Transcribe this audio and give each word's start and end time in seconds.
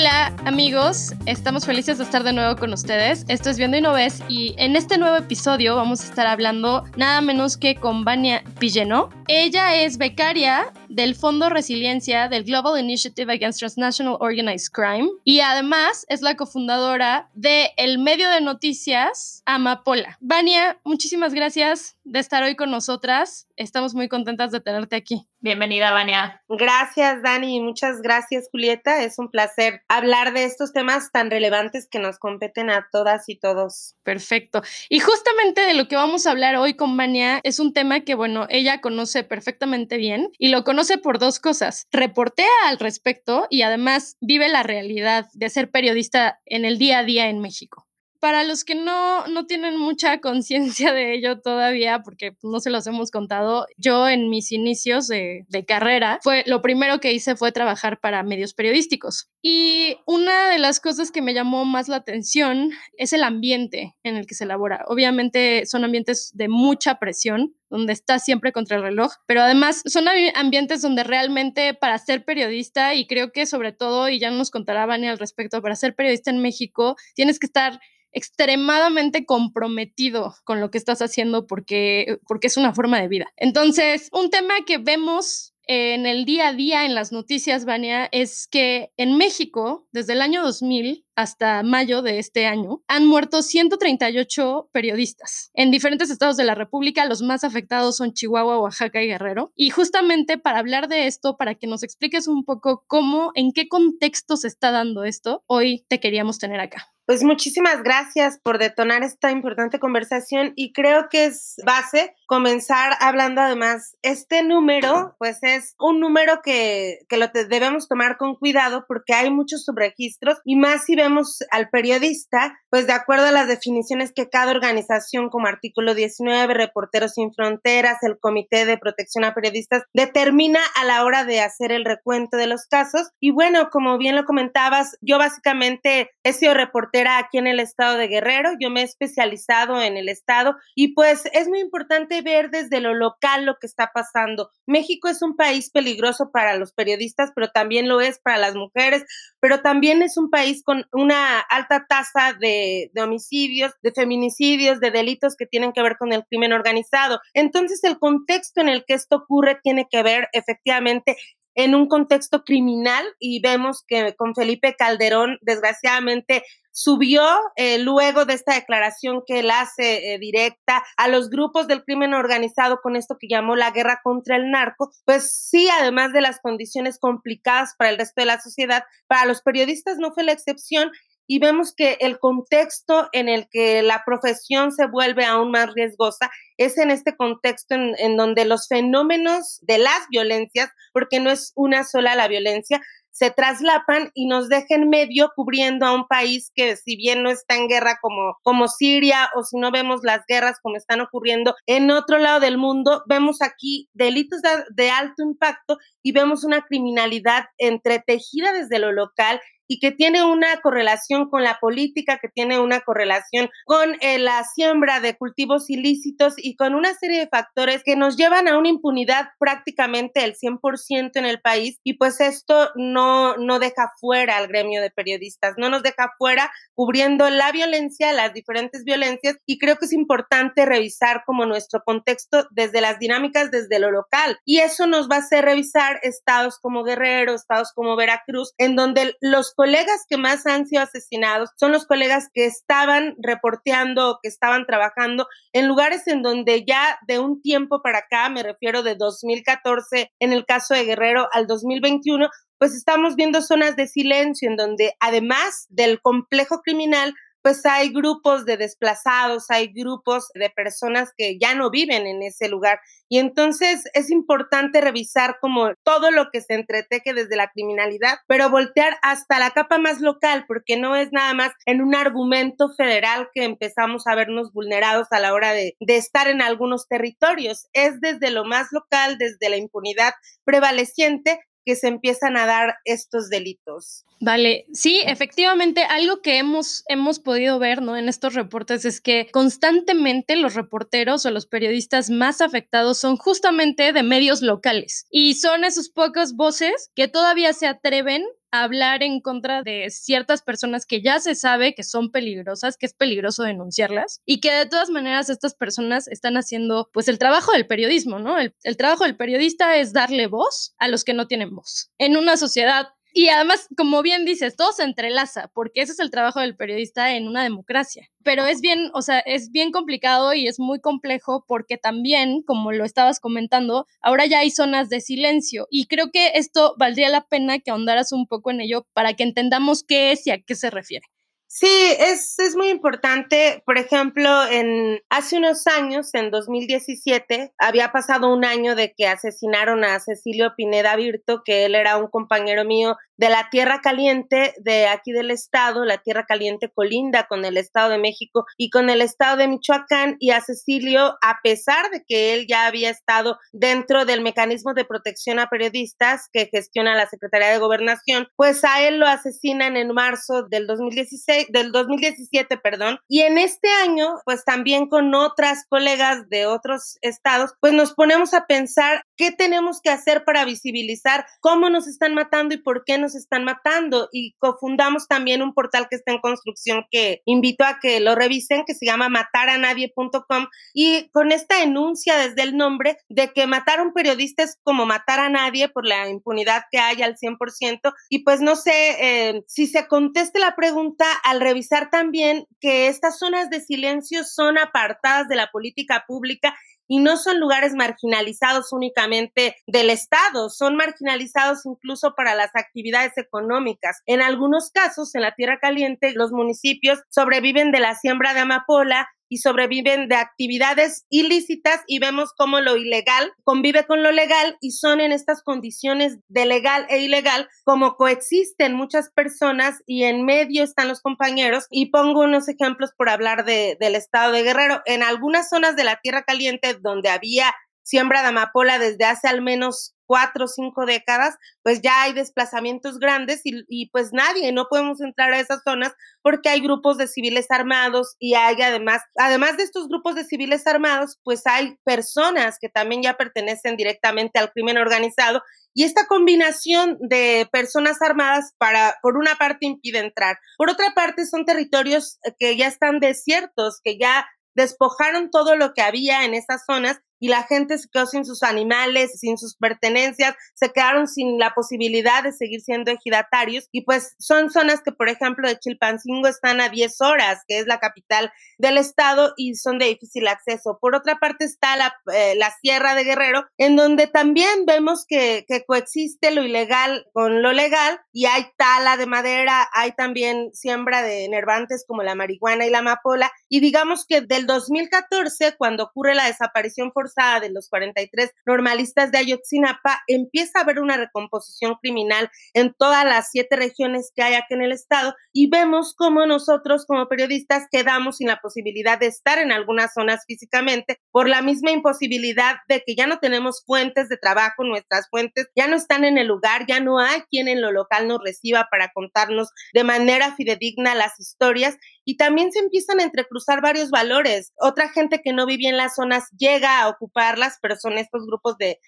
Hola 0.00 0.34
amigos, 0.46 1.12
estamos 1.26 1.66
felices 1.66 1.98
de 1.98 2.04
estar 2.04 2.22
de 2.22 2.32
nuevo 2.32 2.56
con 2.56 2.72
ustedes. 2.72 3.26
Esto 3.28 3.50
es 3.50 3.58
Viendo 3.58 3.76
y 3.76 3.82
No 3.82 3.92
Ves 3.92 4.22
y 4.30 4.54
en 4.56 4.74
este 4.74 4.96
nuevo 4.96 5.14
episodio 5.16 5.76
vamos 5.76 6.00
a 6.00 6.04
estar 6.04 6.26
hablando 6.26 6.84
nada 6.96 7.20
menos 7.20 7.58
que 7.58 7.74
con 7.74 8.02
Vania 8.02 8.42
Pilleno. 8.58 9.10
Ella 9.28 9.76
es 9.76 9.98
becaria 9.98 10.72
del 10.88 11.14
Fondo 11.14 11.50
Resiliencia 11.50 12.30
del 12.30 12.44
Global 12.44 12.80
Initiative 12.80 13.30
Against 13.30 13.58
Transnational 13.58 14.16
Organized 14.20 14.72
Crime 14.72 15.10
y 15.22 15.40
además 15.40 16.06
es 16.08 16.22
la 16.22 16.34
cofundadora 16.34 17.28
de 17.34 17.72
el 17.76 17.98
medio 17.98 18.30
de 18.30 18.40
noticias 18.40 19.42
Amapola. 19.44 20.16
Vania, 20.22 20.78
muchísimas 20.82 21.34
gracias 21.34 21.98
de 22.04 22.20
estar 22.20 22.42
hoy 22.42 22.56
con 22.56 22.70
nosotras. 22.70 23.48
Estamos 23.54 23.94
muy 23.94 24.08
contentas 24.08 24.50
de 24.50 24.62
tenerte 24.62 24.96
aquí. 24.96 25.26
Bienvenida, 25.42 25.90
Vania. 25.90 26.42
Gracias, 26.50 27.22
Dani. 27.22 27.60
Muchas 27.60 28.02
gracias, 28.02 28.48
Julieta. 28.52 29.02
Es 29.02 29.18
un 29.18 29.30
placer 29.30 29.80
hablar 29.88 30.34
de 30.34 30.44
estos 30.44 30.74
temas 30.74 31.10
tan 31.12 31.30
relevantes 31.30 31.88
que 31.90 31.98
nos 31.98 32.18
competen 32.18 32.68
a 32.68 32.88
todas 32.92 33.26
y 33.26 33.38
todos. 33.38 33.94
Perfecto. 34.02 34.60
Y 34.90 35.00
justamente 35.00 35.62
de 35.62 35.72
lo 35.72 35.88
que 35.88 35.96
vamos 35.96 36.26
a 36.26 36.32
hablar 36.32 36.56
hoy 36.56 36.74
con 36.74 36.94
Vania 36.94 37.40
es 37.42 37.58
un 37.58 37.72
tema 37.72 38.00
que, 38.00 38.14
bueno, 38.14 38.46
ella 38.50 38.82
conoce 38.82 39.24
perfectamente 39.24 39.96
bien 39.96 40.30
y 40.38 40.48
lo 40.48 40.62
conoce 40.62 40.98
por 40.98 41.18
dos 41.18 41.40
cosas. 41.40 41.86
Reportea 41.90 42.50
al 42.66 42.78
respecto 42.78 43.46
y 43.48 43.62
además 43.62 44.18
vive 44.20 44.48
la 44.48 44.62
realidad 44.62 45.26
de 45.32 45.48
ser 45.48 45.70
periodista 45.70 46.38
en 46.44 46.66
el 46.66 46.76
día 46.76 46.98
a 46.98 47.04
día 47.04 47.30
en 47.30 47.40
México 47.40 47.86
para 48.20 48.44
los 48.44 48.64
que 48.64 48.74
no, 48.74 49.26
no 49.26 49.46
tienen 49.46 49.78
mucha 49.78 50.20
conciencia 50.20 50.92
de 50.92 51.14
ello 51.14 51.40
todavía, 51.40 52.02
porque 52.02 52.36
no 52.42 52.60
se 52.60 52.70
los 52.70 52.86
hemos 52.86 53.10
contado, 53.10 53.66
yo 53.76 54.08
en 54.08 54.28
mis 54.28 54.52
inicios 54.52 55.08
de, 55.08 55.46
de, 55.48 55.64
carrera, 55.64 56.20
fue, 56.22 56.44
lo 56.46 56.60
primero 56.62 57.00
que 57.00 57.12
hice 57.12 57.34
fue 57.34 57.50
trabajar 57.50 57.98
para 57.98 58.22
medios 58.22 58.54
periodísticos. 58.54 59.30
Y 59.42 59.96
una 60.06 60.50
de 60.50 60.58
las 60.58 60.80
cosas 60.80 61.10
que 61.10 61.22
me 61.22 61.32
llamó 61.32 61.64
más 61.64 61.88
la 61.88 61.96
atención 61.96 62.72
es 62.98 63.12
el 63.14 63.24
ambiente 63.24 63.96
en 64.02 64.16
el 64.16 64.26
que 64.26 64.34
se 64.34 64.44
elabora. 64.44 64.84
Obviamente 64.86 65.64
son 65.64 65.84
ambientes 65.84 66.30
de 66.34 66.48
mucha 66.48 66.98
presión, 66.98 67.54
donde 67.70 67.92
estás 67.92 68.24
siempre 68.24 68.52
contra 68.52 68.76
el 68.76 68.82
reloj, 68.82 69.12
pero 69.26 69.42
además 69.42 69.82
son 69.86 70.06
ambientes 70.34 70.82
donde 70.82 71.04
realmente 71.04 71.72
para 71.72 71.96
ser 71.98 72.24
periodista, 72.24 72.94
y 72.94 73.06
creo 73.06 73.32
que 73.32 73.46
sobre 73.46 73.72
todo, 73.72 74.08
y 74.08 74.18
ya 74.18 74.30
nos 74.30 74.50
contará 74.50 74.86
Vani 74.86 75.08
al 75.08 75.18
respecto, 75.18 75.62
para 75.62 75.76
ser 75.76 75.94
periodista 75.94 76.30
en 76.30 76.42
México, 76.42 76.96
tienes 77.14 77.38
que 77.38 77.46
estar 77.46 77.80
extremadamente 78.12 79.24
comprometido 79.24 80.34
con 80.44 80.60
lo 80.60 80.70
que 80.70 80.78
estás 80.78 81.02
haciendo 81.02 81.46
porque, 81.46 82.18
porque 82.26 82.48
es 82.48 82.56
una 82.56 82.74
forma 82.74 83.00
de 83.00 83.08
vida. 83.08 83.26
Entonces, 83.36 84.08
un 84.12 84.30
tema 84.30 84.54
que 84.66 84.78
vemos 84.78 85.54
en 85.72 86.04
el 86.04 86.24
día 86.24 86.48
a 86.48 86.52
día 86.52 86.84
en 86.84 86.96
las 86.96 87.12
noticias, 87.12 87.64
Vania, 87.64 88.08
es 88.10 88.48
que 88.48 88.92
en 88.96 89.16
México, 89.16 89.86
desde 89.92 90.14
el 90.14 90.20
año 90.20 90.42
2000 90.42 91.06
hasta 91.14 91.62
mayo 91.62 92.02
de 92.02 92.18
este 92.18 92.46
año, 92.46 92.82
han 92.88 93.06
muerto 93.06 93.40
138 93.40 94.70
periodistas 94.72 95.52
en 95.54 95.70
diferentes 95.70 96.10
estados 96.10 96.36
de 96.36 96.42
la 96.42 96.56
República. 96.56 97.06
Los 97.06 97.22
más 97.22 97.44
afectados 97.44 97.98
son 97.98 98.14
Chihuahua, 98.14 98.58
Oaxaca 98.58 99.00
y 99.00 99.06
Guerrero. 99.06 99.52
Y 99.54 99.70
justamente 99.70 100.38
para 100.38 100.58
hablar 100.58 100.88
de 100.88 101.06
esto, 101.06 101.36
para 101.36 101.54
que 101.54 101.68
nos 101.68 101.84
expliques 101.84 102.26
un 102.26 102.44
poco 102.44 102.82
cómo, 102.88 103.30
en 103.36 103.52
qué 103.52 103.68
contexto 103.68 104.36
se 104.36 104.48
está 104.48 104.72
dando 104.72 105.04
esto, 105.04 105.44
hoy 105.46 105.84
te 105.86 106.00
queríamos 106.00 106.40
tener 106.40 106.58
acá. 106.58 106.92
Pues 107.10 107.24
muchísimas 107.24 107.82
gracias 107.82 108.38
por 108.38 108.58
detonar 108.58 109.02
esta 109.02 109.32
importante 109.32 109.80
conversación 109.80 110.52
y 110.54 110.72
creo 110.72 111.08
que 111.08 111.24
es 111.24 111.56
base 111.66 112.14
comenzar 112.30 112.92
hablando 113.00 113.40
además, 113.40 113.96
este 114.02 114.44
número 114.44 115.16
pues 115.18 115.42
es 115.42 115.74
un 115.80 115.98
número 115.98 116.42
que, 116.44 117.00
que 117.08 117.16
lo 117.16 117.26
debemos 117.26 117.88
tomar 117.88 118.18
con 118.18 118.36
cuidado 118.36 118.84
porque 118.86 119.14
hay 119.14 119.32
muchos 119.32 119.64
subregistros 119.64 120.38
y 120.44 120.54
más 120.54 120.84
si 120.84 120.94
vemos 120.94 121.40
al 121.50 121.70
periodista, 121.70 122.56
pues 122.70 122.86
de 122.86 122.92
acuerdo 122.92 123.26
a 123.26 123.32
las 123.32 123.48
definiciones 123.48 124.12
que 124.14 124.30
cada 124.30 124.52
organización 124.52 125.28
como 125.28 125.48
artículo 125.48 125.92
19, 125.92 126.54
Reporteros 126.54 127.14
sin 127.14 127.34
Fronteras, 127.34 127.98
el 128.02 128.16
Comité 128.20 128.64
de 128.64 128.78
Protección 128.78 129.24
a 129.24 129.34
Periodistas, 129.34 129.82
determina 129.92 130.60
a 130.76 130.84
la 130.84 131.04
hora 131.04 131.24
de 131.24 131.40
hacer 131.40 131.72
el 131.72 131.84
recuento 131.84 132.36
de 132.36 132.46
los 132.46 132.66
casos. 132.66 133.10
Y 133.18 133.32
bueno, 133.32 133.70
como 133.70 133.98
bien 133.98 134.14
lo 134.14 134.24
comentabas, 134.24 134.96
yo 135.00 135.18
básicamente 135.18 136.12
he 136.22 136.32
sido 136.32 136.54
reportero 136.54 137.10
aquí 137.10 137.38
en 137.38 137.48
el 137.48 137.58
estado 137.58 137.96
de 137.96 138.06
Guerrero, 138.06 138.50
yo 138.60 138.70
me 138.70 138.82
he 138.82 138.84
especializado 138.84 139.82
en 139.82 139.96
el 139.96 140.08
estado 140.08 140.54
y 140.76 140.94
pues 140.94 141.24
es 141.32 141.48
muy 141.48 141.58
importante 141.58 142.19
ver 142.20 142.50
desde 142.50 142.80
lo 142.80 142.94
local 142.94 143.44
lo 143.44 143.56
que 143.60 143.66
está 143.66 143.90
pasando. 143.92 144.50
México 144.66 145.08
es 145.08 145.22
un 145.22 145.36
país 145.36 145.70
peligroso 145.70 146.30
para 146.32 146.56
los 146.56 146.72
periodistas, 146.72 147.30
pero 147.34 147.48
también 147.48 147.88
lo 147.88 148.00
es 148.00 148.18
para 148.18 148.38
las 148.38 148.54
mujeres, 148.54 149.04
pero 149.40 149.60
también 149.60 150.02
es 150.02 150.16
un 150.16 150.30
país 150.30 150.62
con 150.64 150.86
una 150.92 151.40
alta 151.40 151.86
tasa 151.88 152.34
de, 152.38 152.90
de 152.92 153.02
homicidios, 153.02 153.72
de 153.82 153.92
feminicidios, 153.92 154.80
de 154.80 154.90
delitos 154.90 155.36
que 155.36 155.46
tienen 155.46 155.72
que 155.72 155.82
ver 155.82 155.96
con 155.96 156.12
el 156.12 156.24
crimen 156.24 156.52
organizado. 156.52 157.20
Entonces 157.34 157.82
el 157.84 157.98
contexto 157.98 158.60
en 158.60 158.68
el 158.68 158.84
que 158.84 158.94
esto 158.94 159.16
ocurre 159.16 159.58
tiene 159.62 159.86
que 159.90 160.02
ver 160.02 160.28
efectivamente 160.32 161.16
en 161.64 161.74
un 161.74 161.88
contexto 161.88 162.44
criminal 162.44 163.04
y 163.18 163.40
vemos 163.40 163.84
que 163.86 164.14
con 164.16 164.34
Felipe 164.34 164.74
Calderón, 164.76 165.38
desgraciadamente, 165.42 166.42
subió 166.72 167.22
eh, 167.56 167.78
luego 167.78 168.24
de 168.24 168.34
esta 168.34 168.54
declaración 168.54 169.22
que 169.26 169.40
él 169.40 169.50
hace 169.50 170.14
eh, 170.14 170.18
directa 170.18 170.84
a 170.96 171.08
los 171.08 171.28
grupos 171.28 171.66
del 171.66 171.84
crimen 171.84 172.14
organizado 172.14 172.80
con 172.82 172.96
esto 172.96 173.16
que 173.18 173.28
llamó 173.28 173.56
la 173.56 173.70
guerra 173.70 174.00
contra 174.02 174.36
el 174.36 174.50
narco, 174.50 174.90
pues 175.04 175.32
sí, 175.32 175.68
además 175.80 176.12
de 176.12 176.20
las 176.20 176.40
condiciones 176.40 176.98
complicadas 176.98 177.74
para 177.76 177.90
el 177.90 177.98
resto 177.98 178.20
de 178.20 178.26
la 178.26 178.40
sociedad, 178.40 178.84
para 179.06 179.26
los 179.26 179.42
periodistas 179.42 179.98
no 179.98 180.12
fue 180.12 180.24
la 180.24 180.32
excepción 180.32 180.90
y 181.30 181.38
vemos 181.38 181.72
que 181.72 181.96
el 182.00 182.18
contexto 182.18 183.08
en 183.12 183.28
el 183.28 183.46
que 183.52 183.82
la 183.82 184.02
profesión 184.04 184.72
se 184.72 184.88
vuelve 184.88 185.24
aún 185.24 185.52
más 185.52 185.72
riesgosa 185.72 186.28
es 186.56 186.76
en 186.76 186.90
este 186.90 187.16
contexto 187.16 187.76
en, 187.76 188.16
donde 188.16 188.44
los 188.44 188.66
fenómenos 188.66 189.60
de 189.62 189.78
las 189.78 190.08
violencias, 190.10 190.70
porque 190.92 191.20
no 191.20 191.30
es 191.30 191.52
una 191.54 191.84
sola 191.84 192.16
la 192.16 192.26
violencia, 192.26 192.80
se 193.12 193.30
traslapan 193.30 194.10
y 194.12 194.26
nos 194.26 194.48
dejen 194.48 194.88
medio 194.88 195.30
cubriendo 195.36 195.86
a 195.86 195.94
un 195.94 196.08
país 196.08 196.50
que 196.52 196.74
si 196.76 196.96
bien 196.96 197.22
no 197.22 197.30
está 197.30 197.54
en 197.54 197.68
guerra 197.68 198.00
como, 198.02 198.36
como 198.42 198.66
Siria 198.66 199.30
o 199.36 199.44
si 199.44 199.56
no 199.56 199.70
vemos 199.70 200.00
las 200.02 200.22
guerras 200.26 200.56
como 200.60 200.76
están 200.76 201.00
ocurriendo 201.00 201.54
en 201.66 201.92
otro 201.92 202.18
lado 202.18 202.40
del 202.40 202.58
mundo, 202.58 203.04
vemos 203.06 203.40
aquí 203.40 203.88
delitos 203.92 204.42
de, 204.42 204.50
de 204.74 204.90
alto 204.90 205.22
impacto 205.22 205.78
y 206.02 206.10
vemos 206.10 206.42
una 206.42 206.62
criminalidad 206.62 207.44
entretejida 207.56 208.52
desde 208.52 208.80
lo 208.80 208.90
local 208.90 209.40
y 209.70 209.78
que 209.78 209.92
tiene 209.92 210.24
una 210.24 210.60
correlación 210.62 211.30
con 211.30 211.44
la 211.44 211.58
política, 211.60 212.18
que 212.20 212.28
tiene 212.28 212.58
una 212.58 212.80
correlación 212.80 213.50
con 213.64 213.96
eh, 214.00 214.18
la 214.18 214.42
siembra 214.42 214.98
de 214.98 215.16
cultivos 215.16 215.70
ilícitos 215.70 216.34
y 216.36 216.56
con 216.56 216.74
una 216.74 216.92
serie 216.94 217.20
de 217.20 217.28
factores 217.28 217.84
que 217.84 217.94
nos 217.94 218.16
llevan 218.16 218.48
a 218.48 218.58
una 218.58 218.68
impunidad 218.68 219.28
prácticamente 219.38 220.22
del 220.22 220.34
100% 220.34 221.12
en 221.14 221.24
el 221.24 221.40
país 221.40 221.78
y 221.84 221.94
pues 221.94 222.20
esto 222.20 222.70
no, 222.74 223.36
no 223.36 223.60
deja 223.60 223.92
fuera 224.00 224.38
al 224.38 224.48
gremio 224.48 224.82
de 224.82 224.90
periodistas, 224.90 225.54
no 225.56 225.70
nos 225.70 225.84
deja 225.84 226.14
fuera 226.18 226.50
cubriendo 226.74 227.30
la 227.30 227.52
violencia, 227.52 228.12
las 228.12 228.34
diferentes 228.34 228.82
violencias 228.82 229.36
y 229.46 229.60
creo 229.60 229.76
que 229.76 229.84
es 229.84 229.92
importante 229.92 230.66
revisar 230.66 231.22
como 231.24 231.46
nuestro 231.46 231.80
contexto 231.84 232.48
desde 232.50 232.80
las 232.80 232.98
dinámicas, 232.98 233.52
desde 233.52 233.78
lo 233.78 233.92
local 233.92 234.36
y 234.44 234.58
eso 234.58 234.88
nos 234.88 235.08
va 235.08 235.14
a 235.14 235.20
hacer 235.20 235.44
revisar 235.44 236.00
estados 236.02 236.58
como 236.58 236.82
Guerrero, 236.82 237.34
estados 237.34 237.70
como 237.72 237.94
Veracruz, 237.94 238.52
en 238.58 238.74
donde 238.74 239.14
los 239.20 239.54
colegas 239.60 240.06
que 240.08 240.16
más 240.16 240.46
han 240.46 240.66
sido 240.66 240.82
asesinados 240.82 241.50
son 241.56 241.70
los 241.70 241.84
colegas 241.84 242.30
que 242.32 242.46
estaban 242.46 243.14
reporteando, 243.22 244.18
que 244.22 244.28
estaban 244.30 244.64
trabajando 244.64 245.26
en 245.52 245.68
lugares 245.68 246.06
en 246.06 246.22
donde 246.22 246.64
ya 246.66 246.98
de 247.06 247.18
un 247.18 247.42
tiempo 247.42 247.82
para 247.82 247.98
acá, 247.98 248.30
me 248.30 248.42
refiero 248.42 248.82
de 248.82 248.94
2014 248.94 250.12
en 250.18 250.32
el 250.32 250.46
caso 250.46 250.72
de 250.72 250.84
Guerrero 250.84 251.28
al 251.34 251.46
2021, 251.46 252.30
pues 252.56 252.74
estamos 252.74 253.16
viendo 253.16 253.42
zonas 253.42 253.76
de 253.76 253.86
silencio 253.86 254.48
en 254.48 254.56
donde 254.56 254.94
además 254.98 255.66
del 255.68 256.00
complejo 256.00 256.62
criminal, 256.62 257.12
pues 257.42 257.64
hay 257.66 257.90
grupos 257.92 258.44
de 258.44 258.56
desplazados, 258.56 259.50
hay 259.50 259.72
grupos 259.72 260.28
de 260.34 260.50
personas 260.50 261.10
que 261.16 261.38
ya 261.40 261.54
no 261.54 261.70
viven 261.70 262.06
en 262.06 262.22
ese 262.22 262.48
lugar. 262.48 262.80
Y 263.08 263.18
entonces 263.18 263.84
es 263.94 264.10
importante 264.10 264.80
revisar 264.80 265.38
como 265.40 265.72
todo 265.84 266.10
lo 266.10 266.30
que 266.32 266.40
se 266.40 266.54
entreteje 266.54 267.12
desde 267.12 267.36
la 267.36 267.50
criminalidad, 267.50 268.18
pero 268.28 268.50
voltear 268.50 268.98
hasta 269.02 269.38
la 269.38 269.50
capa 269.50 269.78
más 269.78 270.00
local, 270.00 270.44
porque 270.46 270.76
no 270.76 270.94
es 270.94 271.08
nada 271.12 271.34
más 271.34 271.52
en 271.66 271.82
un 271.82 271.94
argumento 271.94 272.68
federal 272.76 273.28
que 273.34 273.44
empezamos 273.44 274.06
a 274.06 274.14
vernos 274.14 274.52
vulnerados 274.52 275.08
a 275.10 275.20
la 275.20 275.32
hora 275.32 275.52
de, 275.52 275.74
de 275.80 275.96
estar 275.96 276.28
en 276.28 276.42
algunos 276.42 276.86
territorios. 276.86 277.68
Es 277.72 278.00
desde 278.00 278.30
lo 278.30 278.44
más 278.44 278.68
local, 278.70 279.18
desde 279.18 279.48
la 279.48 279.56
impunidad 279.56 280.12
prevaleciente, 280.44 281.40
que 281.64 281.76
se 281.76 281.88
empiezan 281.88 282.36
a 282.36 282.46
dar 282.46 282.74
estos 282.84 283.28
delitos. 283.28 284.04
Vale, 284.20 284.66
sí, 284.72 285.00
efectivamente, 285.06 285.82
algo 285.84 286.20
que 286.20 286.36
hemos, 286.36 286.84
hemos 286.88 287.20
podido 287.20 287.58
ver 287.58 287.80
¿no? 287.80 287.96
en 287.96 288.08
estos 288.08 288.34
reportes 288.34 288.84
es 288.84 289.00
que 289.00 289.28
constantemente 289.32 290.36
los 290.36 290.54
reporteros 290.54 291.24
o 291.24 291.30
los 291.30 291.46
periodistas 291.46 292.10
más 292.10 292.42
afectados 292.42 292.98
son 292.98 293.16
justamente 293.16 293.92
de 293.92 294.02
medios 294.02 294.42
locales 294.42 295.06
y 295.10 295.34
son 295.34 295.64
esos 295.64 295.88
pocas 295.88 296.34
voces 296.34 296.90
que 296.94 297.08
todavía 297.08 297.54
se 297.54 297.66
atreven 297.66 298.24
hablar 298.50 299.02
en 299.02 299.20
contra 299.20 299.62
de 299.62 299.90
ciertas 299.90 300.42
personas 300.42 300.86
que 300.86 301.02
ya 301.02 301.20
se 301.20 301.34
sabe 301.34 301.74
que 301.74 301.82
son 301.82 302.10
peligrosas, 302.10 302.76
que 302.76 302.86
es 302.86 302.94
peligroso 302.94 303.42
denunciarlas 303.42 304.20
y 304.24 304.40
que 304.40 304.52
de 304.52 304.66
todas 304.66 304.90
maneras 304.90 305.30
estas 305.30 305.54
personas 305.54 306.08
están 306.08 306.36
haciendo 306.36 306.90
pues 306.92 307.08
el 307.08 307.18
trabajo 307.18 307.52
del 307.52 307.66
periodismo, 307.66 308.18
¿no? 308.18 308.38
El, 308.38 308.54
el 308.62 308.76
trabajo 308.76 309.04
del 309.04 309.16
periodista 309.16 309.76
es 309.76 309.92
darle 309.92 310.26
voz 310.26 310.74
a 310.78 310.88
los 310.88 311.04
que 311.04 311.14
no 311.14 311.26
tienen 311.26 311.54
voz. 311.54 311.90
En 311.98 312.16
una 312.16 312.36
sociedad 312.36 312.88
y 313.12 313.28
además, 313.28 313.68
como 313.76 314.02
bien 314.02 314.24
dices, 314.24 314.56
todo 314.56 314.72
se 314.72 314.84
entrelaza, 314.84 315.50
porque 315.54 315.82
ese 315.82 315.92
es 315.92 316.00
el 316.00 316.10
trabajo 316.10 316.40
del 316.40 316.56
periodista 316.56 317.14
en 317.14 317.28
una 317.28 317.42
democracia. 317.42 318.08
Pero 318.22 318.46
es 318.46 318.60
bien, 318.60 318.90
o 318.94 319.02
sea, 319.02 319.18
es 319.20 319.50
bien 319.50 319.72
complicado 319.72 320.34
y 320.34 320.46
es 320.46 320.58
muy 320.60 320.80
complejo 320.80 321.44
porque 321.46 321.76
también, 321.78 322.42
como 322.42 322.72
lo 322.72 322.84
estabas 322.84 323.20
comentando, 323.20 323.86
ahora 324.00 324.26
ya 324.26 324.40
hay 324.40 324.50
zonas 324.50 324.88
de 324.88 325.00
silencio. 325.00 325.66
Y 325.70 325.86
creo 325.86 326.10
que 326.10 326.32
esto 326.34 326.74
valdría 326.78 327.08
la 327.08 327.26
pena 327.26 327.58
que 327.58 327.70
ahondaras 327.70 328.12
un 328.12 328.26
poco 328.26 328.50
en 328.50 328.60
ello 328.60 328.86
para 328.92 329.14
que 329.14 329.24
entendamos 329.24 329.84
qué 329.84 330.12
es 330.12 330.26
y 330.26 330.30
a 330.30 330.40
qué 330.40 330.54
se 330.54 330.70
refiere. 330.70 331.06
Sí, 331.52 331.66
es, 331.98 332.38
es, 332.38 332.54
muy 332.54 332.68
importante. 332.68 333.60
Por 333.66 333.76
ejemplo, 333.76 334.46
en 334.46 335.00
hace 335.10 335.36
unos 335.36 335.66
años, 335.66 336.14
en 336.14 336.30
2017, 336.30 337.52
había 337.58 337.90
pasado 337.90 338.32
un 338.32 338.44
año 338.44 338.76
de 338.76 338.94
que 338.96 339.08
asesinaron 339.08 339.82
a 339.82 339.98
Cecilio 339.98 340.54
Pineda 340.56 340.94
Virto, 340.94 341.42
que 341.44 341.64
él 341.64 341.74
era 341.74 341.96
un 341.96 342.06
compañero 342.06 342.64
mío 342.64 342.96
de 343.16 343.30
la 343.30 343.48
Tierra 343.50 343.80
Caliente 343.82 344.54
de 344.58 344.86
aquí 344.86 345.10
del 345.10 345.32
estado. 345.32 345.84
La 345.84 345.98
Tierra 345.98 346.24
Caliente 346.24 346.70
colinda 346.72 347.26
con 347.26 347.44
el 347.44 347.56
Estado 347.56 347.90
de 347.90 347.98
México 347.98 348.46
y 348.56 348.70
con 348.70 348.88
el 348.88 349.02
Estado 349.02 349.36
de 349.36 349.48
Michoacán. 349.48 350.18
Y 350.20 350.30
a 350.30 350.40
Cecilio, 350.42 351.18
a 351.20 351.40
pesar 351.42 351.90
de 351.90 352.04
que 352.06 352.32
él 352.32 352.46
ya 352.48 352.66
había 352.66 352.90
estado 352.90 353.38
dentro 353.52 354.04
del 354.04 354.20
mecanismo 354.20 354.72
de 354.72 354.84
protección 354.84 355.40
a 355.40 355.48
periodistas 355.48 356.28
que 356.32 356.46
gestiona 356.46 356.94
la 356.94 357.08
Secretaría 357.08 357.48
de 357.48 357.58
Gobernación, 357.58 358.28
pues 358.36 358.62
a 358.62 358.86
él 358.86 359.00
lo 359.00 359.08
asesinan 359.08 359.76
en 359.76 359.92
marzo 359.92 360.44
del 360.48 360.68
2016 360.68 361.39
del 361.48 361.72
2017, 361.72 362.58
perdón. 362.58 362.98
Y 363.08 363.20
en 363.20 363.38
este 363.38 363.68
año, 363.84 364.14
pues 364.24 364.44
también 364.44 364.88
con 364.88 365.14
otras 365.14 365.64
colegas 365.68 366.28
de 366.28 366.46
otros 366.46 366.98
estados, 367.02 367.54
pues 367.60 367.72
nos 367.72 367.94
ponemos 367.94 368.34
a 368.34 368.46
pensar 368.46 369.04
qué 369.16 369.32
tenemos 369.32 369.80
que 369.80 369.90
hacer 369.90 370.24
para 370.24 370.44
visibilizar 370.44 371.26
cómo 371.40 371.70
nos 371.70 371.86
están 371.86 372.14
matando 372.14 372.54
y 372.54 372.58
por 372.58 372.84
qué 372.84 372.98
nos 372.98 373.14
están 373.14 373.44
matando. 373.44 374.08
Y 374.12 374.34
cofundamos 374.38 375.08
también 375.08 375.42
un 375.42 375.54
portal 375.54 375.86
que 375.88 375.96
está 375.96 376.12
en 376.12 376.20
construcción 376.20 376.84
que 376.90 377.22
invito 377.24 377.64
a 377.64 377.78
que 377.80 378.00
lo 378.00 378.14
revisen, 378.14 378.64
que 378.66 378.74
se 378.74 378.86
llama 378.86 379.08
mataranadie.com. 379.08 380.46
Y 380.74 381.10
con 381.10 381.32
esta 381.32 381.58
denuncia 381.60 382.16
desde 382.16 382.42
el 382.42 382.56
nombre 382.56 382.98
de 383.08 383.32
que 383.32 383.46
matar 383.46 383.80
a 383.80 383.82
un 383.82 383.92
periodista 383.92 384.42
es 384.42 384.56
como 384.62 384.86
matar 384.86 385.20
a 385.20 385.28
nadie 385.28 385.68
por 385.68 385.86
la 385.86 386.08
impunidad 386.08 386.62
que 386.70 386.78
hay 386.78 387.02
al 387.02 387.16
100%. 387.16 387.92
Y 388.08 388.24
pues 388.24 388.40
no 388.40 388.56
sé 388.56 388.96
eh, 389.00 389.42
si 389.46 389.66
se 389.66 389.86
conteste 389.86 390.38
la 390.38 390.54
pregunta 390.56 391.06
al 391.30 391.40
revisar 391.40 391.90
también 391.90 392.44
que 392.60 392.88
estas 392.88 393.20
zonas 393.20 393.50
de 393.50 393.60
silencio 393.60 394.24
son 394.24 394.58
apartadas 394.58 395.28
de 395.28 395.36
la 395.36 395.46
política 395.52 396.04
pública 396.08 396.56
y 396.88 396.98
no 396.98 397.16
son 397.16 397.38
lugares 397.38 397.72
marginalizados 397.74 398.72
únicamente 398.72 399.54
del 399.68 399.90
Estado, 399.90 400.50
son 400.50 400.74
marginalizados 400.74 401.64
incluso 401.64 402.16
para 402.16 402.34
las 402.34 402.50
actividades 402.54 403.16
económicas. 403.16 404.02
En 404.06 404.20
algunos 404.22 404.72
casos, 404.72 405.14
en 405.14 405.22
la 405.22 405.36
Tierra 405.36 405.60
Caliente, 405.60 406.12
los 406.14 406.32
municipios 406.32 406.98
sobreviven 407.10 407.70
de 407.70 407.78
la 407.78 407.94
siembra 407.94 408.34
de 408.34 408.40
amapola 408.40 409.08
y 409.30 409.38
sobreviven 409.38 410.08
de 410.08 410.16
actividades 410.16 411.06
ilícitas 411.08 411.80
y 411.86 412.00
vemos 412.00 412.34
cómo 412.36 412.60
lo 412.60 412.76
ilegal 412.76 413.32
convive 413.44 413.86
con 413.86 414.02
lo 414.02 414.12
legal 414.12 414.58
y 414.60 414.72
son 414.72 415.00
en 415.00 415.12
estas 415.12 415.42
condiciones 415.42 416.18
de 416.28 416.44
legal 416.44 416.84
e 416.90 416.98
ilegal 416.98 417.48
como 417.64 417.94
coexisten 417.94 418.74
muchas 418.74 419.10
personas 419.10 419.78
y 419.86 420.04
en 420.04 420.24
medio 420.24 420.64
están 420.64 420.88
los 420.88 421.00
compañeros 421.00 421.66
y 421.70 421.86
pongo 421.86 422.20
unos 422.20 422.48
ejemplos 422.48 422.90
por 422.96 423.08
hablar 423.08 423.44
de, 423.44 423.76
del 423.80 423.94
estado 423.94 424.32
de 424.32 424.42
Guerrero. 424.42 424.82
En 424.84 425.02
algunas 425.02 425.48
zonas 425.48 425.76
de 425.76 425.84
la 425.84 426.00
Tierra 426.02 426.24
Caliente 426.24 426.74
donde 426.74 427.08
había 427.08 427.54
siembra 427.90 428.22
de 428.22 428.28
amapola 428.28 428.78
desde 428.78 429.04
hace 429.04 429.26
al 429.26 429.42
menos 429.42 429.94
cuatro 430.06 430.46
o 430.46 430.48
cinco 430.48 430.86
décadas, 430.86 431.36
pues 431.62 431.82
ya 431.82 432.02
hay 432.02 432.12
desplazamientos 432.12 432.98
grandes 432.98 433.42
y, 433.44 433.62
y, 433.68 433.90
pues 433.90 434.12
nadie, 434.12 434.50
no 434.52 434.66
podemos 434.68 435.00
entrar 435.00 435.32
a 435.32 435.38
esas 435.38 435.62
zonas 435.62 435.92
porque 436.20 436.48
hay 436.48 436.60
grupos 436.60 436.98
de 436.98 437.06
civiles 437.06 437.46
armados 437.50 438.16
y 438.18 438.34
hay 438.34 438.60
además, 438.60 439.02
además 439.16 439.56
de 439.56 439.62
estos 439.62 439.88
grupos 439.88 440.16
de 440.16 440.24
civiles 440.24 440.66
armados, 440.66 441.20
pues 441.22 441.46
hay 441.46 441.76
personas 441.84 442.56
que 442.60 442.68
también 442.68 443.02
ya 443.02 443.16
pertenecen 443.16 443.76
directamente 443.76 444.40
al 444.40 444.50
crimen 444.50 444.78
organizado 444.78 445.42
y 445.74 445.84
esta 445.84 446.06
combinación 446.06 446.98
de 447.00 447.48
personas 447.52 448.02
armadas 448.02 448.54
para, 448.58 448.96
por 449.02 449.16
una 449.16 449.36
parte, 449.36 449.66
impide 449.66 450.00
entrar. 450.00 450.38
Por 450.58 450.70
otra 450.70 450.92
parte, 450.94 451.26
son 451.26 451.44
territorios 451.44 452.18
que 452.38 452.56
ya 452.56 452.66
están 452.66 452.98
desiertos, 452.98 453.80
que 453.84 453.96
ya 453.96 454.26
despojaron 454.56 455.30
todo 455.30 455.54
lo 455.54 455.72
que 455.72 455.82
había 455.82 456.24
en 456.24 456.34
esas 456.34 456.64
zonas 456.66 457.00
y 457.20 457.28
la 457.28 457.44
gente 457.44 457.78
se 457.78 457.88
quedó 457.88 458.06
sin 458.06 458.24
sus 458.24 458.42
animales, 458.42 459.20
sin 459.20 459.38
sus 459.38 459.56
pertenencias, 459.56 460.34
se 460.54 460.72
quedaron 460.72 461.06
sin 461.06 461.38
la 461.38 461.54
posibilidad 461.54 462.22
de 462.24 462.32
seguir 462.32 462.62
siendo 462.62 462.90
ejidatarios 462.90 463.68
y 463.70 463.82
pues 463.82 464.16
son 464.18 464.50
zonas 464.50 464.80
que, 464.82 464.90
por 464.90 465.08
ejemplo, 465.08 465.46
de 465.46 465.58
Chilpancingo 465.58 466.26
están 466.26 466.60
a 466.60 466.70
10 466.70 467.00
horas, 467.02 467.42
que 467.46 467.58
es 467.58 467.66
la 467.66 467.78
capital 467.78 468.32
del 468.58 468.78
estado 468.78 469.34
y 469.36 469.54
son 469.54 469.78
de 469.78 469.86
difícil 469.86 470.26
acceso. 470.26 470.78
Por 470.80 470.94
otra 470.94 471.16
parte 471.16 471.44
está 471.44 471.76
la, 471.76 471.94
eh, 472.12 472.34
la 472.36 472.50
Sierra 472.60 472.94
de 472.94 473.04
Guerrero, 473.04 473.44
en 473.58 473.76
donde 473.76 474.06
también 474.06 474.64
vemos 474.66 475.04
que, 475.06 475.44
que 475.46 475.64
coexiste 475.64 476.30
lo 476.30 476.42
ilegal 476.42 477.06
con 477.12 477.42
lo 477.42 477.52
legal 477.52 478.00
y 478.12 478.26
hay 478.26 478.46
tala 478.56 478.96
de 478.96 479.06
madera, 479.06 479.68
hay 479.74 479.92
también 479.92 480.50
siembra 480.54 481.02
de 481.02 481.28
nervantes 481.28 481.84
como 481.86 482.02
la 482.02 482.14
marihuana 482.14 482.66
y 482.66 482.70
la 482.70 482.78
amapola 482.78 483.30
y 483.50 483.60
digamos 483.60 484.06
que 484.06 484.20
del 484.22 484.46
2014, 484.46 485.56
cuando 485.58 485.84
ocurre 485.84 486.14
la 486.14 486.26
desaparición 486.26 486.92
forzada 486.92 487.40
de 487.40 487.50
los 487.50 487.68
43 487.68 488.30
normalistas 488.46 489.10
de 489.10 489.18
Ayotzinapa, 489.18 490.00
empieza 490.06 490.60
a 490.60 490.62
haber 490.62 490.78
una 490.78 490.96
recomposición 490.96 491.74
criminal 491.82 492.30
en 492.54 492.72
todas 492.72 493.04
las 493.04 493.30
siete 493.30 493.56
regiones 493.56 494.12
que 494.14 494.22
hay 494.22 494.34
aquí 494.34 494.54
en 494.54 494.62
el 494.62 494.72
estado 494.72 495.14
y 495.32 495.50
vemos 495.50 495.94
cómo 495.96 496.26
nosotros 496.26 496.86
como 496.86 497.08
periodistas 497.08 497.64
quedamos 497.70 498.18
sin 498.18 498.28
la 498.28 498.40
posibilidad 498.40 498.98
de 498.98 499.06
estar 499.06 499.38
en 499.38 499.50
algunas 499.50 499.92
zonas 499.94 500.24
físicamente 500.28 501.00
por 501.10 501.28
la 501.28 501.42
misma 501.42 501.72
imposibilidad 501.72 502.56
de 502.68 502.84
que 502.86 502.94
ya 502.94 503.08
no 503.08 503.18
tenemos 503.18 503.64
fuentes 503.66 504.08
de 504.08 504.16
trabajo, 504.16 504.62
nuestras 504.62 505.08
fuentes 505.10 505.48
ya 505.56 505.66
no 505.66 505.74
están 505.74 506.04
en 506.04 506.18
el 506.18 506.28
lugar, 506.28 506.66
ya 506.68 506.78
no 506.78 507.00
hay 507.00 507.22
quien 507.22 507.48
en 507.48 507.60
lo 507.60 507.72
local 507.72 508.06
nos 508.06 508.20
reciba 508.24 508.68
para 508.70 508.92
contarnos 508.92 509.48
de 509.74 509.82
manera 509.82 510.36
fidedigna 510.36 510.94
las 510.94 511.18
historias 511.18 511.76
y 512.04 512.16
también 512.16 512.52
se 512.52 512.60
empiezan 512.60 513.00
a 513.00 513.04
entrecruzar 513.04 513.60
varios 513.60 513.90
valores. 513.90 514.52
Otra 514.56 514.88
gente 514.88 515.20
que 515.22 515.32
no 515.32 515.46
vivía 515.46 515.70
en 515.70 515.76
las 515.76 515.94
zonas 515.94 516.24
llega 516.36 516.80
a 516.80 516.88
ocuparlas, 516.88 517.58
pero 517.60 517.76
son 517.76 517.98
estos 517.98 518.26
grupos 518.26 518.56
de, 518.58 518.78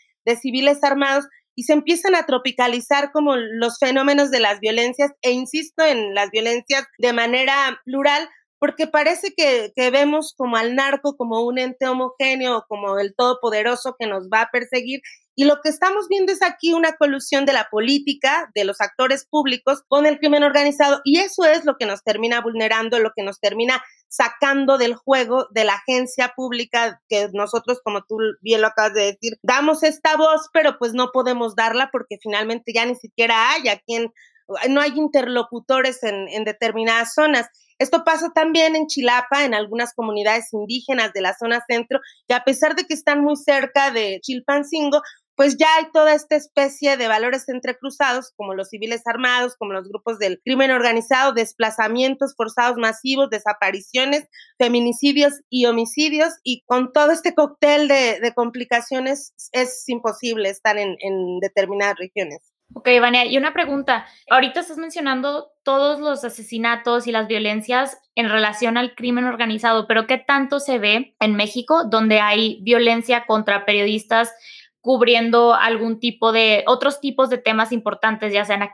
civiles 0.41 0.83
armados 0.85 1.27
y 1.57 1.65
se 1.65 1.73
empiezan 1.73 2.15
a 2.15 2.25
tropicalizar 2.25 3.11
como 3.13 3.37
los 3.37 3.79
fenómenos 3.79 4.31
de 4.31 4.39
las 4.39 4.61
violencias 4.61 5.11
e 5.21 5.33
insisto 5.33 5.85
en 5.85 6.15
las 6.15 6.31
violencias 6.31 6.87
de 6.99 7.13
manera 7.13 7.81
plural 7.85 8.29
porque 8.61 8.87
parece 8.87 9.35
que, 9.37 9.73
que, 9.75 9.91
vemos 9.91 10.35
como 10.37 10.57
al 10.57 10.77
narco 10.77 11.17
como 11.17 11.43
un 11.43 11.59
ente 11.59 11.89
homogéneo, 11.89 12.65
como 12.69 13.01
el 13.01 13.13
todopoderoso 13.17 13.97
que 13.99 14.07
nos 14.07 14.29
va 14.29 14.43
a 14.43 14.51
perseguir 14.53 15.01
y 15.35 15.45
lo 15.45 15.61
que 15.63 15.71
estamos 15.71 16.09
viendo 16.09 16.33
es 16.33 16.43
aquí 16.43 16.73
una 16.75 16.93
colusión 16.97 17.47
de 17.47 17.53
la 17.53 17.69
política, 17.71 18.51
de 18.55 18.65
los 18.65 18.81
actores 18.81 19.27
públicos 19.29 19.83
con 19.89 20.05
el 20.07 20.19
crimen 20.19 20.43
organizado 20.43 21.01
y 21.05 21.19
eso 21.19 21.45
es 21.45 21.65
lo 21.65 21.77
que 21.79 21.87
nos 21.87 22.03
termina 22.05 22.41
vulnerando, 22.41 22.99
lo 22.99 23.13
que 23.17 23.23
nos 23.23 23.41
termina 23.41 23.83
sacando 24.09 24.77
del 24.77 24.95
juego 24.95 25.47
de 25.53 25.65
la 25.65 25.75
agencia 25.75 26.33
pública 26.37 27.01
que 27.09 27.29
nosotros, 27.33 27.81
como 27.83 28.03
tú 28.03 28.19
bien 28.43 28.61
lo 28.61 28.67
acabas 28.67 28.93
de 28.93 29.05
decir, 29.05 29.39
damos 29.43 29.83
esta 29.83 30.17
voz, 30.17 30.49
pero 30.53 30.77
pues 30.79 30.93
no 30.93 31.11
podemos 31.13 31.57
darla 31.57 31.89
porque 31.91 32.19
finalmente 32.21 32.73
ya 32.75 32.85
ni 32.85 32.95
siquiera 32.95 33.53
hay 33.53 33.69
a 33.69 33.79
quien, 33.79 34.13
no 34.69 34.81
hay 34.83 34.93
interlocutores 34.97 36.03
en, 36.03 36.29
en 36.29 36.45
determinadas 36.45 37.15
zonas. 37.15 37.49
Esto 37.79 38.05
pasa 38.05 38.31
también 38.35 38.77
en 38.77 38.87
Chilapa, 38.87 39.45
en 39.45 39.55
algunas 39.55 39.95
comunidades 39.95 40.53
indígenas 40.53 41.13
de 41.13 41.23
la 41.23 41.35
zona 41.35 41.65
centro, 41.67 42.01
que 42.29 42.35
a 42.35 42.45
pesar 42.45 42.77
de 42.77 42.85
que 42.85 42.95
están 42.95 43.23
muy 43.23 43.37
cerca 43.37 43.91
de 43.91 44.21
Chilpancingo, 44.23 45.01
pues 45.37 45.57
ya 45.57 45.67
hay 45.77 45.87
toda 45.93 46.15
esta 46.15 46.37
especie 46.37 46.97
de 46.97 47.09
valores 47.09 47.49
entrecruzados, 47.49 48.33
como 48.37 48.55
los 48.55 48.69
civiles 48.69 49.03
armados, 49.07 49.57
como 49.57 49.73
los 49.73 49.89
grupos 49.89 50.19
del 50.19 50.41
crimen 50.45 50.71
organizado, 50.71 51.33
desplazamientos 51.33 52.35
forzados 52.37 52.77
masivos, 52.77 53.31
desapariciones, 53.31 54.29
feminicidios 54.59 55.41
y 55.49 55.67
homicidios, 55.67 56.35
y 56.43 56.63
con 56.67 56.93
todo 56.93 57.13
este 57.13 57.35
cóctel 57.35 57.89
de, 57.89 58.33
complicaciones 58.35 59.35
es 59.53 59.89
imposible 59.89 60.49
estar 60.49 60.77
en, 60.79 60.97
determinadas 61.41 61.97
regiones. 61.99 62.41
Ok, 62.75 62.89
Vania, 63.01 63.27
y 63.27 63.37
una 63.37 63.53
pregunta. 63.53 64.07
Ahorita 64.31 64.61
estás 64.61 64.79
mencionando 64.79 65.51
todos 65.63 66.01
los 66.01 66.25
asesinatos 66.25 67.07
y 67.07 67.13
las 67.13 67.29
violencias 67.29 67.99
en 68.15 68.31
relación 68.31 68.79
al 68.79 68.95
crimen 68.95 69.25
organizado, 69.25 69.87
pero 69.87 70.07
¿qué 70.07 70.17
tanto 70.17 70.59
se 70.59 70.79
ve 70.79 71.15
en 71.21 71.35
México 71.35 71.85
donde 71.85 72.21
hay 72.21 72.61
violencia 72.63 73.27
contra 73.27 73.67
periodistas 73.67 74.33
cubriendo 74.83 75.55
algún 75.55 76.01
tipo 76.01 76.33
de 76.33 76.65
otros 76.67 77.01
tipos 77.01 77.31
de 77.31 77.39
temas 77.39 77.71
importantes, 77.71 78.33
ya 78.33 78.45
sean, 78.45 78.69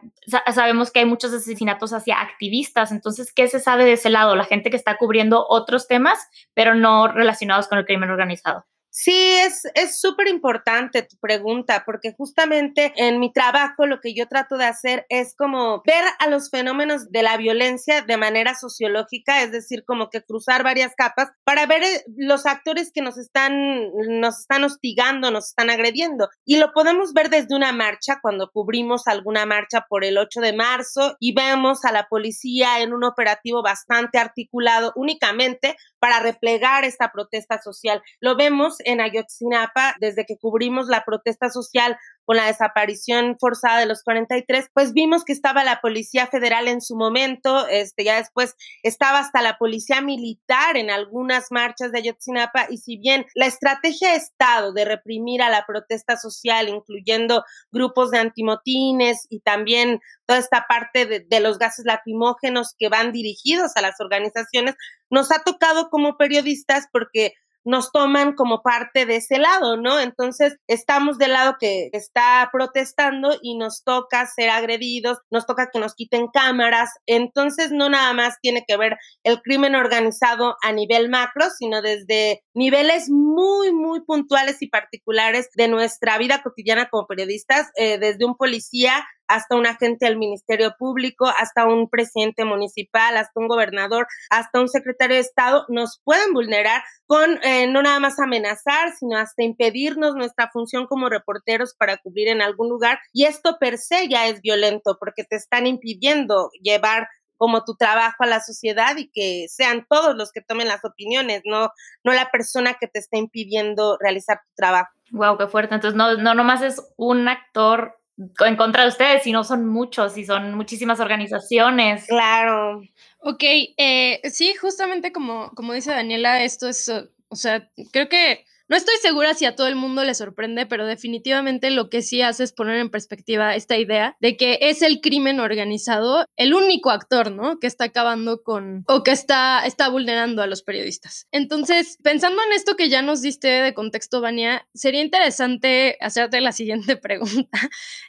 sabemos 0.52 0.90
que 0.90 1.00
hay 1.00 1.04
muchos 1.04 1.32
asesinatos 1.34 1.92
hacia 1.92 2.20
activistas, 2.20 2.90
entonces, 2.90 3.30
¿qué 3.32 3.46
se 3.46 3.60
sabe 3.60 3.84
de 3.84 3.92
ese 3.92 4.08
lado? 4.08 4.34
La 4.34 4.44
gente 4.44 4.70
que 4.70 4.76
está 4.76 4.96
cubriendo 4.96 5.44
otros 5.48 5.86
temas, 5.86 6.18
pero 6.54 6.74
no 6.74 7.08
relacionados 7.08 7.68
con 7.68 7.78
el 7.78 7.84
crimen 7.84 8.10
organizado. 8.10 8.64
Sí, 8.90 9.36
es 9.74 10.00
súper 10.00 10.28
importante 10.28 11.02
tu 11.02 11.16
pregunta, 11.18 11.82
porque 11.84 12.14
justamente 12.16 12.92
en 12.96 13.20
mi 13.20 13.32
trabajo 13.32 13.86
lo 13.86 14.00
que 14.00 14.14
yo 14.14 14.26
trato 14.26 14.56
de 14.56 14.64
hacer 14.64 15.06
es 15.08 15.34
como 15.36 15.82
ver 15.86 16.04
a 16.18 16.28
los 16.28 16.50
fenómenos 16.50 17.10
de 17.10 17.22
la 17.22 17.36
violencia 17.36 18.02
de 18.02 18.16
manera 18.16 18.54
sociológica, 18.54 19.42
es 19.42 19.52
decir, 19.52 19.84
como 19.84 20.10
que 20.10 20.22
cruzar 20.22 20.64
varias 20.64 20.94
capas 20.96 21.28
para 21.44 21.66
ver 21.66 21.82
eh, 21.82 22.04
los 22.16 22.46
actores 22.46 22.90
que 22.92 23.02
nos 23.02 23.18
están, 23.18 23.92
nos 24.20 24.40
están 24.40 24.64
hostigando, 24.64 25.30
nos 25.30 25.48
están 25.48 25.70
agrediendo. 25.70 26.28
Y 26.44 26.56
lo 26.56 26.72
podemos 26.72 27.12
ver 27.12 27.28
desde 27.30 27.54
una 27.54 27.72
marcha, 27.72 28.18
cuando 28.22 28.50
cubrimos 28.50 29.06
alguna 29.06 29.46
marcha 29.46 29.86
por 29.88 30.04
el 30.04 30.18
8 30.18 30.40
de 30.40 30.54
marzo 30.54 31.16
y 31.20 31.34
vemos 31.34 31.84
a 31.84 31.92
la 31.92 32.08
policía 32.08 32.80
en 32.80 32.92
un 32.92 33.04
operativo 33.04 33.62
bastante 33.62 34.18
articulado 34.18 34.92
únicamente 34.96 35.76
para 35.98 36.20
replegar 36.20 36.84
esta 36.84 37.12
protesta 37.12 37.60
social. 37.60 38.02
Lo 38.20 38.36
vemos 38.36 38.77
en 38.84 39.00
Ayotzinapa 39.00 39.94
desde 40.00 40.24
que 40.24 40.38
cubrimos 40.38 40.88
la 40.88 41.04
protesta 41.04 41.50
social 41.50 41.96
con 42.28 42.36
la 42.36 42.46
desaparición 42.46 43.38
forzada 43.40 43.80
de 43.80 43.86
los 43.86 44.02
43, 44.02 44.68
pues 44.74 44.92
vimos 44.92 45.24
que 45.24 45.32
estaba 45.32 45.64
la 45.64 45.80
Policía 45.80 46.26
Federal 46.26 46.68
en 46.68 46.82
su 46.82 46.94
momento, 46.94 47.66
este, 47.68 48.04
ya 48.04 48.16
después 48.16 48.54
estaba 48.82 49.20
hasta 49.20 49.40
la 49.40 49.56
Policía 49.56 50.02
Militar 50.02 50.76
en 50.76 50.90
algunas 50.90 51.46
marchas 51.50 51.90
de 51.90 52.00
Ayotzinapa, 52.00 52.66
y 52.68 52.76
si 52.76 52.98
bien 52.98 53.24
la 53.34 53.46
estrategia 53.46 54.10
de 54.10 54.16
Estado 54.16 54.74
de 54.74 54.84
reprimir 54.84 55.40
a 55.40 55.48
la 55.48 55.64
protesta 55.66 56.18
social, 56.18 56.68
incluyendo 56.68 57.44
grupos 57.72 58.10
de 58.10 58.18
antimotines 58.18 59.26
y 59.30 59.40
también 59.40 60.00
toda 60.26 60.38
esta 60.38 60.66
parte 60.68 61.06
de, 61.06 61.20
de 61.20 61.40
los 61.40 61.58
gases 61.58 61.86
lacrimógenos 61.86 62.74
que 62.78 62.90
van 62.90 63.10
dirigidos 63.10 63.72
a 63.74 63.80
las 63.80 64.00
organizaciones, 64.00 64.74
nos 65.08 65.32
ha 65.32 65.42
tocado 65.42 65.88
como 65.88 66.18
periodistas 66.18 66.88
porque 66.92 67.32
nos 67.68 67.92
toman 67.92 68.32
como 68.32 68.62
parte 68.62 69.04
de 69.04 69.16
ese 69.16 69.38
lado, 69.38 69.76
¿no? 69.76 70.00
Entonces, 70.00 70.56
estamos 70.68 71.18
del 71.18 71.34
lado 71.34 71.56
que 71.60 71.90
está 71.92 72.48
protestando 72.50 73.36
y 73.42 73.58
nos 73.58 73.84
toca 73.84 74.26
ser 74.26 74.48
agredidos, 74.48 75.18
nos 75.30 75.44
toca 75.44 75.68
que 75.70 75.78
nos 75.78 75.94
quiten 75.94 76.28
cámaras. 76.28 76.88
Entonces, 77.04 77.70
no 77.70 77.90
nada 77.90 78.14
más 78.14 78.36
tiene 78.40 78.64
que 78.66 78.78
ver 78.78 78.96
el 79.22 79.42
crimen 79.42 79.74
organizado 79.74 80.56
a 80.62 80.72
nivel 80.72 81.10
macro, 81.10 81.44
sino 81.58 81.82
desde 81.82 82.42
niveles 82.54 83.10
muy, 83.10 83.70
muy 83.70 84.00
puntuales 84.00 84.62
y 84.62 84.70
particulares 84.70 85.50
de 85.54 85.68
nuestra 85.68 86.16
vida 86.16 86.42
cotidiana 86.42 86.88
como 86.88 87.06
periodistas, 87.06 87.68
eh, 87.76 87.98
desde 87.98 88.24
un 88.24 88.38
policía 88.38 89.04
hasta 89.28 89.56
un 89.56 89.66
agente 89.66 90.06
del 90.06 90.16
Ministerio 90.16 90.74
Público, 90.78 91.26
hasta 91.38 91.66
un 91.66 91.88
presidente 91.88 92.44
municipal, 92.44 93.16
hasta 93.16 93.38
un 93.38 93.48
gobernador, 93.48 94.06
hasta 94.30 94.60
un 94.60 94.68
secretario 94.68 95.16
de 95.16 95.22
Estado, 95.22 95.64
nos 95.68 96.00
pueden 96.04 96.32
vulnerar 96.32 96.82
con 97.06 97.38
eh, 97.44 97.66
no 97.66 97.82
nada 97.82 98.00
más 98.00 98.18
amenazar, 98.18 98.92
sino 98.98 99.16
hasta 99.16 99.42
impedirnos 99.42 100.14
nuestra 100.14 100.50
función 100.50 100.86
como 100.86 101.08
reporteros 101.08 101.74
para 101.74 101.98
cubrir 101.98 102.28
en 102.28 102.42
algún 102.42 102.68
lugar. 102.68 102.98
Y 103.12 103.24
esto 103.24 103.58
per 103.58 103.78
se 103.78 104.08
ya 104.08 104.26
es 104.26 104.40
violento 104.40 104.96
porque 104.98 105.24
te 105.24 105.36
están 105.36 105.66
impidiendo 105.66 106.50
llevar 106.62 107.08
como 107.38 107.64
tu 107.64 107.76
trabajo 107.76 108.24
a 108.24 108.26
la 108.26 108.40
sociedad 108.40 108.96
y 108.96 109.08
que 109.10 109.46
sean 109.48 109.86
todos 109.88 110.16
los 110.16 110.32
que 110.32 110.42
tomen 110.42 110.68
las 110.68 110.84
opiniones, 110.84 111.42
no, 111.44 111.70
no 112.04 112.12
la 112.12 112.30
persona 112.30 112.74
que 112.74 112.88
te 112.88 112.98
está 112.98 113.16
impidiendo 113.16 113.96
realizar 114.00 114.40
tu 114.40 114.54
trabajo. 114.56 114.90
Wow, 115.12 115.38
qué 115.38 115.46
fuerte. 115.46 115.74
Entonces, 115.74 115.96
no, 115.96 116.16
no 116.16 116.34
nomás 116.34 116.62
es 116.62 116.82
un 116.96 117.28
actor 117.28 117.98
en 118.44 118.56
contra 118.56 118.82
de 118.82 118.88
ustedes, 118.88 119.22
si 119.22 119.32
no 119.32 119.44
son 119.44 119.66
muchos 119.66 120.16
y 120.18 120.24
son 120.24 120.54
muchísimas 120.54 121.00
organizaciones. 121.00 122.06
Claro. 122.06 122.82
Ok, 123.20 123.42
eh, 123.42 124.20
sí, 124.30 124.54
justamente 124.54 125.12
como, 125.12 125.50
como 125.54 125.72
dice 125.72 125.90
Daniela, 125.90 126.42
esto 126.42 126.68
es, 126.68 126.88
o 127.28 127.36
sea, 127.36 127.68
creo 127.92 128.08
que 128.08 128.44
no 128.68 128.76
estoy 128.76 128.94
segura 129.00 129.34
si 129.34 129.44
a 129.46 129.56
todo 129.56 129.66
el 129.66 129.76
mundo 129.76 130.04
le 130.04 130.14
sorprende, 130.14 130.66
pero 130.66 130.86
definitivamente 130.86 131.70
lo 131.70 131.88
que 131.88 132.02
sí 132.02 132.22
hace 132.22 132.44
es 132.44 132.52
poner 132.52 132.76
en 132.76 132.90
perspectiva 132.90 133.54
esta 133.54 133.78
idea 133.78 134.16
de 134.20 134.36
que 134.36 134.58
es 134.60 134.82
el 134.82 135.00
crimen 135.00 135.40
organizado 135.40 136.26
el 136.36 136.54
único 136.54 136.90
actor, 136.90 137.30
¿no? 137.32 137.58
Que 137.58 137.66
está 137.66 137.84
acabando 137.84 138.42
con 138.42 138.84
o 138.86 139.02
que 139.02 139.12
está, 139.12 139.64
está 139.64 139.88
vulnerando 139.88 140.42
a 140.42 140.46
los 140.46 140.62
periodistas. 140.62 141.26
Entonces, 141.32 141.98
pensando 142.02 142.42
en 142.42 142.52
esto 142.52 142.76
que 142.76 142.88
ya 142.88 143.02
nos 143.02 143.22
diste 143.22 143.48
de 143.48 143.74
contexto, 143.74 144.20
Vania, 144.20 144.66
sería 144.74 145.02
interesante 145.02 145.96
hacerte 146.00 146.40
la 146.40 146.52
siguiente 146.52 146.96
pregunta 146.98 147.58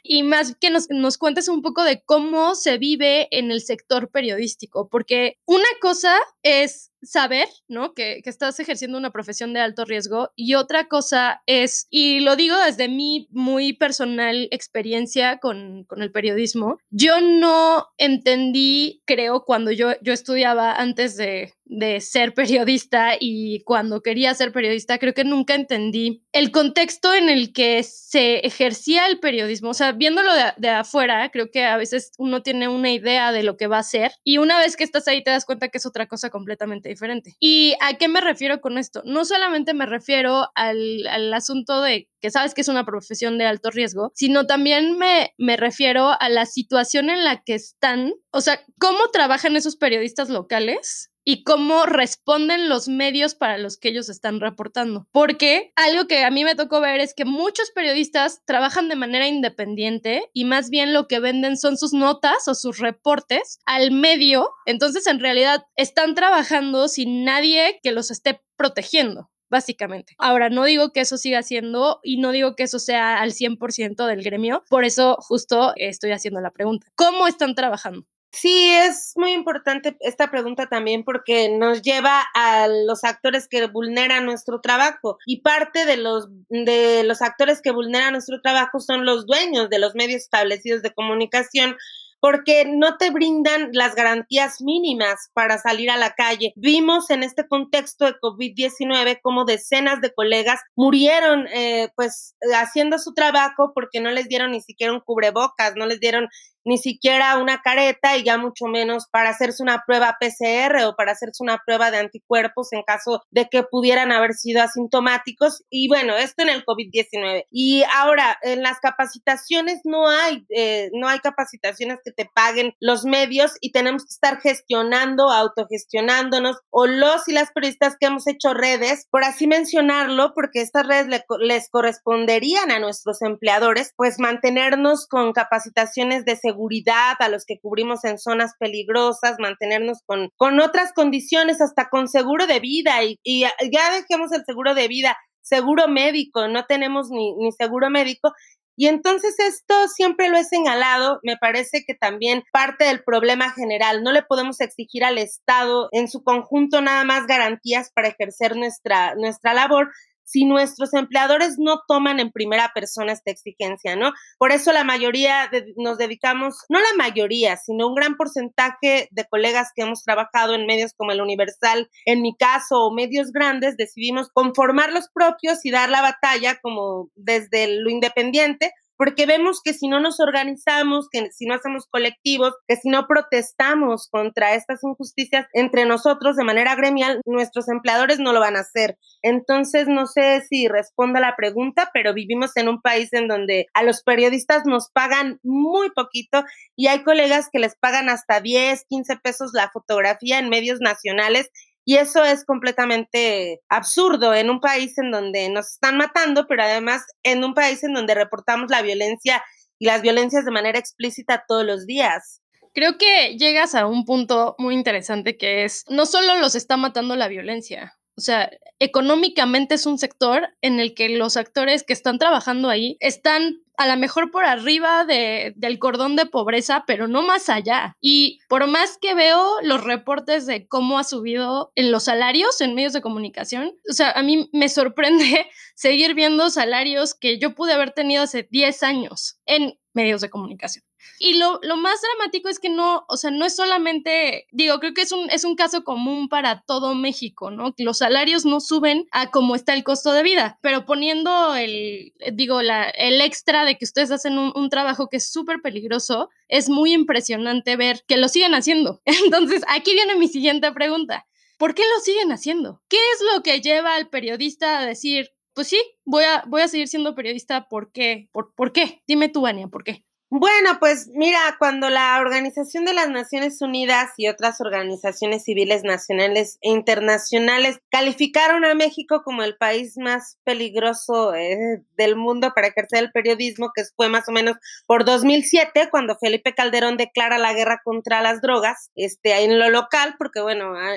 y 0.02 0.22
más 0.22 0.56
que 0.60 0.70
nos, 0.70 0.88
nos 0.90 1.16
cuentes 1.16 1.48
un 1.48 1.62
poco 1.62 1.84
de 1.84 2.02
cómo 2.02 2.54
se 2.54 2.78
vive 2.78 3.28
en 3.30 3.50
el 3.50 3.62
sector 3.62 4.10
periodístico, 4.10 4.88
porque 4.88 5.38
una 5.46 5.68
cosa 5.80 6.18
es 6.42 6.89
saber, 7.02 7.48
¿no? 7.68 7.94
Que, 7.94 8.20
que, 8.22 8.30
estás 8.30 8.60
ejerciendo 8.60 8.98
una 8.98 9.10
profesión 9.10 9.52
de 9.52 9.60
alto 9.60 9.84
riesgo. 9.84 10.30
Y 10.36 10.54
otra 10.54 10.86
cosa 10.88 11.42
es, 11.46 11.86
y 11.90 12.20
lo 12.20 12.36
digo 12.36 12.56
desde 12.58 12.88
mi 12.88 13.28
muy 13.30 13.72
personal 13.72 14.48
experiencia 14.50 15.38
con, 15.38 15.84
con 15.84 16.02
el 16.02 16.12
periodismo, 16.12 16.78
yo 16.90 17.20
no 17.20 17.86
entendí, 17.98 19.02
creo, 19.04 19.44
cuando 19.44 19.70
yo, 19.70 19.92
yo 20.02 20.12
estudiaba 20.12 20.74
antes 20.74 21.16
de, 21.16 21.54
de 21.70 22.00
ser 22.00 22.34
periodista 22.34 23.12
y 23.18 23.62
cuando 23.62 24.02
quería 24.02 24.34
ser 24.34 24.52
periodista, 24.52 24.98
creo 24.98 25.14
que 25.14 25.22
nunca 25.22 25.54
entendí 25.54 26.24
el 26.32 26.50
contexto 26.50 27.14
en 27.14 27.28
el 27.28 27.52
que 27.52 27.84
se 27.84 28.40
ejercía 28.40 29.06
el 29.06 29.20
periodismo. 29.20 29.70
O 29.70 29.74
sea, 29.74 29.92
viéndolo 29.92 30.32
de, 30.56 30.68
afuera, 30.68 31.30
creo 31.30 31.50
que 31.50 31.64
a 31.64 31.76
veces 31.76 32.10
uno 32.18 32.42
tiene 32.42 32.66
una 32.66 32.90
idea 32.90 33.30
de 33.30 33.44
lo 33.44 33.56
que 33.56 33.68
va 33.68 33.78
a 33.78 33.84
ser 33.84 34.12
y 34.24 34.38
una 34.38 34.58
vez 34.58 34.76
que 34.76 34.82
estás 34.82 35.06
ahí 35.06 35.22
te 35.22 35.30
das 35.30 35.44
cuenta 35.44 35.68
que 35.68 35.78
es 35.78 35.86
otra 35.86 36.08
cosa 36.08 36.28
completamente 36.28 36.88
diferente. 36.88 37.36
¿Y 37.38 37.74
a 37.80 37.94
qué 37.94 38.08
me 38.08 38.20
refiero 38.20 38.60
con 38.60 38.76
esto? 38.76 39.02
No 39.04 39.24
solamente 39.24 39.72
me 39.72 39.86
refiero 39.86 40.48
al, 40.56 41.06
al 41.06 41.32
asunto 41.32 41.82
de 41.82 42.08
que 42.20 42.30
sabes 42.30 42.52
que 42.52 42.60
es 42.62 42.68
una 42.68 42.84
profesión 42.84 43.38
de 43.38 43.46
alto 43.46 43.70
riesgo, 43.70 44.10
sino 44.14 44.46
también 44.46 44.98
me, 44.98 45.34
me 45.38 45.56
refiero 45.56 46.20
a 46.20 46.28
la 46.28 46.46
situación 46.46 47.10
en 47.10 47.24
la 47.24 47.42
que 47.42 47.54
están, 47.54 48.12
o 48.32 48.40
sea, 48.40 48.60
cómo 48.78 49.08
trabajan 49.12 49.56
esos 49.56 49.76
periodistas 49.76 50.28
locales 50.28 51.09
y 51.24 51.44
cómo 51.44 51.86
responden 51.86 52.68
los 52.68 52.88
medios 52.88 53.34
para 53.34 53.58
los 53.58 53.76
que 53.76 53.88
ellos 53.88 54.08
están 54.08 54.40
reportando. 54.40 55.06
Porque 55.12 55.72
algo 55.76 56.06
que 56.06 56.24
a 56.24 56.30
mí 56.30 56.44
me 56.44 56.54
tocó 56.54 56.80
ver 56.80 57.00
es 57.00 57.14
que 57.14 57.24
muchos 57.24 57.70
periodistas 57.72 58.42
trabajan 58.44 58.88
de 58.88 58.96
manera 58.96 59.28
independiente 59.28 60.30
y 60.32 60.44
más 60.44 60.70
bien 60.70 60.92
lo 60.92 61.08
que 61.08 61.20
venden 61.20 61.56
son 61.56 61.76
sus 61.76 61.92
notas 61.92 62.48
o 62.48 62.54
sus 62.54 62.78
reportes 62.78 63.58
al 63.66 63.90
medio. 63.90 64.50
Entonces, 64.66 65.06
en 65.06 65.20
realidad, 65.20 65.64
están 65.76 66.14
trabajando 66.14 66.88
sin 66.88 67.24
nadie 67.24 67.80
que 67.82 67.92
los 67.92 68.10
esté 68.10 68.40
protegiendo 68.56 69.30
básicamente. 69.50 70.14
Ahora, 70.18 70.48
no 70.48 70.64
digo 70.64 70.92
que 70.92 71.00
eso 71.00 71.18
siga 71.18 71.42
siendo 71.42 71.98
y 72.02 72.18
no 72.18 72.30
digo 72.30 72.54
que 72.54 72.62
eso 72.62 72.78
sea 72.78 73.20
al 73.20 73.32
100% 73.32 74.06
del 74.06 74.22
gremio, 74.22 74.62
por 74.70 74.84
eso 74.84 75.16
justo 75.20 75.72
estoy 75.76 76.12
haciendo 76.12 76.40
la 76.40 76.52
pregunta. 76.52 76.86
¿Cómo 76.94 77.26
están 77.26 77.54
trabajando? 77.54 78.06
Sí, 78.32 78.70
es 78.72 79.12
muy 79.16 79.32
importante 79.32 79.96
esta 80.00 80.30
pregunta 80.30 80.66
también 80.66 81.02
porque 81.02 81.48
nos 81.48 81.82
lleva 81.82 82.22
a 82.34 82.68
los 82.68 83.02
actores 83.02 83.48
que 83.48 83.66
vulneran 83.66 84.24
nuestro 84.24 84.60
trabajo 84.60 85.18
y 85.26 85.40
parte 85.40 85.84
de 85.84 85.96
los 85.96 86.28
de 86.48 87.02
los 87.04 87.22
actores 87.22 87.60
que 87.60 87.72
vulneran 87.72 88.12
nuestro 88.12 88.40
trabajo 88.40 88.78
son 88.78 89.04
los 89.04 89.26
dueños 89.26 89.68
de 89.68 89.80
los 89.80 89.96
medios 89.96 90.22
establecidos 90.22 90.82
de 90.82 90.94
comunicación 90.94 91.76
porque 92.20 92.66
no 92.66 92.98
te 92.98 93.10
brindan 93.10 93.70
las 93.72 93.94
garantías 93.94 94.60
mínimas 94.60 95.30
para 95.32 95.56
salir 95.58 95.90
a 95.90 95.96
la 95.96 96.12
calle. 96.12 96.52
Vimos 96.54 97.10
en 97.10 97.22
este 97.22 97.48
contexto 97.48 98.04
de 98.04 98.14
COVID-19 98.20 99.20
como 99.22 99.46
decenas 99.46 100.00
de 100.02 100.12
colegas 100.12 100.60
murieron 100.76 101.46
eh, 101.48 101.88
pues 101.96 102.36
haciendo 102.54 102.98
su 102.98 103.14
trabajo 103.14 103.72
porque 103.74 104.00
no 104.00 104.10
les 104.10 104.28
dieron 104.28 104.52
ni 104.52 104.60
siquiera 104.60 104.92
un 104.92 105.00
cubrebocas, 105.00 105.74
no 105.76 105.86
les 105.86 105.98
dieron 105.98 106.28
ni 106.64 106.78
siquiera 106.78 107.38
una 107.38 107.62
careta 107.62 108.16
y 108.16 108.24
ya 108.24 108.38
mucho 108.38 108.66
menos 108.66 109.06
para 109.10 109.30
hacerse 109.30 109.62
una 109.62 109.82
prueba 109.86 110.16
PCR 110.20 110.84
o 110.84 110.96
para 110.96 111.12
hacerse 111.12 111.42
una 111.42 111.62
prueba 111.64 111.90
de 111.90 111.98
anticuerpos 111.98 112.72
en 112.72 112.82
caso 112.82 113.22
de 113.30 113.48
que 113.48 113.62
pudieran 113.62 114.12
haber 114.12 114.34
sido 114.34 114.62
asintomáticos. 114.62 115.64
Y 115.70 115.88
bueno, 115.88 116.16
esto 116.16 116.42
en 116.42 116.50
el 116.50 116.64
COVID-19. 116.64 117.46
Y 117.50 117.82
ahora, 117.94 118.38
en 118.42 118.62
las 118.62 118.80
capacitaciones 118.80 119.80
no 119.84 120.08
hay, 120.08 120.44
eh, 120.50 120.90
no 120.92 121.08
hay 121.08 121.18
capacitaciones 121.20 121.98
que 122.04 122.12
te 122.12 122.30
paguen 122.32 122.74
los 122.80 123.04
medios 123.04 123.52
y 123.60 123.72
tenemos 123.72 124.04
que 124.04 124.14
estar 124.14 124.40
gestionando, 124.40 125.30
autogestionándonos 125.30 126.58
o 126.70 126.86
los 126.86 127.28
y 127.28 127.32
las 127.32 127.50
periodistas 127.52 127.96
que 127.98 128.06
hemos 128.06 128.26
hecho 128.26 128.54
redes, 128.54 129.06
por 129.10 129.24
así 129.24 129.46
mencionarlo, 129.46 130.32
porque 130.34 130.60
estas 130.60 130.86
redes 130.86 131.06
les 131.40 131.68
corresponderían 131.70 132.70
a 132.70 132.78
nuestros 132.78 133.22
empleadores, 133.22 133.92
pues 133.96 134.18
mantenernos 134.18 135.06
con 135.06 135.32
capacitaciones 135.32 136.24
de 136.24 136.36
a 136.50 137.28
los 137.28 137.44
que 137.44 137.58
cubrimos 137.60 138.04
en 138.04 138.18
zonas 138.18 138.52
peligrosas, 138.58 139.36
mantenernos 139.38 140.02
con, 140.06 140.30
con 140.36 140.60
otras 140.60 140.92
condiciones, 140.92 141.60
hasta 141.60 141.88
con 141.88 142.08
seguro 142.08 142.46
de 142.46 142.60
vida 142.60 143.02
y, 143.04 143.18
y 143.22 143.42
ya 143.42 143.92
dejemos 143.92 144.32
el 144.32 144.44
seguro 144.44 144.74
de 144.74 144.88
vida, 144.88 145.16
seguro 145.42 145.88
médico, 145.88 146.48
no 146.48 146.64
tenemos 146.66 147.10
ni, 147.10 147.34
ni 147.36 147.52
seguro 147.52 147.90
médico. 147.90 148.32
Y 148.76 148.86
entonces 148.86 149.38
esto 149.38 149.88
siempre 149.88 150.30
lo 150.30 150.38
he 150.38 150.44
señalado, 150.44 151.20
me 151.22 151.36
parece 151.36 151.84
que 151.86 151.94
también 151.94 152.44
parte 152.50 152.86
del 152.86 153.02
problema 153.04 153.50
general, 153.52 154.02
no 154.02 154.10
le 154.10 154.22
podemos 154.22 154.60
exigir 154.62 155.04
al 155.04 155.18
Estado 155.18 155.88
en 155.92 156.08
su 156.08 156.22
conjunto 156.22 156.80
nada 156.80 157.04
más 157.04 157.26
garantías 157.26 157.90
para 157.94 158.08
ejercer 158.08 158.56
nuestra, 158.56 159.14
nuestra 159.16 159.52
labor, 159.52 159.90
si 160.30 160.44
nuestros 160.44 160.94
empleadores 160.94 161.58
no 161.58 161.82
toman 161.88 162.20
en 162.20 162.30
primera 162.30 162.70
persona 162.72 163.12
esta 163.12 163.30
exigencia, 163.30 163.96
¿no? 163.96 164.12
Por 164.38 164.52
eso 164.52 164.72
la 164.72 164.84
mayoría 164.84 165.50
nos 165.76 165.98
dedicamos, 165.98 166.64
no 166.68 166.78
la 166.78 166.94
mayoría, 166.96 167.56
sino 167.56 167.88
un 167.88 167.94
gran 167.94 168.16
porcentaje 168.16 169.08
de 169.10 169.24
colegas 169.28 169.70
que 169.74 169.82
hemos 169.82 170.04
trabajado 170.04 170.54
en 170.54 170.66
medios 170.66 170.94
como 170.94 171.10
el 171.10 171.20
Universal, 171.20 171.90
en 172.04 172.22
mi 172.22 172.36
caso, 172.36 172.86
o 172.86 172.94
medios 172.94 173.32
grandes, 173.32 173.76
decidimos 173.76 174.30
conformar 174.32 174.92
los 174.92 175.08
propios 175.12 175.64
y 175.64 175.70
dar 175.70 175.90
la 175.90 176.02
batalla 176.02 176.60
como 176.60 177.10
desde 177.16 177.80
lo 177.80 177.90
independiente 177.90 178.72
porque 179.00 179.24
vemos 179.24 179.62
que 179.64 179.72
si 179.72 179.88
no 179.88 179.98
nos 179.98 180.20
organizamos, 180.20 181.08
que 181.10 181.30
si 181.32 181.46
no 181.46 181.54
hacemos 181.54 181.86
colectivos, 181.90 182.52
que 182.68 182.76
si 182.76 182.90
no 182.90 183.06
protestamos 183.06 184.08
contra 184.10 184.54
estas 184.54 184.84
injusticias 184.84 185.46
entre 185.54 185.86
nosotros 185.86 186.36
de 186.36 186.44
manera 186.44 186.74
gremial, 186.74 187.22
nuestros 187.24 187.70
empleadores 187.70 188.18
no 188.18 188.34
lo 188.34 188.40
van 188.40 188.56
a 188.56 188.60
hacer. 188.60 188.98
Entonces, 189.22 189.88
no 189.88 190.06
sé 190.06 190.42
si 190.46 190.68
responda 190.68 191.18
a 191.18 191.22
la 191.22 191.34
pregunta, 191.34 191.88
pero 191.94 192.12
vivimos 192.12 192.54
en 192.58 192.68
un 192.68 192.82
país 192.82 193.10
en 193.14 193.26
donde 193.26 193.68
a 193.72 193.84
los 193.84 194.02
periodistas 194.02 194.66
nos 194.66 194.90
pagan 194.90 195.38
muy 195.42 195.88
poquito 195.92 196.44
y 196.76 196.88
hay 196.88 197.02
colegas 197.02 197.48
que 197.50 197.58
les 197.58 197.76
pagan 197.76 198.10
hasta 198.10 198.42
10, 198.42 198.84
15 198.86 199.16
pesos 199.16 199.52
la 199.54 199.70
fotografía 199.70 200.38
en 200.38 200.50
medios 200.50 200.80
nacionales 200.82 201.48
y 201.84 201.96
eso 201.96 202.24
es 202.24 202.44
completamente 202.44 203.60
absurdo 203.68 204.34
en 204.34 204.50
un 204.50 204.60
país 204.60 204.96
en 204.98 205.10
donde 205.10 205.48
nos 205.48 205.72
están 205.72 205.96
matando, 205.96 206.46
pero 206.46 206.62
además 206.62 207.02
en 207.22 207.42
un 207.44 207.54
país 207.54 207.82
en 207.84 207.94
donde 207.94 208.14
reportamos 208.14 208.70
la 208.70 208.82
violencia 208.82 209.42
y 209.78 209.86
las 209.86 210.02
violencias 210.02 210.44
de 210.44 210.50
manera 210.50 210.78
explícita 210.78 211.44
todos 211.48 211.64
los 211.64 211.86
días. 211.86 212.42
Creo 212.74 212.98
que 212.98 213.36
llegas 213.36 213.74
a 213.74 213.86
un 213.86 214.04
punto 214.04 214.54
muy 214.58 214.74
interesante 214.74 215.36
que 215.36 215.64
es, 215.64 215.84
no 215.88 216.06
solo 216.06 216.36
los 216.36 216.54
está 216.54 216.76
matando 216.76 217.16
la 217.16 217.28
violencia, 217.28 217.98
o 218.20 218.22
sea, 218.22 218.50
económicamente 218.78 219.76
es 219.76 219.86
un 219.86 219.98
sector 219.98 220.48
en 220.60 220.78
el 220.78 220.94
que 220.94 221.08
los 221.08 221.38
actores 221.38 221.84
que 221.84 221.94
están 221.94 222.18
trabajando 222.18 222.68
ahí 222.68 222.98
están 223.00 223.62
a 223.78 223.86
lo 223.86 223.96
mejor 223.96 224.30
por 224.30 224.44
arriba 224.44 225.06
de, 225.06 225.54
del 225.56 225.78
cordón 225.78 226.14
de 226.14 226.26
pobreza, 226.26 226.84
pero 226.86 227.08
no 227.08 227.22
más 227.22 227.48
allá. 227.48 227.96
Y 227.98 228.40
por 228.46 228.66
más 228.66 228.98
que 229.00 229.14
veo 229.14 229.54
los 229.62 229.82
reportes 229.82 230.44
de 230.44 230.68
cómo 230.68 230.98
ha 230.98 231.04
subido 231.04 231.72
en 231.76 231.90
los 231.90 232.04
salarios 232.04 232.60
en 232.60 232.74
medios 232.74 232.92
de 232.92 233.00
comunicación, 233.00 233.72
o 233.88 233.94
sea, 233.94 234.10
a 234.10 234.22
mí 234.22 234.50
me 234.52 234.68
sorprende 234.68 235.46
seguir 235.74 236.12
viendo 236.14 236.50
salarios 236.50 237.14
que 237.14 237.38
yo 237.38 237.54
pude 237.54 237.72
haber 237.72 237.92
tenido 237.92 238.24
hace 238.24 238.46
10 238.50 238.82
años 238.82 239.40
en 239.46 239.78
medios 239.94 240.20
de 240.20 240.28
comunicación. 240.28 240.84
Y 241.18 241.34
lo, 241.34 241.60
más 241.76 242.00
dramático 242.00 242.48
es 242.48 242.58
que 242.58 242.70
no, 242.70 243.04
o 243.08 243.16
sea, 243.16 243.30
no 243.30 243.44
es 243.44 243.54
solamente, 243.54 244.46
digo, 244.52 244.78
creo 244.78 244.94
que 244.94 245.02
es 245.02 245.12
un, 245.12 245.28
es 245.30 245.44
un 245.44 245.54
caso 245.54 245.84
común 245.84 246.28
para 246.28 246.62
todo 246.62 246.94
México, 246.94 247.50
¿no? 247.50 247.74
Los 247.78 247.98
salarios 247.98 248.44
no 248.44 248.60
suben 248.60 249.06
a 249.12 249.30
cómo 249.30 249.54
está 249.54 249.74
el 249.74 249.84
costo 249.84 250.12
de 250.12 250.22
vida, 250.22 250.58
pero 250.62 250.86
poniendo 250.86 251.54
el, 251.54 252.14
digo, 252.32 252.62
la, 252.62 252.88
el 252.88 253.20
extra 253.20 253.64
de 253.64 253.76
que 253.76 253.84
ustedes 253.84 254.10
hacen 254.10 254.38
un, 254.38 254.70
trabajo 254.70 255.08
que 255.08 255.16
es 255.16 255.30
súper 255.30 255.60
peligroso, 255.62 256.30
es 256.48 256.68
muy 256.68 256.92
impresionante 256.92 257.76
ver 257.76 258.02
que 258.06 258.16
lo 258.16 258.28
siguen 258.28 258.54
haciendo. 258.54 259.02
Entonces, 259.24 259.62
aquí 259.68 259.94
viene 259.94 260.14
mi 260.14 260.28
siguiente 260.28 260.70
pregunta. 260.72 261.26
¿Por 261.58 261.74
qué 261.74 261.82
lo 261.82 262.00
siguen 262.00 262.30
haciendo? 262.32 262.80
¿Qué 262.88 262.96
es 262.96 263.34
lo 263.34 263.42
que 263.42 263.60
lleva 263.60 263.96
al 263.96 264.08
periodista 264.08 264.78
a 264.78 264.86
decir, 264.86 265.32
pues 265.54 265.68
sí, 265.68 265.82
voy 266.04 266.24
a, 266.24 266.44
voy 266.46 266.62
a 266.62 266.68
seguir 266.68 266.88
siendo 266.88 267.14
periodista, 267.14 267.68
¿por 267.68 267.92
qué? 267.92 268.28
¿Por, 268.32 268.54
¿por 268.54 268.72
qué? 268.72 269.02
Dime 269.06 269.28
tú, 269.28 269.46
Ania, 269.46 269.68
¿por 269.68 269.84
qué? 269.84 270.04
Bueno, 270.32 270.78
pues 270.78 271.08
mira, 271.12 271.40
cuando 271.58 271.90
la 271.90 272.20
Organización 272.20 272.84
de 272.84 272.94
las 272.94 273.08
Naciones 273.08 273.60
Unidas 273.62 274.12
y 274.16 274.28
otras 274.28 274.60
organizaciones 274.60 275.42
civiles 275.42 275.82
nacionales 275.82 276.56
e 276.60 276.70
internacionales 276.70 277.80
calificaron 277.90 278.64
a 278.64 278.76
México 278.76 279.22
como 279.24 279.42
el 279.42 279.56
país 279.56 279.98
más 279.98 280.38
peligroso 280.44 281.34
eh, 281.34 281.82
del 281.96 282.14
mundo 282.14 282.52
para 282.54 282.68
ejercer 282.68 283.00
el 283.00 283.10
periodismo, 283.10 283.72
que 283.74 283.82
fue 283.96 284.08
más 284.08 284.28
o 284.28 284.32
menos 284.32 284.56
por 284.86 285.04
2007, 285.04 285.88
cuando 285.90 286.16
Felipe 286.16 286.54
Calderón 286.54 286.96
declara 286.96 287.36
la 287.36 287.52
guerra 287.52 287.80
contra 287.82 288.22
las 288.22 288.40
drogas, 288.40 288.92
este, 288.94 289.42
en 289.42 289.58
lo 289.58 289.68
local, 289.68 290.14
porque 290.16 290.40
bueno, 290.40 290.76
a, 290.76 290.90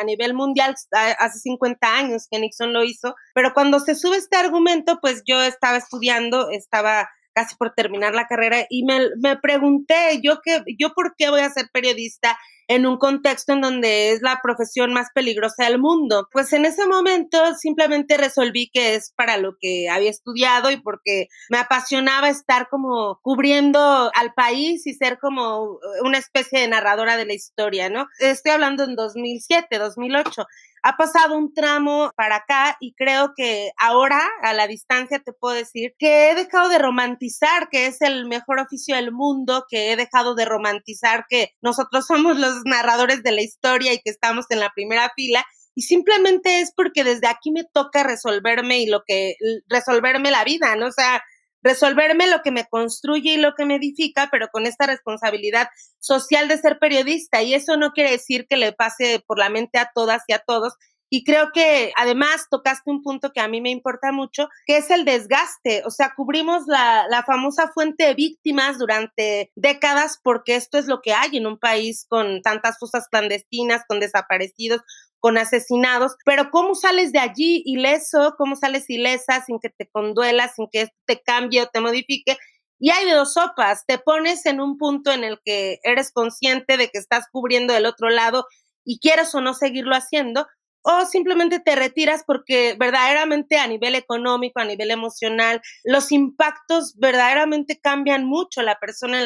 a 0.00 0.04
nivel 0.04 0.32
mundial 0.32 0.76
hace 1.18 1.38
50 1.40 1.94
años 1.94 2.26
que 2.30 2.38
Nixon 2.38 2.72
lo 2.72 2.82
hizo, 2.84 3.14
pero 3.34 3.52
cuando 3.52 3.80
se 3.80 3.94
sube 3.94 4.16
este 4.16 4.38
argumento, 4.38 4.98
pues 5.02 5.24
yo 5.26 5.42
estaba 5.42 5.76
estudiando, 5.76 6.48
estaba 6.48 7.10
casi 7.38 7.54
por 7.54 7.72
terminar 7.72 8.16
la 8.16 8.26
carrera 8.26 8.66
y 8.68 8.84
me, 8.84 9.10
me 9.22 9.36
pregunté, 9.36 10.20
yo, 10.20 10.40
que, 10.42 10.64
yo 10.76 10.92
por 10.92 11.14
qué 11.16 11.30
voy 11.30 11.40
a 11.40 11.50
ser 11.50 11.68
periodista 11.72 12.36
en 12.66 12.84
un 12.84 12.98
contexto 12.98 13.52
en 13.52 13.60
donde 13.60 14.10
es 14.10 14.22
la 14.22 14.40
profesión 14.42 14.92
más 14.92 15.06
peligrosa 15.14 15.64
del 15.64 15.78
mundo. 15.78 16.28
Pues 16.32 16.52
en 16.52 16.64
ese 16.64 16.84
momento 16.86 17.54
simplemente 17.54 18.16
resolví 18.16 18.70
que 18.72 18.96
es 18.96 19.12
para 19.12 19.36
lo 19.36 19.56
que 19.58 19.88
había 19.88 20.10
estudiado 20.10 20.72
y 20.72 20.78
porque 20.78 21.28
me 21.48 21.58
apasionaba 21.58 22.28
estar 22.28 22.68
como 22.68 23.20
cubriendo 23.22 24.10
al 24.14 24.34
país 24.34 24.84
y 24.88 24.94
ser 24.94 25.20
como 25.20 25.78
una 26.02 26.18
especie 26.18 26.58
de 26.58 26.68
narradora 26.68 27.16
de 27.16 27.24
la 27.24 27.34
historia, 27.34 27.88
¿no? 27.88 28.08
Estoy 28.18 28.50
hablando 28.50 28.82
en 28.82 28.96
2007, 28.96 29.78
2008 29.78 30.44
ha 30.88 30.96
pasado 30.96 31.36
un 31.36 31.52
tramo 31.52 32.10
para 32.16 32.36
acá 32.36 32.78
y 32.80 32.94
creo 32.94 33.34
que 33.36 33.72
ahora 33.76 34.22
a 34.42 34.54
la 34.54 34.66
distancia 34.66 35.18
te 35.18 35.34
puedo 35.34 35.54
decir 35.54 35.94
que 35.98 36.30
he 36.30 36.34
dejado 36.34 36.70
de 36.70 36.78
romantizar 36.78 37.68
que 37.68 37.86
es 37.86 38.00
el 38.00 38.26
mejor 38.26 38.58
oficio 38.58 38.96
del 38.96 39.12
mundo, 39.12 39.66
que 39.68 39.92
he 39.92 39.96
dejado 39.96 40.34
de 40.34 40.46
romantizar 40.46 41.26
que 41.28 41.52
nosotros 41.60 42.06
somos 42.06 42.38
los 42.38 42.62
narradores 42.64 43.22
de 43.22 43.32
la 43.32 43.42
historia 43.42 43.92
y 43.92 43.98
que 43.98 44.10
estamos 44.10 44.46
en 44.48 44.60
la 44.60 44.70
primera 44.74 45.12
fila 45.14 45.44
y 45.74 45.82
simplemente 45.82 46.60
es 46.60 46.72
porque 46.74 47.04
desde 47.04 47.28
aquí 47.28 47.52
me 47.52 47.64
toca 47.64 48.02
resolverme 48.02 48.78
y 48.80 48.86
lo 48.86 49.02
que 49.06 49.36
resolverme 49.68 50.30
la 50.30 50.42
vida, 50.42 50.74
¿no? 50.74 50.86
O 50.86 50.92
sea, 50.92 51.22
resolverme 51.68 52.26
lo 52.26 52.42
que 52.42 52.50
me 52.50 52.66
construye 52.66 53.34
y 53.34 53.36
lo 53.36 53.54
que 53.54 53.66
me 53.66 53.76
edifica, 53.76 54.28
pero 54.30 54.48
con 54.48 54.66
esta 54.66 54.86
responsabilidad 54.86 55.68
social 55.98 56.48
de 56.48 56.58
ser 56.58 56.78
periodista. 56.78 57.42
Y 57.42 57.54
eso 57.54 57.76
no 57.76 57.92
quiere 57.92 58.10
decir 58.10 58.46
que 58.48 58.56
le 58.56 58.72
pase 58.72 59.22
por 59.26 59.38
la 59.38 59.50
mente 59.50 59.78
a 59.78 59.90
todas 59.94 60.22
y 60.26 60.32
a 60.32 60.38
todos. 60.38 60.74
Y 61.10 61.24
creo 61.24 61.52
que 61.54 61.92
además 61.96 62.48
tocaste 62.50 62.90
un 62.90 63.02
punto 63.02 63.32
que 63.32 63.40
a 63.40 63.48
mí 63.48 63.60
me 63.62 63.70
importa 63.70 64.12
mucho, 64.12 64.48
que 64.66 64.76
es 64.76 64.90
el 64.90 65.04
desgaste. 65.06 65.82
O 65.86 65.90
sea, 65.90 66.12
cubrimos 66.14 66.64
la, 66.66 67.06
la 67.08 67.22
famosa 67.22 67.70
fuente 67.72 68.04
de 68.04 68.14
víctimas 68.14 68.78
durante 68.78 69.50
décadas 69.56 70.20
porque 70.22 70.56
esto 70.56 70.76
es 70.76 70.86
lo 70.86 71.00
que 71.00 71.14
hay 71.14 71.36
en 71.36 71.46
un 71.46 71.58
país 71.58 72.06
con 72.08 72.42
tantas 72.42 72.78
fosas 72.78 73.08
clandestinas, 73.10 73.82
con 73.88 74.00
desaparecidos, 74.00 74.82
con 75.20 75.38
asesinados, 75.38 76.16
pero 76.24 76.50
¿cómo 76.50 76.74
sales 76.74 77.12
de 77.12 77.18
allí 77.18 77.62
ileso? 77.64 78.34
¿Cómo 78.38 78.56
sales 78.56 78.88
ilesa 78.88 79.44
sin 79.44 79.58
que 79.58 79.70
te 79.70 79.88
conduela, 79.88 80.48
sin 80.48 80.68
que 80.70 80.88
te 81.06 81.20
cambie 81.20 81.62
o 81.62 81.66
te 81.66 81.80
modifique? 81.80 82.36
Y 82.78 82.90
hay 82.90 83.10
dos 83.10 83.34
sopas, 83.34 83.84
te 83.86 83.98
pones 83.98 84.46
en 84.46 84.60
un 84.60 84.78
punto 84.78 85.10
en 85.10 85.24
el 85.24 85.40
que 85.44 85.80
eres 85.82 86.12
consciente 86.12 86.76
de 86.76 86.88
que 86.88 86.98
estás 86.98 87.26
cubriendo 87.32 87.74
del 87.74 87.86
otro 87.86 88.08
lado 88.08 88.46
y 88.84 89.00
quieres 89.00 89.34
o 89.34 89.40
no 89.40 89.54
seguirlo 89.54 89.96
haciendo, 89.96 90.46
o 90.82 91.04
simplemente 91.04 91.58
te 91.58 91.74
retiras 91.74 92.22
porque 92.24 92.76
verdaderamente 92.78 93.58
a 93.58 93.66
nivel 93.66 93.96
económico, 93.96 94.60
a 94.60 94.64
nivel 94.64 94.90
emocional, 94.92 95.60
los 95.84 96.12
impactos 96.12 96.94
verdaderamente 96.96 97.80
cambian 97.82 98.24
mucho 98.24 98.62
la 98.62 98.78
persona 98.78 99.20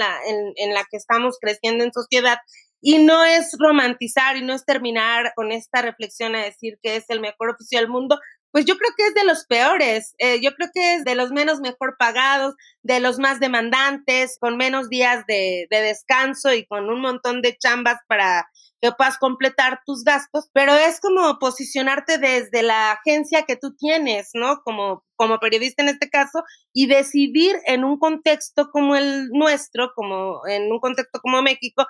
en 0.57 0.75
la 0.75 0.85
que 0.91 0.97
estamos 0.97 1.37
creciendo 1.39 1.85
en 1.85 1.93
sociedad 1.93 2.39
y 2.83 2.99
no 2.99 3.25
es 3.25 3.57
romantizar 3.59 4.37
y 4.37 4.43
no 4.43 4.53
es 4.53 4.67
terminar 4.67 5.33
con 5.35 5.53
esta 5.53 5.81
reflexión 5.81 6.35
a 6.35 6.43
decir 6.43 6.79
que 6.83 6.97
es 6.97 7.05
el 7.09 7.21
mejor 7.21 7.51
oficio 7.51 7.79
del 7.79 7.89
mundo, 7.89 8.19
pues 8.51 8.67
yo 8.67 8.77
creo 8.77 8.91
que 8.97 9.07
es 9.07 9.15
de 9.15 9.25
los 9.25 9.47
peores, 9.47 10.15
eh, 10.19 10.41
yo 10.43 10.53
creo 10.55 10.69
que 10.75 10.95
es 10.97 11.05
de 11.05 11.15
los 11.15 11.31
menos 11.31 11.61
mejor 11.61 11.97
pagados, 11.99 12.55
de 12.83 13.01
los 13.01 13.19
más 13.19 13.41
demandantes, 13.41 14.37
con 14.39 14.59
menos 14.59 14.91
días 14.91 15.25
de, 15.27 15.67
de 15.71 15.81
descanso 15.81 16.53
y 16.53 16.67
con 16.67 16.91
un 16.91 17.01
montón 17.01 17.41
de 17.41 17.57
chambas 17.57 17.99
para 18.09 18.47
que 18.83 18.91
puedas 18.91 19.17
completar 19.17 19.81
tus 19.87 20.03
gastos, 20.03 20.51
pero 20.53 20.75
es 20.75 21.01
como 21.01 21.39
posicionarte 21.39 22.19
desde 22.19 22.65
la 22.65 22.91
agencia 22.91 23.45
que 23.45 23.57
tú 23.57 23.77
tienes, 23.77 24.31
¿no? 24.35 24.61
Como, 24.65 25.05
como 25.15 25.39
periodista 25.39 25.85
en 25.85 25.91
este 25.91 26.11
caso, 26.11 26.43
y 26.73 26.89
decidir 26.89 27.55
en 27.67 27.85
un 27.85 27.97
contexto 28.01 28.71
como 28.73 28.97
el 28.97 29.29
nuestro, 29.29 29.93
como 29.95 30.45
en 30.49 30.73
un 30.73 30.81
contexto 30.81 31.21
como 31.21 31.43
México, 31.43 31.87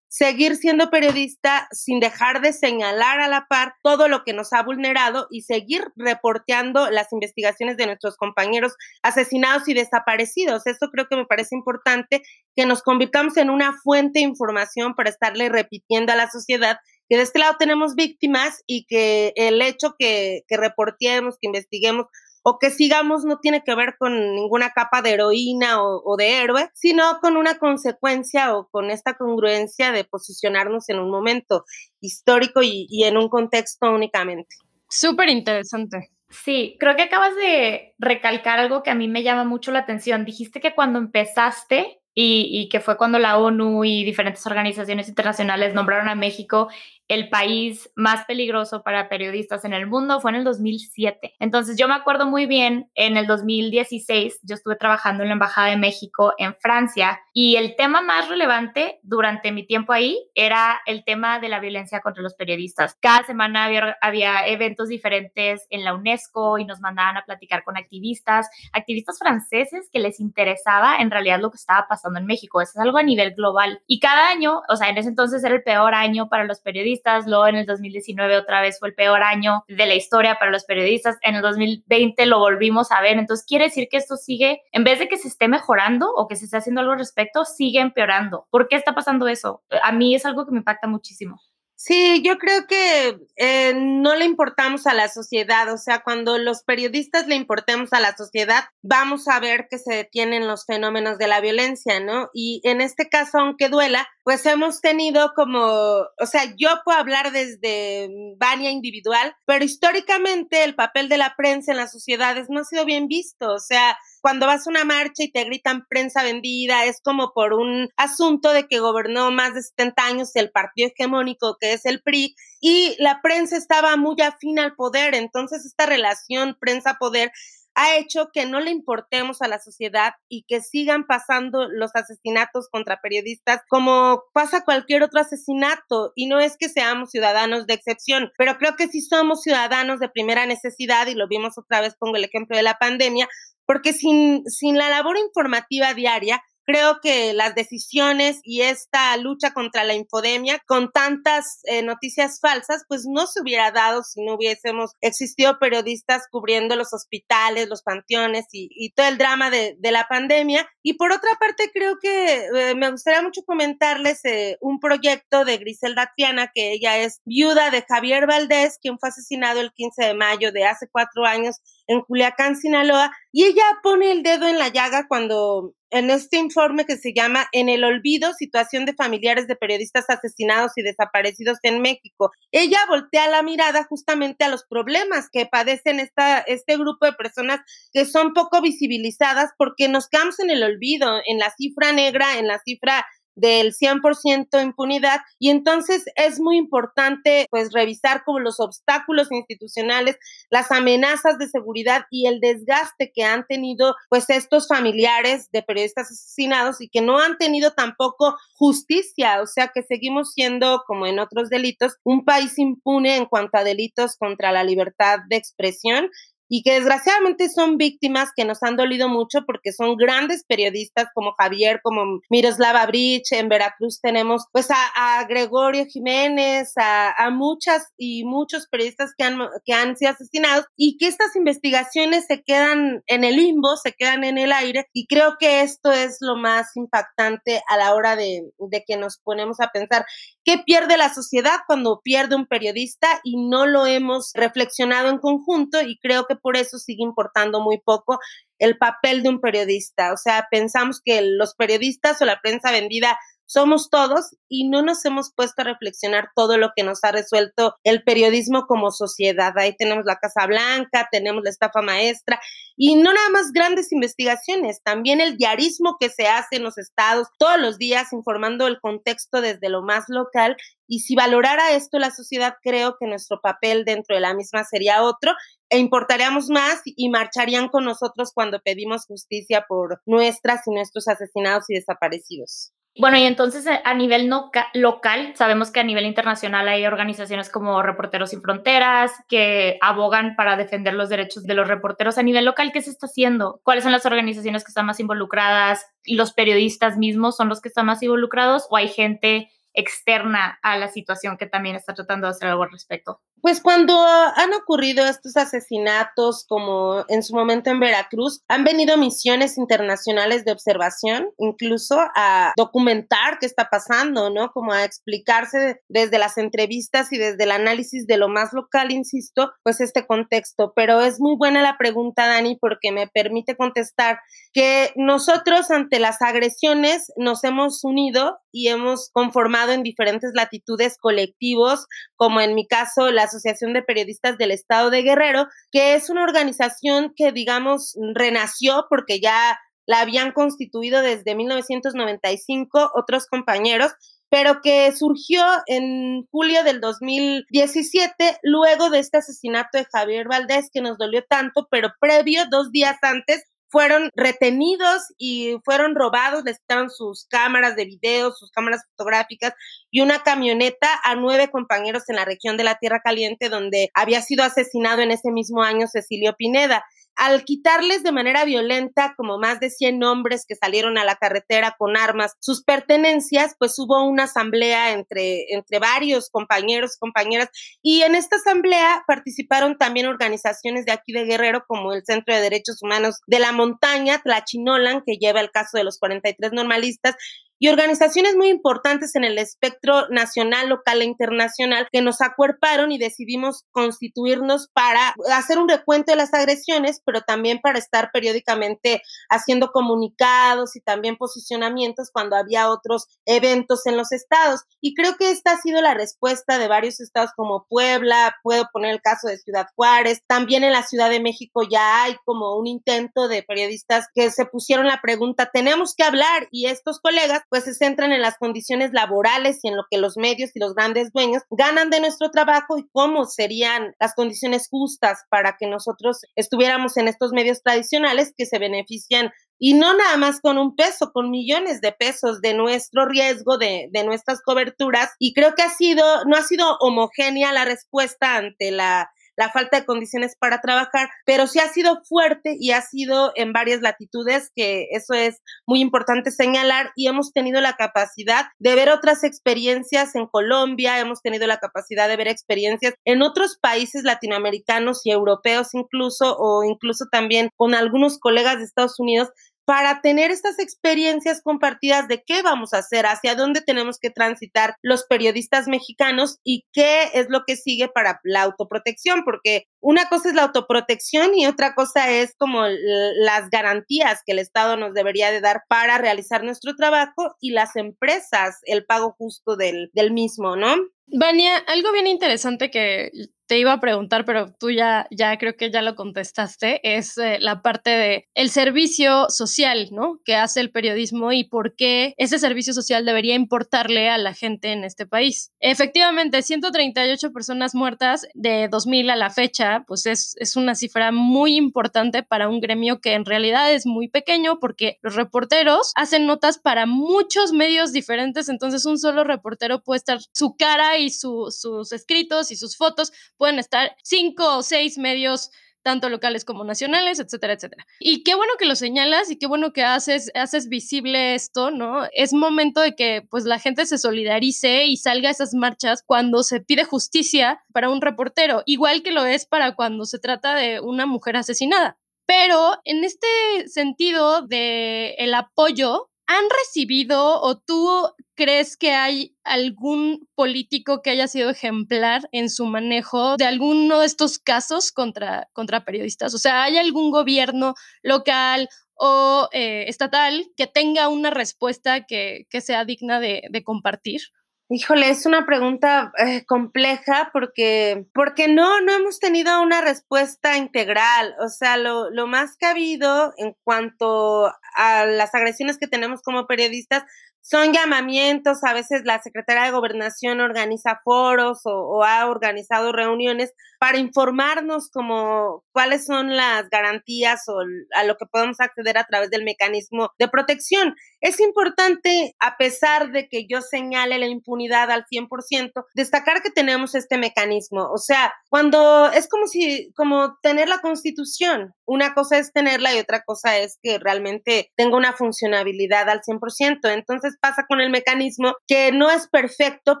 seguir 0.16 0.56
siendo 0.56 0.88
periodista 0.88 1.68
sin 1.72 2.00
dejar 2.00 2.40
de 2.40 2.54
señalar 2.54 3.20
a 3.20 3.28
la 3.28 3.46
par 3.50 3.74
todo 3.82 4.08
lo 4.08 4.24
que 4.24 4.32
nos 4.32 4.54
ha 4.54 4.62
vulnerado 4.62 5.26
y 5.30 5.42
seguir 5.42 5.92
reporteando 5.94 6.90
las 6.90 7.12
investigaciones 7.12 7.76
de 7.76 7.84
nuestros 7.84 8.16
compañeros 8.16 8.76
asesinados 9.02 9.68
y 9.68 9.74
desaparecidos. 9.74 10.66
Eso 10.66 10.88
creo 10.90 11.06
que 11.06 11.16
me 11.16 11.26
parece 11.26 11.54
importante 11.54 12.22
que 12.54 12.64
nos 12.64 12.82
convirtamos 12.82 13.36
en 13.36 13.50
una 13.50 13.74
fuente 13.84 14.20
de 14.20 14.24
información 14.24 14.94
para 14.94 15.10
estarle 15.10 15.50
repitiendo 15.50 16.14
a 16.14 16.16
la 16.16 16.30
sociedad 16.30 16.78
que 17.10 17.18
de 17.18 17.22
este 17.22 17.38
lado 17.38 17.56
tenemos 17.58 17.94
víctimas 17.94 18.64
y 18.66 18.86
que 18.86 19.34
el 19.36 19.60
hecho 19.60 19.94
que, 19.98 20.44
que 20.48 20.56
reportemos, 20.56 21.36
que 21.38 21.46
investiguemos 21.46 22.06
o 22.48 22.60
que 22.60 22.70
sigamos 22.70 23.24
no 23.24 23.40
tiene 23.40 23.64
que 23.64 23.74
ver 23.74 23.96
con 23.98 24.36
ninguna 24.36 24.70
capa 24.70 25.02
de 25.02 25.14
heroína 25.14 25.82
o, 25.82 26.16
de 26.16 26.38
héroe, 26.38 26.70
sino 26.74 27.18
con 27.20 27.36
una 27.36 27.58
consecuencia 27.58 28.54
o 28.54 28.68
con 28.68 28.92
esta 28.92 29.14
congruencia 29.14 29.90
de 29.90 30.04
posicionarnos 30.04 30.88
en 30.88 31.00
un 31.00 31.10
momento 31.10 31.64
histórico 32.00 32.62
y, 32.62 32.86
y 32.88 33.02
en 33.02 33.16
un 33.16 33.28
contexto 33.28 33.90
únicamente. 33.90 34.54
Súper 34.88 35.28
interesante. 35.28 36.12
Sí, 36.28 36.76
creo 36.78 36.94
que 36.94 37.02
acabas 37.02 37.34
de 37.34 37.96
recalcar 37.98 38.60
algo 38.60 38.84
que 38.84 38.90
a 38.90 38.94
mí 38.94 39.08
me 39.08 39.24
llama 39.24 39.42
mucho 39.42 39.72
la 39.72 39.80
atención. 39.80 40.24
Dijiste 40.24 40.60
que 40.60 40.72
cuando 40.72 41.00
empezaste 41.00 42.00
y, 42.14 42.48
y, 42.52 42.68
que 42.68 42.78
fue 42.78 42.96
cuando 42.96 43.18
la 43.18 43.38
ONU 43.38 43.84
y 43.84 44.04
diferentes 44.04 44.46
organizaciones 44.46 45.08
internacionales 45.08 45.74
nombraron 45.74 46.08
a 46.08 46.14
México 46.14 46.68
el 47.08 47.28
país 47.28 47.90
más 47.94 48.24
peligroso 48.24 48.82
para 48.82 49.08
periodistas 49.08 49.64
en 49.64 49.72
el 49.72 49.86
mundo 49.86 50.20
fue 50.20 50.32
en 50.32 50.36
el 50.36 50.44
2007. 50.44 51.34
Entonces 51.38 51.76
yo 51.76 51.86
me 51.88 51.94
acuerdo 51.94 52.26
muy 52.26 52.46
bien, 52.46 52.90
en 52.94 53.16
el 53.16 53.26
2016 53.26 54.40
yo 54.42 54.54
estuve 54.54 54.76
trabajando 54.76 55.22
en 55.22 55.28
la 55.28 55.34
Embajada 55.34 55.68
de 55.68 55.76
México 55.76 56.34
en 56.38 56.56
Francia 56.56 57.20
y 57.32 57.56
el 57.56 57.76
tema 57.76 58.02
más 58.02 58.28
relevante 58.28 58.98
durante 59.02 59.52
mi 59.52 59.66
tiempo 59.66 59.92
ahí 59.92 60.18
era 60.34 60.80
el 60.86 61.04
tema 61.04 61.38
de 61.38 61.48
la 61.48 61.60
violencia 61.60 62.00
contra 62.00 62.22
los 62.22 62.34
periodistas. 62.34 62.96
Cada 63.00 63.24
semana 63.24 63.64
había, 63.66 63.96
había 64.00 64.46
eventos 64.46 64.88
diferentes 64.88 65.66
en 65.70 65.84
la 65.84 65.94
UNESCO 65.94 66.58
y 66.58 66.64
nos 66.64 66.80
mandaban 66.80 67.16
a 67.16 67.24
platicar 67.24 67.62
con 67.62 67.76
activistas, 67.76 68.48
activistas 68.72 69.18
franceses 69.18 69.88
que 69.92 70.00
les 70.00 70.18
interesaba 70.18 70.96
en 70.98 71.10
realidad 71.10 71.40
lo 71.40 71.50
que 71.50 71.56
estaba 71.56 71.86
pasando 71.88 72.18
en 72.18 72.26
México. 72.26 72.60
Eso 72.60 72.72
es 72.74 72.80
algo 72.80 72.98
a 72.98 73.02
nivel 73.02 73.34
global. 73.34 73.80
Y 73.86 74.00
cada 74.00 74.28
año, 74.28 74.62
o 74.68 74.76
sea, 74.76 74.88
en 74.88 74.98
ese 74.98 75.08
entonces 75.08 75.44
era 75.44 75.54
el 75.54 75.62
peor 75.62 75.94
año 75.94 76.28
para 76.28 76.44
los 76.44 76.60
periodistas 76.60 76.95
luego 77.26 77.46
en 77.46 77.56
el 77.56 77.66
2019 77.66 78.36
otra 78.36 78.60
vez 78.60 78.78
fue 78.78 78.88
el 78.88 78.94
peor 78.94 79.22
año 79.22 79.64
de 79.68 79.86
la 79.86 79.94
historia 79.94 80.38
para 80.38 80.50
los 80.50 80.64
periodistas, 80.64 81.16
en 81.22 81.36
el 81.36 81.42
2020 81.42 82.26
lo 82.26 82.38
volvimos 82.38 82.92
a 82.92 83.00
ver, 83.00 83.18
entonces 83.18 83.46
quiere 83.46 83.66
decir 83.66 83.88
que 83.90 83.96
esto 83.96 84.16
sigue, 84.16 84.62
en 84.72 84.84
vez 84.84 84.98
de 84.98 85.08
que 85.08 85.16
se 85.16 85.28
esté 85.28 85.48
mejorando 85.48 86.10
o 86.14 86.28
que 86.28 86.36
se 86.36 86.44
esté 86.44 86.58
haciendo 86.58 86.80
algo 86.80 86.92
al 86.92 86.98
respecto, 86.98 87.44
sigue 87.44 87.80
empeorando. 87.80 88.46
¿Por 88.50 88.68
qué 88.68 88.76
está 88.76 88.94
pasando 88.94 89.28
eso? 89.28 89.62
A 89.82 89.92
mí 89.92 90.14
es 90.14 90.26
algo 90.26 90.44
que 90.44 90.52
me 90.52 90.58
impacta 90.58 90.86
muchísimo. 90.86 91.40
Sí, 91.78 92.22
yo 92.24 92.38
creo 92.38 92.66
que 92.66 93.18
eh, 93.36 93.74
no 93.76 94.14
le 94.16 94.24
importamos 94.24 94.86
a 94.86 94.94
la 94.94 95.08
sociedad, 95.08 95.70
o 95.70 95.76
sea, 95.76 96.02
cuando 96.02 96.38
los 96.38 96.62
periodistas 96.62 97.26
le 97.26 97.34
importemos 97.34 97.92
a 97.92 98.00
la 98.00 98.16
sociedad, 98.16 98.64
vamos 98.82 99.28
a 99.28 99.38
ver 99.40 99.68
que 99.70 99.78
se 99.78 99.94
detienen 99.94 100.48
los 100.48 100.64
fenómenos 100.64 101.18
de 101.18 101.28
la 101.28 101.42
violencia, 101.42 102.00
¿no? 102.00 102.30
Y 102.32 102.62
en 102.64 102.80
este 102.80 103.10
caso, 103.10 103.38
aunque 103.38 103.68
duela, 103.68 104.08
pues 104.24 104.46
hemos 104.46 104.80
tenido 104.80 105.34
como, 105.36 105.66
o 105.66 106.26
sea, 106.26 106.54
yo 106.56 106.70
puedo 106.82 106.98
hablar 106.98 107.30
desde 107.30 108.08
Vania 108.38 108.70
individual, 108.70 109.36
pero 109.44 109.62
históricamente 109.62 110.64
el 110.64 110.74
papel 110.74 111.10
de 111.10 111.18
la 111.18 111.34
prensa 111.36 111.72
en 111.72 111.76
las 111.76 111.92
sociedades 111.92 112.46
no 112.48 112.60
ha 112.60 112.64
sido 112.64 112.86
bien 112.86 113.06
visto, 113.06 113.52
o 113.52 113.60
sea, 113.60 113.98
cuando 114.26 114.48
vas 114.48 114.66
a 114.66 114.70
una 114.70 114.84
marcha 114.84 115.22
y 115.22 115.30
te 115.30 115.44
gritan 115.44 115.86
prensa 115.88 116.24
vendida, 116.24 116.84
es 116.84 117.00
como 117.00 117.30
por 117.32 117.52
un 117.52 117.90
asunto 117.96 118.52
de 118.52 118.66
que 118.66 118.80
gobernó 118.80 119.30
más 119.30 119.54
de 119.54 119.62
70 119.62 120.04
años 120.04 120.34
el 120.34 120.50
partido 120.50 120.88
hegemónico 120.88 121.58
que 121.60 121.74
es 121.74 121.86
el 121.86 122.02
PRI 122.02 122.34
y 122.60 122.96
la 122.98 123.20
prensa 123.22 123.56
estaba 123.56 123.96
muy 123.96 124.20
afín 124.20 124.58
al 124.58 124.74
poder, 124.74 125.14
entonces 125.14 125.64
esta 125.64 125.86
relación 125.86 126.56
prensa-poder 126.58 127.30
ha 127.76 127.94
hecho 127.98 128.30
que 128.32 128.46
no 128.46 128.58
le 128.58 128.70
importemos 128.70 129.42
a 129.42 129.48
la 129.48 129.60
sociedad 129.60 130.14
y 130.28 130.44
que 130.48 130.62
sigan 130.62 131.06
pasando 131.06 131.68
los 131.68 131.94
asesinatos 131.94 132.68
contra 132.68 133.00
periodistas 133.02 133.60
como 133.68 134.24
pasa 134.32 134.64
cualquier 134.64 135.02
otro 135.02 135.20
asesinato. 135.20 136.12
Y 136.14 136.26
no 136.26 136.40
es 136.40 136.56
que 136.56 136.70
seamos 136.70 137.10
ciudadanos 137.10 137.66
de 137.66 137.74
excepción, 137.74 138.32
pero 138.38 138.56
creo 138.56 138.76
que 138.76 138.88
sí 138.88 139.02
somos 139.02 139.42
ciudadanos 139.42 140.00
de 140.00 140.08
primera 140.08 140.46
necesidad 140.46 141.06
y 141.06 141.14
lo 141.14 141.28
vimos 141.28 141.58
otra 141.58 141.82
vez, 141.82 141.96
pongo 141.98 142.16
el 142.16 142.24
ejemplo 142.24 142.56
de 142.56 142.62
la 142.62 142.78
pandemia, 142.78 143.28
porque 143.66 143.92
sin, 143.92 144.44
sin 144.46 144.78
la 144.78 144.88
labor 144.88 145.18
informativa 145.18 145.94
diaria, 145.94 146.42
creo 146.66 147.00
que 147.00 147.32
las 147.32 147.54
decisiones 147.54 148.40
y 148.42 148.62
esta 148.62 149.16
lucha 149.16 149.54
contra 149.54 149.84
la 149.84 149.94
infodemia 149.94 150.60
con 150.66 150.90
tantas 150.90 151.60
eh, 151.64 151.82
noticias 151.82 152.40
falsas, 152.40 152.84
pues 152.88 153.04
no 153.06 153.26
se 153.26 153.40
hubiera 153.40 153.70
dado 153.70 154.02
si 154.02 154.22
no 154.24 154.34
hubiésemos 154.34 154.90
existido 155.00 155.58
periodistas 155.58 156.24
cubriendo 156.30 156.74
los 156.74 156.92
hospitales, 156.92 157.68
los 157.68 157.82
panteones 157.82 158.46
y, 158.52 158.90
todo 158.96 159.06
el 159.06 159.18
drama 159.18 159.50
de, 159.50 159.76
de, 159.78 159.90
la 159.92 160.06
pandemia. 160.08 160.68
Y 160.82 160.94
por 160.94 161.12
otra 161.12 161.30
parte, 161.38 161.70
creo 161.72 161.98
que 162.00 162.46
eh, 162.46 162.74
me 162.74 162.90
gustaría 162.90 163.22
mucho 163.22 163.42
comentarles 163.44 164.24
eh, 164.24 164.58
un 164.60 164.80
proyecto 164.80 165.44
de 165.44 165.58
Griselda 165.58 166.12
Tiana, 166.16 166.50
que 166.52 166.72
ella 166.72 166.98
es 166.98 167.20
viuda 167.24 167.70
de 167.70 167.84
Javier 167.88 168.26
Valdés, 168.26 168.78
quien 168.80 168.98
fue 168.98 169.10
asesinado 169.10 169.60
el 169.60 169.72
15 169.72 170.04
de 170.04 170.14
mayo 170.14 170.50
de 170.50 170.64
hace 170.64 170.88
cuatro 170.90 171.24
años 171.24 171.60
en 171.86 172.02
Culiacán, 172.02 172.56
Sinaloa, 172.56 173.12
y 173.32 173.44
ella 173.44 173.64
pone 173.82 174.12
el 174.12 174.22
dedo 174.22 174.48
en 174.48 174.58
la 174.58 174.68
llaga 174.68 175.06
cuando 175.08 175.74
en 175.90 176.10
este 176.10 176.38
informe 176.38 176.84
que 176.84 176.96
se 176.96 177.12
llama 177.14 177.46
En 177.52 177.68
el 177.68 177.84
olvido, 177.84 178.32
situación 178.32 178.86
de 178.86 178.94
familiares 178.94 179.46
de 179.46 179.56
periodistas 179.56 180.06
asesinados 180.08 180.72
y 180.76 180.82
desaparecidos 180.82 181.58
en 181.62 181.80
México. 181.80 182.32
Ella 182.50 182.78
voltea 182.88 183.28
la 183.28 183.42
mirada 183.42 183.84
justamente 183.84 184.44
a 184.44 184.48
los 184.48 184.64
problemas 184.64 185.28
que 185.30 185.46
padecen 185.46 186.00
esta, 186.00 186.40
este 186.40 186.76
grupo 186.76 187.06
de 187.06 187.12
personas 187.12 187.60
que 187.92 188.04
son 188.04 188.32
poco 188.32 188.60
visibilizadas 188.60 189.50
porque 189.56 189.88
nos 189.88 190.08
quedamos 190.08 190.40
en 190.40 190.50
el 190.50 190.62
olvido, 190.62 191.20
en 191.26 191.38
la 191.38 191.52
cifra 191.56 191.92
negra, 191.92 192.38
en 192.38 192.48
la 192.48 192.58
cifra 192.64 193.06
del 193.36 193.72
100% 193.72 194.62
impunidad. 194.62 195.20
Y 195.38 195.50
entonces 195.50 196.04
es 196.16 196.40
muy 196.40 196.56
importante 196.56 197.46
pues 197.50 197.72
revisar 197.72 198.24
como 198.24 198.40
los 198.40 198.58
obstáculos 198.58 199.30
institucionales, 199.30 200.16
las 200.50 200.72
amenazas 200.72 201.38
de 201.38 201.48
seguridad 201.48 202.06
y 202.10 202.26
el 202.26 202.40
desgaste 202.40 203.12
que 203.14 203.22
han 203.22 203.46
tenido 203.46 203.94
pues 204.08 204.28
estos 204.30 204.66
familiares 204.66 205.50
de 205.52 205.62
periodistas 205.62 206.10
asesinados 206.10 206.80
y 206.80 206.88
que 206.88 207.00
no 207.00 207.20
han 207.20 207.38
tenido 207.38 207.72
tampoco 207.72 208.36
justicia, 208.54 209.42
o 209.42 209.46
sea 209.46 209.68
que 209.68 209.82
seguimos 209.82 210.32
siendo 210.32 210.82
como 210.86 211.06
en 211.06 211.18
otros 211.18 211.50
delitos 211.50 211.96
un 212.02 212.24
país 212.24 212.58
impune 212.58 213.16
en 213.16 213.26
cuanto 213.26 213.58
a 213.58 213.64
delitos 213.64 214.16
contra 214.16 214.50
la 214.50 214.64
libertad 214.64 215.18
de 215.28 215.36
expresión 215.36 216.10
y 216.48 216.62
que 216.62 216.74
desgraciadamente 216.74 217.48
son 217.48 217.76
víctimas 217.76 218.30
que 218.36 218.44
nos 218.44 218.62
han 218.62 218.76
dolido 218.76 219.08
mucho 219.08 219.44
porque 219.46 219.72
son 219.72 219.96
grandes 219.96 220.44
periodistas 220.44 221.08
como 221.14 221.32
Javier, 221.32 221.80
como 221.82 222.20
Miroslava 222.30 222.86
Bridge, 222.86 223.32
en 223.32 223.48
Veracruz 223.48 224.00
tenemos 224.00 224.44
pues 224.52 224.68
a, 224.70 225.24
Gregorio 225.28 225.86
Jiménez, 225.86 226.72
a, 226.76 227.12
a, 227.12 227.30
muchas 227.30 227.88
y 227.96 228.24
muchos 228.24 228.68
periodistas 228.68 229.12
que 229.16 229.24
han, 229.24 229.38
que 229.64 229.72
han 229.72 229.96
sido 229.96 230.12
asesinados 230.12 230.66
y 230.76 230.98
que 230.98 231.06
estas 231.06 231.34
investigaciones 231.36 232.26
se 232.26 232.42
quedan 232.42 233.02
en 233.06 233.24
el 233.24 233.36
limbo, 233.36 233.76
se 233.76 233.92
quedan 233.92 234.24
en 234.24 234.38
el 234.38 234.52
aire 234.52 234.86
y 234.92 235.06
creo 235.06 235.36
que 235.38 235.62
esto 235.62 235.92
es 235.92 236.18
lo 236.20 236.36
más 236.36 236.76
impactante 236.76 237.62
a 237.68 237.76
la 237.76 237.94
hora 237.94 238.16
de, 238.16 238.50
de 238.58 238.84
que 238.86 238.96
nos 238.96 239.18
ponemos 239.18 239.60
a 239.60 239.68
pensar 239.68 240.06
qué 240.44 240.58
pierde 240.58 240.96
la 240.96 241.12
sociedad 241.12 241.60
cuando 241.66 242.00
pierde 242.02 242.36
un 242.36 242.46
periodista 242.46 243.08
y 243.24 243.36
no 243.48 243.66
lo 243.66 243.86
hemos 243.86 244.30
reflexionado 244.34 245.10
en 245.10 245.18
conjunto 245.18 245.82
y 245.82 245.98
creo 245.98 246.26
que 246.26 246.35
por 246.36 246.56
eso 246.56 246.78
sigue 246.78 247.02
importando 247.02 247.60
muy 247.60 247.78
poco 247.78 248.18
el 248.58 248.78
papel 248.78 249.22
de 249.22 249.28
un 249.28 249.40
periodista. 249.40 250.12
O 250.12 250.16
sea, 250.16 250.46
pensamos 250.50 251.00
que 251.04 251.20
los 251.22 251.54
periodistas 251.54 252.20
o 252.22 252.24
la 252.24 252.40
prensa 252.40 252.70
vendida 252.70 253.16
somos 253.46 253.90
todos 253.90 254.36
y 254.48 254.68
no 254.68 254.82
nos 254.82 255.04
hemos 255.04 255.32
puesto 255.32 255.62
a 255.62 255.66
reflexionar 255.66 256.30
todo 256.34 256.58
lo 256.58 256.70
que 256.74 256.82
nos 256.82 257.02
ha 257.04 257.12
resuelto 257.12 257.76
el 257.84 258.02
periodismo 258.02 258.66
como 258.66 258.90
sociedad. 258.90 259.56
Ahí 259.56 259.74
tenemos 259.76 260.04
la 260.04 260.16
Casa 260.16 260.46
Blanca, 260.46 261.08
tenemos 261.10 261.42
la 261.44 261.50
estafa 261.50 261.80
maestra 261.80 262.40
y 262.76 262.96
no 262.96 263.12
nada 263.12 263.30
más 263.30 263.52
grandes 263.52 263.92
investigaciones, 263.92 264.82
también 264.82 265.20
el 265.20 265.36
diarismo 265.36 265.96
que 265.98 266.10
se 266.10 266.26
hace 266.26 266.56
en 266.56 266.64
los 266.64 266.76
estados 266.76 267.28
todos 267.38 267.58
los 267.58 267.78
días 267.78 268.12
informando 268.12 268.66
el 268.66 268.80
contexto 268.80 269.40
desde 269.40 269.68
lo 269.68 269.82
más 269.82 270.04
local 270.08 270.56
y 270.88 271.00
si 271.00 271.14
valorara 271.14 271.72
esto 271.72 271.98
la 271.98 272.10
sociedad, 272.10 272.54
creo 272.62 272.96
que 272.98 273.06
nuestro 273.06 273.40
papel 273.40 273.84
dentro 273.84 274.16
de 274.16 274.20
la 274.20 274.34
misma 274.34 274.64
sería 274.64 275.02
otro 275.02 275.32
e 275.68 275.78
importaríamos 275.78 276.48
más 276.48 276.82
y 276.84 277.08
marcharían 277.08 277.68
con 277.68 277.84
nosotros 277.84 278.32
cuando 278.32 278.60
pedimos 278.60 279.06
justicia 279.06 279.64
por 279.68 280.00
nuestras 280.06 280.66
y 280.66 280.70
nuestros 280.70 281.08
asesinados 281.08 281.68
y 281.68 281.74
desaparecidos. 281.74 282.72
Bueno, 282.98 283.18
y 283.18 283.24
entonces 283.24 283.66
eh, 283.66 283.80
a 283.84 283.92
nivel 283.92 284.30
local, 284.72 285.32
sabemos 285.36 285.70
que 285.70 285.80
a 285.80 285.84
nivel 285.84 286.06
internacional 286.06 286.66
hay 286.66 286.86
organizaciones 286.86 287.50
como 287.50 287.82
Reporteros 287.82 288.30
Sin 288.30 288.40
Fronteras 288.40 289.12
que 289.28 289.76
abogan 289.82 290.34
para 290.34 290.56
defender 290.56 290.94
los 290.94 291.10
derechos 291.10 291.44
de 291.44 291.52
los 291.52 291.68
reporteros. 291.68 292.16
A 292.16 292.22
nivel 292.22 292.46
local, 292.46 292.72
¿qué 292.72 292.80
se 292.80 292.88
está 292.88 293.04
haciendo? 293.04 293.60
¿Cuáles 293.64 293.84
son 293.84 293.92
las 293.92 294.06
organizaciones 294.06 294.64
que 294.64 294.70
están 294.70 294.86
más 294.86 294.98
involucradas? 294.98 295.84
¿Los 296.06 296.32
periodistas 296.32 296.96
mismos 296.96 297.36
son 297.36 297.50
los 297.50 297.60
que 297.60 297.68
están 297.68 297.84
más 297.84 298.02
involucrados 298.02 298.66
o 298.70 298.78
hay 298.78 298.88
gente 298.88 299.50
externa 299.74 300.58
a 300.62 300.78
la 300.78 300.88
situación 300.88 301.36
que 301.36 301.44
también 301.44 301.76
está 301.76 301.92
tratando 301.92 302.28
de 302.28 302.30
hacer 302.30 302.48
algo 302.48 302.62
al 302.62 302.72
respecto? 302.72 303.20
Pues 303.46 303.60
cuando 303.60 303.96
han 303.96 304.52
ocurrido 304.54 305.06
estos 305.06 305.36
asesinatos, 305.36 306.44
como 306.48 307.04
en 307.06 307.22
su 307.22 307.32
momento 307.32 307.70
en 307.70 307.78
Veracruz, 307.78 308.42
han 308.48 308.64
venido 308.64 308.96
misiones 308.96 309.56
internacionales 309.56 310.44
de 310.44 310.50
observación, 310.50 311.28
incluso 311.38 311.96
a 312.16 312.52
documentar 312.56 313.38
qué 313.38 313.46
está 313.46 313.68
pasando, 313.70 314.30
¿no? 314.30 314.50
Como 314.50 314.72
a 314.72 314.82
explicarse 314.82 315.80
desde 315.88 316.18
las 316.18 316.38
entrevistas 316.38 317.12
y 317.12 317.18
desde 317.18 317.44
el 317.44 317.52
análisis 317.52 318.08
de 318.08 318.16
lo 318.16 318.28
más 318.28 318.52
local, 318.52 318.90
insisto, 318.90 319.52
pues 319.62 319.80
este 319.80 320.08
contexto. 320.08 320.72
Pero 320.74 321.00
es 321.02 321.20
muy 321.20 321.36
buena 321.36 321.62
la 321.62 321.78
pregunta, 321.78 322.26
Dani, 322.26 322.58
porque 322.60 322.90
me 322.90 323.06
permite 323.06 323.56
contestar 323.56 324.18
que 324.52 324.90
nosotros 324.96 325.70
ante 325.70 326.00
las 326.00 326.20
agresiones 326.20 327.12
nos 327.16 327.44
hemos 327.44 327.84
unido 327.84 328.40
y 328.56 328.68
hemos 328.68 329.10
conformado 329.12 329.72
en 329.72 329.82
diferentes 329.82 330.30
latitudes 330.34 330.96
colectivos, 330.98 331.86
como 332.14 332.40
en 332.40 332.54
mi 332.54 332.66
caso 332.66 333.10
la 333.10 333.24
Asociación 333.24 333.74
de 333.74 333.82
Periodistas 333.82 334.38
del 334.38 334.50
Estado 334.50 334.88
de 334.88 335.02
Guerrero, 335.02 335.46
que 335.70 335.94
es 335.94 336.08
una 336.08 336.22
organización 336.22 337.12
que, 337.14 337.32
digamos, 337.32 337.94
renació 338.14 338.86
porque 338.88 339.20
ya 339.20 339.58
la 339.84 340.00
habían 340.00 340.32
constituido 340.32 341.02
desde 341.02 341.34
1995 341.34 342.92
otros 342.94 343.26
compañeros, 343.26 343.92
pero 344.30 344.62
que 344.62 344.90
surgió 344.92 345.44
en 345.66 346.26
julio 346.30 346.64
del 346.64 346.80
2017, 346.80 348.38
luego 348.42 348.88
de 348.88 349.00
este 349.00 349.18
asesinato 349.18 349.76
de 349.76 349.86
Javier 349.92 350.28
Valdés, 350.28 350.70
que 350.72 350.80
nos 350.80 350.96
dolió 350.96 351.22
tanto, 351.28 351.68
pero 351.70 351.90
previo, 352.00 352.44
dos 352.50 352.72
días 352.72 352.96
antes, 353.02 353.44
fueron 353.76 354.10
retenidos 354.16 355.02
y 355.18 355.58
fueron 355.62 355.94
robados, 355.94 356.44
les 356.44 356.58
quitaron 356.60 356.88
sus 356.88 357.26
cámaras 357.26 357.76
de 357.76 357.84
video, 357.84 358.32
sus 358.32 358.50
cámaras 358.50 358.80
fotográficas 358.88 359.52
y 359.90 360.00
una 360.00 360.22
camioneta 360.22 360.88
a 361.04 361.14
nueve 361.14 361.50
compañeros 361.50 362.08
en 362.08 362.16
la 362.16 362.24
región 362.24 362.56
de 362.56 362.64
la 362.64 362.78
Tierra 362.78 363.02
Caliente 363.04 363.50
donde 363.50 363.90
había 363.92 364.22
sido 364.22 364.44
asesinado 364.44 365.02
en 365.02 365.10
ese 365.10 365.30
mismo 365.30 365.62
año 365.62 365.88
Cecilio 365.88 366.34
Pineda 366.38 366.86
al 367.16 367.44
quitarles 367.44 368.02
de 368.02 368.12
manera 368.12 368.44
violenta 368.44 369.14
como 369.16 369.38
más 369.38 369.58
de 369.58 369.70
100 369.70 370.02
hombres 370.04 370.44
que 370.46 370.54
salieron 370.54 370.98
a 370.98 371.04
la 371.04 371.16
carretera 371.16 371.74
con 371.78 371.96
armas 371.96 372.34
sus 372.40 372.62
pertenencias, 372.62 373.56
pues 373.58 373.78
hubo 373.78 374.04
una 374.04 374.24
asamblea 374.24 374.92
entre, 374.92 375.46
entre 375.52 375.78
varios 375.78 376.28
compañeros, 376.30 376.96
compañeras, 376.98 377.48
y 377.82 378.02
en 378.02 378.14
esta 378.14 378.36
asamblea 378.36 379.02
participaron 379.06 379.78
también 379.78 380.06
organizaciones 380.06 380.84
de 380.84 380.92
aquí 380.92 381.12
de 381.12 381.24
Guerrero 381.24 381.64
como 381.66 381.92
el 381.92 382.04
Centro 382.04 382.34
de 382.34 382.40
Derechos 382.40 382.82
Humanos 382.82 383.20
de 383.26 383.38
la 383.38 383.52
Montaña, 383.52 384.20
Tlachinolan, 384.22 385.02
que 385.06 385.16
lleva 385.16 385.40
el 385.40 385.50
caso 385.50 385.78
de 385.78 385.84
los 385.84 385.98
43 385.98 386.52
normalistas, 386.52 387.16
y 387.58 387.68
organizaciones 387.68 388.36
muy 388.36 388.48
importantes 388.48 389.14
en 389.16 389.24
el 389.24 389.38
espectro 389.38 390.08
nacional, 390.08 390.68
local 390.68 391.00
e 391.00 391.04
internacional 391.04 391.88
que 391.90 392.02
nos 392.02 392.20
acuerparon 392.20 392.92
y 392.92 392.98
decidimos 392.98 393.64
constituirnos 393.70 394.68
para 394.72 395.14
hacer 395.32 395.58
un 395.58 395.68
recuento 395.68 396.12
de 396.12 396.16
las 396.16 396.34
agresiones, 396.34 397.00
pero 397.04 397.22
también 397.22 397.60
para 397.62 397.78
estar 397.78 398.10
periódicamente 398.12 399.02
haciendo 399.30 399.70
comunicados 399.72 400.76
y 400.76 400.80
también 400.80 401.16
posicionamientos 401.16 402.10
cuando 402.12 402.36
había 402.36 402.70
otros 402.70 403.06
eventos 403.24 403.86
en 403.86 403.96
los 403.96 404.12
estados. 404.12 404.62
Y 404.80 404.94
creo 404.94 405.16
que 405.16 405.30
esta 405.30 405.52
ha 405.52 405.60
sido 405.60 405.80
la 405.80 405.94
respuesta 405.94 406.58
de 406.58 406.68
varios 406.68 407.00
estados 407.00 407.30
como 407.36 407.66
Puebla, 407.68 408.36
puedo 408.42 408.68
poner 408.72 408.92
el 408.92 409.00
caso 409.00 409.28
de 409.28 409.38
Ciudad 409.38 409.66
Juárez, 409.74 410.22
también 410.26 410.64
en 410.64 410.72
la 410.72 410.82
Ciudad 410.82 411.10
de 411.10 411.20
México 411.20 411.62
ya 411.68 412.04
hay 412.04 412.16
como 412.24 412.56
un 412.56 412.66
intento 412.66 413.28
de 413.28 413.42
periodistas 413.42 414.06
que 414.14 414.30
se 414.30 414.46
pusieron 414.46 414.86
la 414.86 415.00
pregunta, 415.00 415.50
tenemos 415.52 415.94
que 415.94 416.04
hablar 416.04 416.48
y 416.50 416.66
estos 416.66 417.00
colegas 417.00 417.42
pues 417.48 417.64
se 417.64 417.74
centran 417.74 418.12
en 418.12 418.22
las 418.22 418.36
condiciones 418.38 418.92
laborales 418.92 419.60
y 419.62 419.68
en 419.68 419.76
lo 419.76 419.84
que 419.90 419.98
los 419.98 420.16
medios 420.16 420.50
y 420.54 420.60
los 420.60 420.74
grandes 420.74 421.12
dueños 421.12 421.42
ganan 421.50 421.90
de 421.90 422.00
nuestro 422.00 422.30
trabajo 422.30 422.78
y 422.78 422.88
cómo 422.92 423.24
serían 423.26 423.94
las 424.00 424.14
condiciones 424.14 424.68
justas 424.70 425.24
para 425.30 425.56
que 425.58 425.66
nosotros 425.66 426.20
estuviéramos 426.34 426.96
en 426.96 427.08
estos 427.08 427.32
medios 427.32 427.62
tradicionales 427.62 428.32
que 428.36 428.46
se 428.46 428.58
benefician 428.58 429.30
y 429.58 429.74
no 429.74 429.96
nada 429.96 430.16
más 430.16 430.40
con 430.40 430.58
un 430.58 430.76
peso, 430.76 431.12
con 431.12 431.30
millones 431.30 431.80
de 431.80 431.92
pesos 431.92 432.40
de 432.42 432.54
nuestro 432.54 433.06
riesgo, 433.06 433.56
de, 433.56 433.88
de, 433.90 434.04
nuestras 434.04 434.42
coberturas. 434.42 435.10
Y 435.18 435.32
creo 435.32 435.54
que 435.54 435.62
ha 435.62 435.70
sido, 435.70 436.04
no 436.26 436.36
ha 436.36 436.42
sido 436.42 436.76
homogénea 436.80 437.52
la 437.52 437.64
respuesta 437.64 438.36
ante 438.36 438.70
la 438.70 439.10
la 439.36 439.50
falta 439.50 439.80
de 439.80 439.86
condiciones 439.86 440.34
para 440.38 440.60
trabajar, 440.60 441.08
pero 441.24 441.46
sí 441.46 441.58
ha 441.58 441.68
sido 441.68 442.02
fuerte 442.04 442.56
y 442.58 442.72
ha 442.72 442.82
sido 442.82 443.32
en 443.34 443.52
varias 443.52 443.80
latitudes, 443.80 444.50
que 444.54 444.88
eso 444.90 445.14
es 445.14 445.40
muy 445.66 445.80
importante 445.80 446.30
señalar, 446.30 446.90
y 446.96 447.08
hemos 447.08 447.32
tenido 447.32 447.60
la 447.60 447.74
capacidad 447.74 448.46
de 448.58 448.74
ver 448.74 448.90
otras 448.90 449.24
experiencias 449.24 450.14
en 450.14 450.26
Colombia, 450.26 450.98
hemos 450.98 451.22
tenido 451.22 451.46
la 451.46 451.58
capacidad 451.58 452.08
de 452.08 452.16
ver 452.16 452.28
experiencias 452.28 452.94
en 453.04 453.22
otros 453.22 453.58
países 453.60 454.02
latinoamericanos 454.04 455.04
y 455.04 455.10
europeos 455.10 455.74
incluso, 455.74 456.36
o 456.38 456.64
incluso 456.64 457.06
también 457.10 457.50
con 457.56 457.74
algunos 457.74 458.18
colegas 458.18 458.58
de 458.58 458.64
Estados 458.64 458.98
Unidos, 458.98 459.28
para 459.66 460.00
tener 460.00 460.30
estas 460.30 460.60
experiencias 460.60 461.42
compartidas 461.42 462.06
de 462.06 462.22
qué 462.24 462.40
vamos 462.40 462.72
a 462.72 462.78
hacer, 462.78 463.04
hacia 463.04 463.34
dónde 463.34 463.60
tenemos 463.60 463.98
que 463.98 464.10
transitar 464.10 464.76
los 464.80 465.04
periodistas 465.04 465.66
mexicanos 465.66 466.38
y 466.44 466.64
qué 466.72 467.10
es 467.14 467.26
lo 467.28 467.42
que 467.44 467.56
sigue 467.56 467.88
para 467.88 468.20
la 468.22 468.42
autoprotección, 468.42 469.24
porque 469.24 469.64
una 469.80 470.08
cosa 470.08 470.28
es 470.28 470.36
la 470.36 470.44
autoprotección 470.44 471.34
y 471.34 471.46
otra 471.46 471.74
cosa 471.74 472.10
es 472.10 472.34
como 472.38 472.62
las 472.64 473.50
garantías 473.50 474.20
que 474.24 474.32
el 474.32 474.38
Estado 474.38 474.76
nos 474.76 474.94
debería 474.94 475.32
de 475.32 475.40
dar 475.40 475.64
para 475.68 475.98
realizar 475.98 476.44
nuestro 476.44 476.76
trabajo 476.76 477.34
y 477.40 477.50
las 477.50 477.74
empresas 477.74 478.60
el 478.62 478.86
pago 478.86 479.16
justo 479.18 479.56
del, 479.56 479.90
del 479.94 480.12
mismo, 480.12 480.54
¿no? 480.54 480.76
Vania, 481.08 481.58
algo 481.66 481.92
bien 481.92 482.06
interesante 482.06 482.70
que 482.70 483.10
te 483.46 483.58
iba 483.58 483.72
a 483.72 483.80
preguntar, 483.80 484.24
pero 484.24 484.52
tú 484.58 484.70
ya, 484.70 485.06
ya 485.10 485.36
creo 485.38 485.56
que 485.56 485.70
ya 485.70 485.82
lo 485.82 485.94
contestaste, 485.94 486.80
es 486.82 487.16
eh, 487.18 487.38
la 487.40 487.62
parte 487.62 487.90
de 487.90 488.28
el 488.34 488.50
servicio 488.50 489.28
social, 489.28 489.88
¿no? 489.92 490.20
Que 490.24 490.34
hace 490.34 490.60
el 490.60 490.70
periodismo 490.70 491.32
y 491.32 491.44
por 491.44 491.74
qué 491.76 492.14
ese 492.16 492.38
servicio 492.38 492.72
social 492.72 493.04
debería 493.04 493.34
importarle 493.34 494.08
a 494.08 494.18
la 494.18 494.34
gente 494.34 494.72
en 494.72 494.84
este 494.84 495.06
país. 495.06 495.52
Efectivamente, 495.60 496.42
138 496.42 497.32
personas 497.32 497.74
muertas 497.74 498.26
de 498.34 498.68
2000 498.68 499.10
a 499.10 499.16
la 499.16 499.30
fecha, 499.30 499.84
pues 499.86 500.06
es, 500.06 500.34
es 500.38 500.56
una 500.56 500.74
cifra 500.74 501.12
muy 501.12 501.56
importante 501.56 502.22
para 502.22 502.48
un 502.48 502.60
gremio 502.60 503.00
que 503.00 503.14
en 503.14 503.24
realidad 503.24 503.72
es 503.72 503.86
muy 503.86 504.08
pequeño 504.08 504.58
porque 504.58 504.98
los 505.02 505.14
reporteros 505.14 505.92
hacen 505.94 506.26
notas 506.26 506.58
para 506.58 506.86
muchos 506.86 507.52
medios 507.52 507.92
diferentes, 507.92 508.48
entonces 508.48 508.84
un 508.86 508.98
solo 508.98 509.24
reportero 509.24 509.82
puede 509.82 509.98
estar 509.98 510.18
su 510.32 510.56
cara 510.56 510.98
y 510.98 511.10
sus 511.10 511.92
escritos 511.92 512.50
y 512.50 512.56
sus 512.56 512.76
fotos 512.76 513.12
pueden 513.36 513.58
estar 513.58 513.96
cinco 514.02 514.58
o 514.58 514.62
seis 514.62 514.98
medios 514.98 515.50
tanto 515.86 516.08
locales 516.08 516.44
como 516.44 516.64
nacionales, 516.64 517.20
etcétera, 517.20 517.52
etcétera. 517.52 517.86
Y 518.00 518.24
qué 518.24 518.34
bueno 518.34 518.54
que 518.58 518.66
lo 518.66 518.74
señalas 518.74 519.30
y 519.30 519.38
qué 519.38 519.46
bueno 519.46 519.72
que 519.72 519.84
haces, 519.84 520.32
haces 520.34 520.68
visible 520.68 521.36
esto, 521.36 521.70
¿no? 521.70 522.08
Es 522.12 522.32
momento 522.32 522.80
de 522.80 522.96
que 522.96 523.24
pues 523.30 523.44
la 523.44 523.60
gente 523.60 523.86
se 523.86 523.96
solidarice 523.96 524.86
y 524.86 524.96
salga 524.96 525.28
a 525.28 525.30
esas 525.30 525.54
marchas 525.54 526.02
cuando 526.04 526.42
se 526.42 526.60
pide 526.60 526.82
justicia 526.82 527.62
para 527.72 527.88
un 527.88 528.00
reportero, 528.00 528.64
igual 528.66 529.04
que 529.04 529.12
lo 529.12 529.24
es 529.26 529.46
para 529.46 529.76
cuando 529.76 530.06
se 530.06 530.18
trata 530.18 530.56
de 530.56 530.80
una 530.80 531.06
mujer 531.06 531.36
asesinada. 531.36 531.96
Pero 532.26 532.80
en 532.84 533.04
este 533.04 533.28
sentido 533.68 534.42
de 534.42 535.14
el 535.18 535.34
apoyo 535.34 536.10
¿Han 536.28 536.44
recibido 536.50 537.40
o 537.40 537.56
tú 537.56 537.88
crees 538.34 538.76
que 538.76 538.92
hay 538.92 539.36
algún 539.44 540.28
político 540.34 541.00
que 541.02 541.10
haya 541.10 541.28
sido 541.28 541.50
ejemplar 541.50 542.28
en 542.32 542.50
su 542.50 542.66
manejo 542.66 543.36
de 543.36 543.44
alguno 543.44 544.00
de 544.00 544.06
estos 544.06 544.38
casos 544.38 544.90
contra, 544.90 545.48
contra 545.52 545.84
periodistas? 545.84 546.34
O 546.34 546.38
sea, 546.38 546.64
¿hay 546.64 546.78
algún 546.78 547.10
gobierno 547.10 547.74
local 548.02 548.68
o 548.94 549.48
eh, 549.52 549.84
estatal 549.88 550.50
que 550.56 550.66
tenga 550.66 551.08
una 551.08 551.30
respuesta 551.30 552.06
que, 552.06 552.46
sea 552.60 552.84
digna 552.84 553.20
de 553.20 553.62
compartir? 553.64 554.22
Híjole, 554.68 555.10
es 555.10 555.26
una 555.26 555.46
pregunta 555.46 556.10
eh, 556.18 556.44
compleja 556.44 557.30
porque, 557.32 558.04
porque 558.12 558.48
no, 558.48 558.80
no 558.80 558.92
hemos 558.94 559.20
tenido 559.20 559.62
una 559.62 559.80
respuesta 559.80 560.56
integral. 560.56 561.36
O 561.38 561.48
sea, 561.48 561.76
lo, 561.76 562.10
lo 562.10 562.26
más 562.26 562.56
que 562.56 562.66
ha 562.66 562.70
habido 562.70 563.32
en 563.36 563.54
cuanto 563.62 564.52
a 564.74 565.06
las 565.06 565.36
agresiones 565.36 565.78
que 565.78 565.86
tenemos 565.86 566.20
como 566.20 566.48
periodistas 566.48 567.04
son 567.48 567.72
llamamientos, 567.72 568.64
a 568.64 568.74
veces 568.74 569.02
la 569.04 569.22
Secretaría 569.22 569.62
de 569.62 569.70
Gobernación 569.70 570.40
organiza 570.40 571.00
foros 571.04 571.60
o, 571.64 572.02
ha 572.02 572.28
organizado 572.28 572.90
reuniones 572.90 573.52
para 573.78 573.98
informarnos 573.98 574.90
como 574.90 575.62
cuáles 575.72 576.06
son 576.06 576.36
las 576.36 576.68
garantías 576.70 577.44
o 577.46 577.60
a 577.94 578.02
lo 578.02 578.16
que 578.16 578.26
podemos 578.26 578.58
acceder 578.58 578.98
a 578.98 579.04
través 579.04 579.30
del 579.30 579.44
mecanismo 579.44 580.10
de 580.18 580.26
protección. 580.26 580.96
Es 581.20 581.38
importante, 581.38 582.34
a 582.40 582.56
pesar 582.56 583.12
de 583.12 583.28
que 583.28 583.46
yo 583.48 583.60
señale 583.60 584.18
la 584.18 584.26
impunidad 584.26 584.90
al 584.90 585.04
100%, 585.04 585.84
destacar 585.94 586.42
que 586.42 586.50
tenemos 586.50 586.96
este 586.96 587.16
mecanismo. 587.16 587.88
O 587.92 587.98
sea, 587.98 588.34
cuando 588.48 589.10
es 589.12 589.28
como 589.28 589.46
si, 589.46 589.92
como 589.94 590.36
tener 590.42 590.68
la 590.68 590.80
constitución, 590.80 591.74
una 591.86 592.12
cosa 592.14 592.38
es 592.38 592.52
tenerla 592.52 592.92
y 592.92 592.98
otra 592.98 593.22
cosa 593.22 593.58
es 593.58 593.78
que 593.82 593.98
realmente 593.98 594.72
tenga 594.76 594.96
una 594.96 595.12
funcionabilidad 595.12 596.08
al 596.10 596.22
100%. 596.22 596.92
Entonces, 596.92 597.35
pasa 597.40 597.66
con 597.68 597.80
el 597.80 597.90
mecanismo 597.90 598.54
que 598.66 598.92
no 598.92 599.10
es 599.10 599.28
perfecto, 599.28 600.00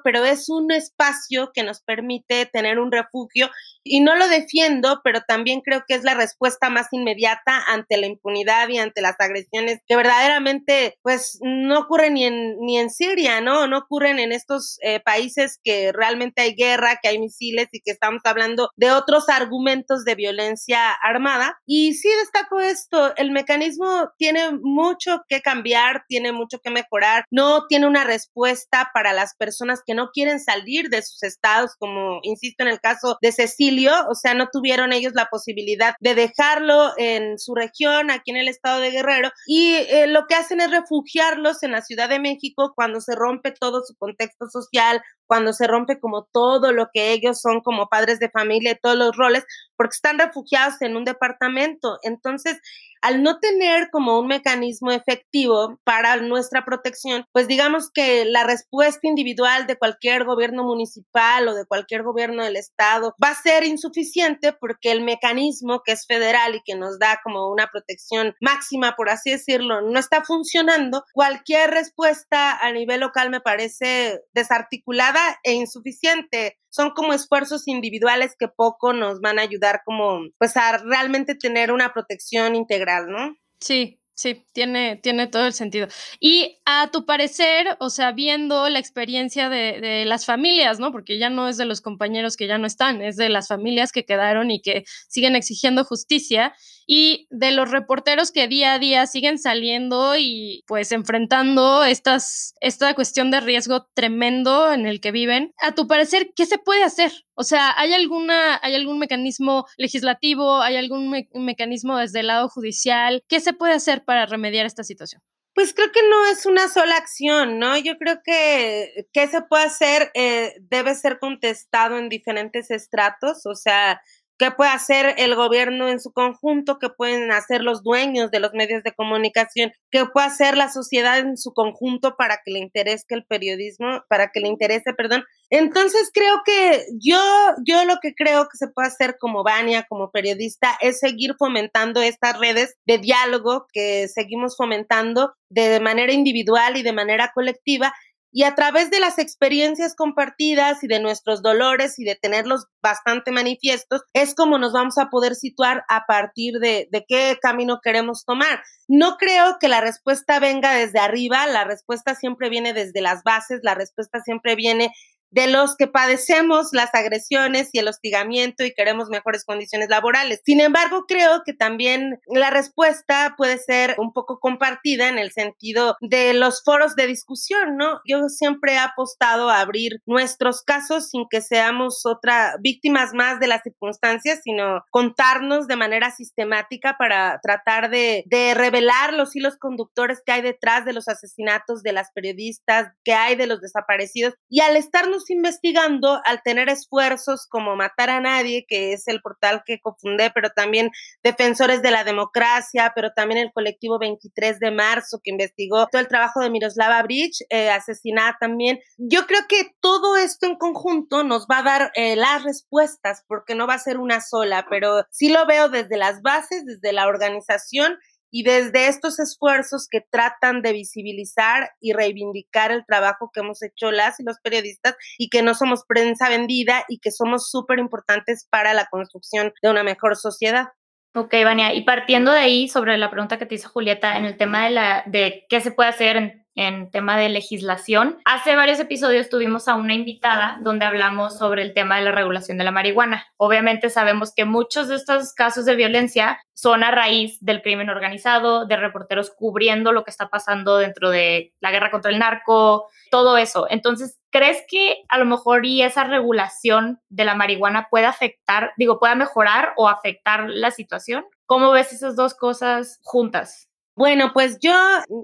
pero 0.02 0.24
es 0.24 0.48
un 0.48 0.70
espacio 0.70 1.50
que 1.54 1.62
nos 1.62 1.80
permite 1.82 2.46
tener 2.46 2.78
un 2.78 2.92
refugio 2.92 3.50
y 3.82 4.00
no 4.00 4.16
lo 4.16 4.28
defiendo, 4.28 5.00
pero 5.04 5.20
también 5.26 5.60
creo 5.60 5.84
que 5.86 5.94
es 5.94 6.02
la 6.02 6.14
respuesta 6.14 6.70
más 6.70 6.88
inmediata 6.90 7.62
ante 7.68 7.96
la 7.96 8.06
impunidad 8.06 8.68
y 8.68 8.78
ante 8.78 9.00
las 9.00 9.14
agresiones 9.18 9.80
que 9.86 9.96
verdaderamente 9.96 10.98
pues 11.02 11.38
no 11.42 11.80
ocurren 11.80 12.14
ni 12.14 12.24
en, 12.24 12.58
ni 12.60 12.78
en 12.78 12.90
Siria, 12.90 13.40
¿no? 13.40 13.66
No 13.66 13.78
ocurren 13.78 14.18
en 14.18 14.32
estos 14.32 14.78
eh, 14.82 15.00
países 15.00 15.60
que 15.62 15.92
realmente 15.92 16.42
hay 16.42 16.54
guerra, 16.54 16.98
que 17.00 17.08
hay 17.08 17.18
misiles 17.18 17.68
y 17.72 17.80
que 17.80 17.92
estamos 17.92 18.22
hablando 18.24 18.70
de 18.76 18.90
otros 18.90 19.28
argumentos 19.28 20.04
de 20.04 20.14
violencia 20.14 20.92
armada. 20.92 21.58
Y 21.66 21.94
sí 21.94 22.08
destaco 22.20 22.60
esto, 22.60 23.14
el 23.16 23.30
mecanismo 23.30 24.10
tiene 24.18 24.50
mucho 24.60 25.22
que 25.28 25.40
cambiar, 25.42 26.04
tiene 26.08 26.32
mucho 26.32 26.58
que 26.58 26.70
mejorar 26.70 27.24
no 27.30 27.66
tiene 27.66 27.86
una 27.86 28.04
respuesta 28.04 28.90
para 28.94 29.12
las 29.12 29.34
personas 29.36 29.80
que 29.84 29.94
no 29.94 30.10
quieren 30.12 30.40
salir 30.40 30.88
de 30.88 31.02
sus 31.02 31.22
estados, 31.22 31.72
como 31.78 32.20
insisto 32.22 32.62
en 32.62 32.68
el 32.68 32.80
caso 32.80 33.18
de 33.20 33.32
Cecilio, 33.32 33.92
o 34.08 34.14
sea, 34.14 34.34
no 34.34 34.48
tuvieron 34.52 34.92
ellos 34.92 35.12
la 35.14 35.26
posibilidad 35.26 35.94
de 36.00 36.14
dejarlo 36.14 36.92
en 36.96 37.38
su 37.38 37.54
región, 37.54 38.10
aquí 38.10 38.30
en 38.30 38.36
el 38.36 38.48
estado 38.48 38.80
de 38.80 38.90
Guerrero, 38.90 39.30
y 39.46 39.74
eh, 39.74 40.06
lo 40.06 40.26
que 40.26 40.34
hacen 40.34 40.60
es 40.60 40.70
refugiarlos 40.70 41.62
en 41.62 41.72
la 41.72 41.82
Ciudad 41.82 42.08
de 42.08 42.20
México 42.20 42.72
cuando 42.74 43.00
se 43.00 43.14
rompe 43.14 43.52
todo 43.52 43.82
su 43.84 43.94
contexto 43.96 44.48
social, 44.48 45.02
cuando 45.26 45.52
se 45.52 45.66
rompe 45.66 46.00
como 46.00 46.24
todo 46.32 46.72
lo 46.72 46.88
que 46.92 47.12
ellos 47.12 47.40
son 47.40 47.60
como 47.60 47.88
padres 47.88 48.18
de 48.18 48.30
familia 48.30 48.78
todos 48.80 48.96
los 48.96 49.16
roles, 49.16 49.44
porque 49.76 49.94
están 49.94 50.18
refugiados 50.18 50.80
en 50.82 50.96
un 50.96 51.04
departamento. 51.04 51.98
Entonces, 52.02 52.60
al 53.02 53.22
no 53.22 53.38
tener 53.38 53.90
como 53.90 54.18
un 54.18 54.26
mecanismo 54.26 54.90
efectivo 54.90 55.78
para 55.84 56.16
nuestra 56.16 56.64
protección, 56.64 57.24
pues 57.32 57.46
digamos 57.46 57.90
que 57.92 58.24
la 58.24 58.44
respuesta 58.44 59.06
individual 59.06 59.66
de 59.66 59.76
cualquier 59.76 60.24
gobierno 60.24 60.64
municipal 60.64 61.46
o 61.48 61.54
de 61.54 61.66
cualquier 61.66 62.02
gobierno 62.02 62.42
del 62.42 62.56
estado 62.56 63.14
va 63.22 63.30
a 63.30 63.42
ser 63.42 63.64
insuficiente 63.64 64.52
porque 64.52 64.90
el 64.90 65.02
mecanismo 65.02 65.82
que 65.84 65.92
es 65.92 66.06
federal 66.06 66.56
y 66.56 66.62
que 66.64 66.74
nos 66.74 66.98
da 66.98 67.20
como 67.22 67.48
una 67.48 67.68
protección 67.68 68.34
máxima, 68.40 68.96
por 68.96 69.08
así 69.08 69.30
decirlo, 69.30 69.82
no 69.82 69.98
está 69.98 70.24
funcionando. 70.24 71.04
Cualquier 71.12 71.70
respuesta 71.70 72.58
a 72.58 72.72
nivel 72.72 73.00
local 73.00 73.30
me 73.30 73.40
parece 73.40 74.22
desarticulada 74.34 75.15
e 75.42 75.54
insuficiente 75.54 76.58
son 76.68 76.90
como 76.90 77.12
esfuerzos 77.12 77.66
individuales 77.68 78.34
que 78.38 78.48
poco 78.48 78.92
nos 78.92 79.20
van 79.20 79.38
a 79.38 79.42
ayudar 79.42 79.82
como 79.84 80.20
pues 80.38 80.56
a 80.56 80.78
realmente 80.78 81.34
tener 81.34 81.72
una 81.72 81.92
protección 81.92 82.54
integral, 82.54 83.10
¿no? 83.10 83.36
Sí, 83.60 84.00
Sí, 84.18 84.46
tiene, 84.54 84.96
tiene 84.96 85.26
todo 85.26 85.44
el 85.44 85.52
sentido. 85.52 85.88
Y 86.20 86.56
a 86.64 86.90
tu 86.90 87.04
parecer, 87.04 87.76
o 87.80 87.90
sea, 87.90 88.12
viendo 88.12 88.66
la 88.70 88.78
experiencia 88.78 89.50
de, 89.50 89.78
de, 89.78 90.06
las 90.06 90.24
familias, 90.24 90.80
¿no? 90.80 90.90
Porque 90.90 91.18
ya 91.18 91.28
no 91.28 91.48
es 91.48 91.58
de 91.58 91.66
los 91.66 91.82
compañeros 91.82 92.38
que 92.38 92.46
ya 92.46 92.56
no 92.56 92.66
están, 92.66 93.02
es 93.02 93.16
de 93.16 93.28
las 93.28 93.48
familias 93.48 93.92
que 93.92 94.06
quedaron 94.06 94.50
y 94.50 94.62
que 94.62 94.84
siguen 95.08 95.36
exigiendo 95.36 95.84
justicia 95.84 96.54
y 96.86 97.26
de 97.30 97.50
los 97.50 97.70
reporteros 97.70 98.30
que 98.30 98.48
día 98.48 98.74
a 98.74 98.78
día 98.78 99.06
siguen 99.06 99.38
saliendo 99.38 100.16
y 100.16 100.62
pues 100.66 100.92
enfrentando 100.92 101.84
esta 101.84 102.94
cuestión 102.94 103.30
de 103.30 103.40
riesgo 103.40 103.86
tremendo 103.94 104.72
en 104.72 104.86
el 104.86 105.00
que 105.00 105.10
viven. 105.10 105.52
A 105.60 105.72
tu 105.72 105.86
parecer, 105.88 106.32
¿qué 106.34 106.46
se 106.46 106.58
puede 106.58 106.84
hacer? 106.84 107.12
O 107.34 107.42
sea, 107.42 107.74
¿hay, 107.76 107.92
alguna, 107.92 108.58
hay 108.62 108.74
algún 108.74 108.98
mecanismo 108.98 109.66
legislativo? 109.76 110.62
¿Hay 110.62 110.76
algún 110.76 111.26
mecanismo 111.34 111.98
desde 111.98 112.20
el 112.20 112.28
lado 112.28 112.48
judicial? 112.48 113.24
¿Qué 113.28 113.40
se 113.40 113.52
puede 113.52 113.74
hacer 113.74 114.04
para 114.04 114.26
remediar 114.26 114.64
esta 114.64 114.84
situación? 114.84 115.22
Pues 115.56 115.72
creo 115.72 115.90
que 115.90 116.06
no 116.06 116.26
es 116.26 116.44
una 116.44 116.68
sola 116.68 116.98
acción, 116.98 117.58
¿no? 117.58 117.78
Yo 117.78 117.96
creo 117.96 118.20
que 118.22 119.06
qué 119.14 119.26
se 119.26 119.40
puede 119.40 119.64
hacer 119.64 120.10
eh, 120.12 120.54
debe 120.60 120.94
ser 120.94 121.18
contestado 121.18 121.96
en 121.96 122.10
diferentes 122.10 122.70
estratos, 122.70 123.46
o 123.46 123.54
sea, 123.54 124.02
qué 124.38 124.50
puede 124.50 124.70
hacer 124.70 125.14
el 125.18 125.34
gobierno 125.34 125.88
en 125.88 126.00
su 126.00 126.12
conjunto, 126.12 126.78
qué 126.78 126.88
pueden 126.88 127.30
hacer 127.32 127.62
los 127.62 127.82
dueños 127.82 128.30
de 128.30 128.40
los 128.40 128.52
medios 128.52 128.82
de 128.82 128.92
comunicación, 128.92 129.72
qué 129.90 130.04
puede 130.06 130.26
hacer 130.26 130.56
la 130.56 130.70
sociedad 130.70 131.18
en 131.18 131.36
su 131.36 131.52
conjunto 131.52 132.16
para 132.16 132.38
que 132.44 132.52
le 132.52 132.58
interese 132.58 133.04
el 133.10 133.24
periodismo, 133.24 134.02
para 134.08 134.30
que 134.32 134.40
le 134.40 134.48
interese, 134.48 134.92
perdón. 134.94 135.24
Entonces 135.50 136.10
creo 136.12 136.42
que 136.44 136.86
yo, 137.00 137.20
yo 137.66 137.84
lo 137.84 137.96
que 138.02 138.14
creo 138.14 138.44
que 138.44 138.58
se 138.58 138.68
puede 138.68 138.88
hacer 138.88 139.16
como 139.18 139.44
Vania, 139.44 139.86
como 139.88 140.10
periodista, 140.10 140.76
es 140.80 140.98
seguir 140.98 141.34
fomentando 141.38 142.02
estas 142.02 142.38
redes 142.38 142.74
de 142.86 142.98
diálogo 142.98 143.66
que 143.72 144.08
seguimos 144.08 144.56
fomentando 144.56 145.34
de 145.48 145.78
manera 145.80 146.12
individual 146.12 146.76
y 146.76 146.82
de 146.82 146.92
manera 146.92 147.30
colectiva 147.34 147.94
y 148.32 148.42
a 148.42 148.54
través 148.54 148.90
de 148.90 149.00
las 149.00 149.18
experiencias 149.18 149.94
compartidas 149.94 150.82
y 150.84 150.88
de 150.88 151.00
nuestros 151.00 151.42
dolores 151.42 151.98
y 151.98 152.04
de 152.04 152.16
tenerlos 152.16 152.66
bastante 152.82 153.30
manifiestos, 153.30 154.02
es 154.12 154.34
como 154.34 154.58
nos 154.58 154.72
vamos 154.72 154.98
a 154.98 155.08
poder 155.10 155.34
situar 155.34 155.84
a 155.88 156.04
partir 156.06 156.58
de, 156.60 156.88
de 156.90 157.04
qué 157.06 157.38
camino 157.40 157.80
queremos 157.82 158.24
tomar. 158.24 158.62
No 158.88 159.16
creo 159.16 159.56
que 159.58 159.68
la 159.68 159.80
respuesta 159.80 160.38
venga 160.38 160.74
desde 160.74 160.98
arriba, 160.98 161.46
la 161.46 161.64
respuesta 161.64 162.14
siempre 162.14 162.50
viene 162.50 162.72
desde 162.72 163.00
las 163.00 163.22
bases, 163.22 163.60
la 163.62 163.74
respuesta 163.74 164.20
siempre 164.20 164.54
viene 164.54 164.92
de 165.30 165.46
los 165.48 165.76
que 165.76 165.86
padecemos 165.86 166.68
las 166.72 166.94
agresiones 166.94 167.70
y 167.72 167.78
el 167.78 167.88
hostigamiento 167.88 168.64
y 168.64 168.74
queremos 168.74 169.08
mejores 169.08 169.44
condiciones 169.44 169.88
laborales. 169.88 170.40
Sin 170.44 170.60
embargo, 170.60 171.04
creo 171.06 171.42
que 171.44 171.52
también 171.52 172.20
la 172.26 172.50
respuesta 172.50 173.34
puede 173.36 173.58
ser 173.58 173.96
un 173.98 174.12
poco 174.12 174.38
compartida 174.40 175.08
en 175.08 175.18
el 175.18 175.32
sentido 175.32 175.96
de 176.00 176.34
los 176.34 176.62
foros 176.64 176.94
de 176.96 177.06
discusión, 177.06 177.76
¿no? 177.76 178.00
Yo 178.06 178.28
siempre 178.28 178.74
he 178.74 178.78
apostado 178.78 179.50
a 179.50 179.60
abrir 179.60 180.00
nuestros 180.06 180.62
casos 180.62 181.10
sin 181.10 181.26
que 181.28 181.40
seamos 181.40 182.06
otra 182.06 182.56
víctimas 182.60 183.12
más 183.12 183.40
de 183.40 183.46
las 183.46 183.62
circunstancias, 183.62 184.40
sino 184.42 184.82
contarnos 184.90 185.66
de 185.66 185.76
manera 185.76 186.10
sistemática 186.10 186.96
para 186.98 187.40
tratar 187.42 187.90
de, 187.90 188.24
de 188.26 188.54
revelar 188.54 189.12
los 189.12 189.34
hilos 189.34 189.56
conductores 189.58 190.22
que 190.24 190.32
hay 190.32 190.42
detrás 190.42 190.84
de 190.84 190.92
los 190.92 191.08
asesinatos 191.08 191.82
de 191.82 191.92
las 191.92 192.10
periodistas, 192.12 192.92
que 193.04 193.14
hay 193.14 193.36
de 193.36 193.46
los 193.46 193.60
desaparecidos 193.60 194.34
y 194.48 194.60
al 194.60 194.76
estarnos 194.76 195.15
investigando 195.28 196.20
al 196.24 196.42
tener 196.42 196.68
esfuerzos 196.68 197.46
como 197.48 197.76
Matar 197.76 198.10
a 198.10 198.20
Nadie, 198.20 198.66
que 198.68 198.92
es 198.92 199.08
el 199.08 199.20
portal 199.20 199.62
que 199.64 199.80
cofundé, 199.80 200.30
pero 200.30 200.50
también 200.50 200.90
Defensores 201.22 201.82
de 201.82 201.90
la 201.90 202.04
Democracia, 202.04 202.92
pero 202.94 203.10
también 203.14 203.38
el 203.38 203.52
colectivo 203.52 203.98
23 203.98 204.58
de 204.58 204.70
marzo 204.70 205.20
que 205.22 205.30
investigó 205.30 205.86
todo 205.90 206.00
el 206.00 206.08
trabajo 206.08 206.40
de 206.40 206.50
Miroslava 206.50 207.02
Bridge, 207.02 207.44
eh, 207.50 207.70
asesinada 207.70 208.36
también. 208.40 208.78
Yo 208.96 209.26
creo 209.26 209.40
que 209.48 209.70
todo 209.80 210.16
esto 210.16 210.46
en 210.46 210.56
conjunto 210.56 211.24
nos 211.24 211.46
va 211.50 211.58
a 211.58 211.62
dar 211.62 211.92
eh, 211.94 212.16
las 212.16 212.44
respuestas, 212.44 213.24
porque 213.26 213.54
no 213.54 213.66
va 213.66 213.74
a 213.74 213.78
ser 213.78 213.98
una 213.98 214.20
sola, 214.20 214.66
pero 214.68 215.04
sí 215.10 215.28
lo 215.28 215.46
veo 215.46 215.68
desde 215.68 215.96
las 215.96 216.22
bases, 216.22 216.64
desde 216.64 216.92
la 216.92 217.06
organización 217.06 217.98
y 218.36 218.42
desde 218.42 218.88
estos 218.88 219.18
esfuerzos 219.18 219.88
que 219.90 220.02
tratan 220.02 220.60
de 220.60 220.74
visibilizar 220.74 221.70
y 221.80 221.94
reivindicar 221.94 222.70
el 222.70 222.84
trabajo 222.84 223.30
que 223.32 223.40
hemos 223.40 223.62
hecho 223.62 223.90
las 223.90 224.20
y 224.20 224.24
los 224.24 224.38
periodistas 224.40 224.94
y 225.16 225.30
que 225.30 225.40
no 225.42 225.54
somos 225.54 225.84
prensa 225.88 226.28
vendida 226.28 226.84
y 226.86 226.98
que 226.98 227.12
somos 227.12 227.48
súper 227.50 227.78
importantes 227.78 228.46
para 228.50 228.74
la 228.74 228.88
construcción 228.90 229.54
de 229.62 229.70
una 229.70 229.82
mejor 229.84 230.16
sociedad. 230.16 230.66
Ok, 231.14 231.32
Vania, 231.44 231.72
y 231.72 231.84
partiendo 231.84 232.30
de 232.30 232.40
ahí 232.40 232.68
sobre 232.68 232.98
la 232.98 233.10
pregunta 233.10 233.38
que 233.38 233.46
te 233.46 233.54
hizo 233.54 233.70
Julieta 233.70 234.18
en 234.18 234.26
el 234.26 234.36
tema 234.36 234.64
de, 234.64 234.70
la, 234.70 235.02
de 235.06 235.46
qué 235.48 235.62
se 235.62 235.70
puede 235.70 235.88
hacer 235.88 236.16
en 236.18 236.45
en 236.56 236.90
tema 236.90 237.16
de 237.18 237.28
legislación. 237.28 238.18
Hace 238.24 238.56
varios 238.56 238.80
episodios 238.80 239.28
tuvimos 239.28 239.68
a 239.68 239.76
una 239.76 239.94
invitada 239.94 240.58
donde 240.62 240.86
hablamos 240.86 241.38
sobre 241.38 241.62
el 241.62 241.74
tema 241.74 241.98
de 241.98 242.04
la 242.04 242.12
regulación 242.12 242.58
de 242.58 242.64
la 242.64 242.72
marihuana. 242.72 243.26
Obviamente 243.36 243.90
sabemos 243.90 244.32
que 244.34 244.46
muchos 244.46 244.88
de 244.88 244.96
estos 244.96 245.32
casos 245.34 245.66
de 245.66 245.76
violencia 245.76 246.40
son 246.54 246.82
a 246.82 246.90
raíz 246.90 247.38
del 247.40 247.60
crimen 247.60 247.90
organizado, 247.90 248.66
de 248.66 248.76
reporteros 248.76 249.30
cubriendo 249.30 249.92
lo 249.92 250.02
que 250.02 250.10
está 250.10 250.28
pasando 250.28 250.78
dentro 250.78 251.10
de 251.10 251.52
la 251.60 251.70
guerra 251.70 251.90
contra 251.90 252.10
el 252.10 252.18
narco, 252.18 252.88
todo 253.10 253.36
eso. 253.36 253.66
Entonces, 253.68 254.18
¿crees 254.30 254.62
que 254.66 255.04
a 255.08 255.18
lo 255.18 255.26
mejor 255.26 255.66
y 255.66 255.82
esa 255.82 256.04
regulación 256.04 256.98
de 257.10 257.26
la 257.26 257.34
marihuana 257.34 257.88
puede 257.90 258.06
afectar, 258.06 258.72
digo, 258.78 258.98
pueda 258.98 259.14
mejorar 259.14 259.74
o 259.76 259.88
afectar 259.88 260.48
la 260.48 260.70
situación? 260.70 261.26
¿Cómo 261.44 261.70
ves 261.70 261.92
esas 261.92 262.16
dos 262.16 262.34
cosas 262.34 262.98
juntas? 263.02 263.68
Bueno, 263.96 264.32
pues 264.34 264.58
yo 264.60 264.74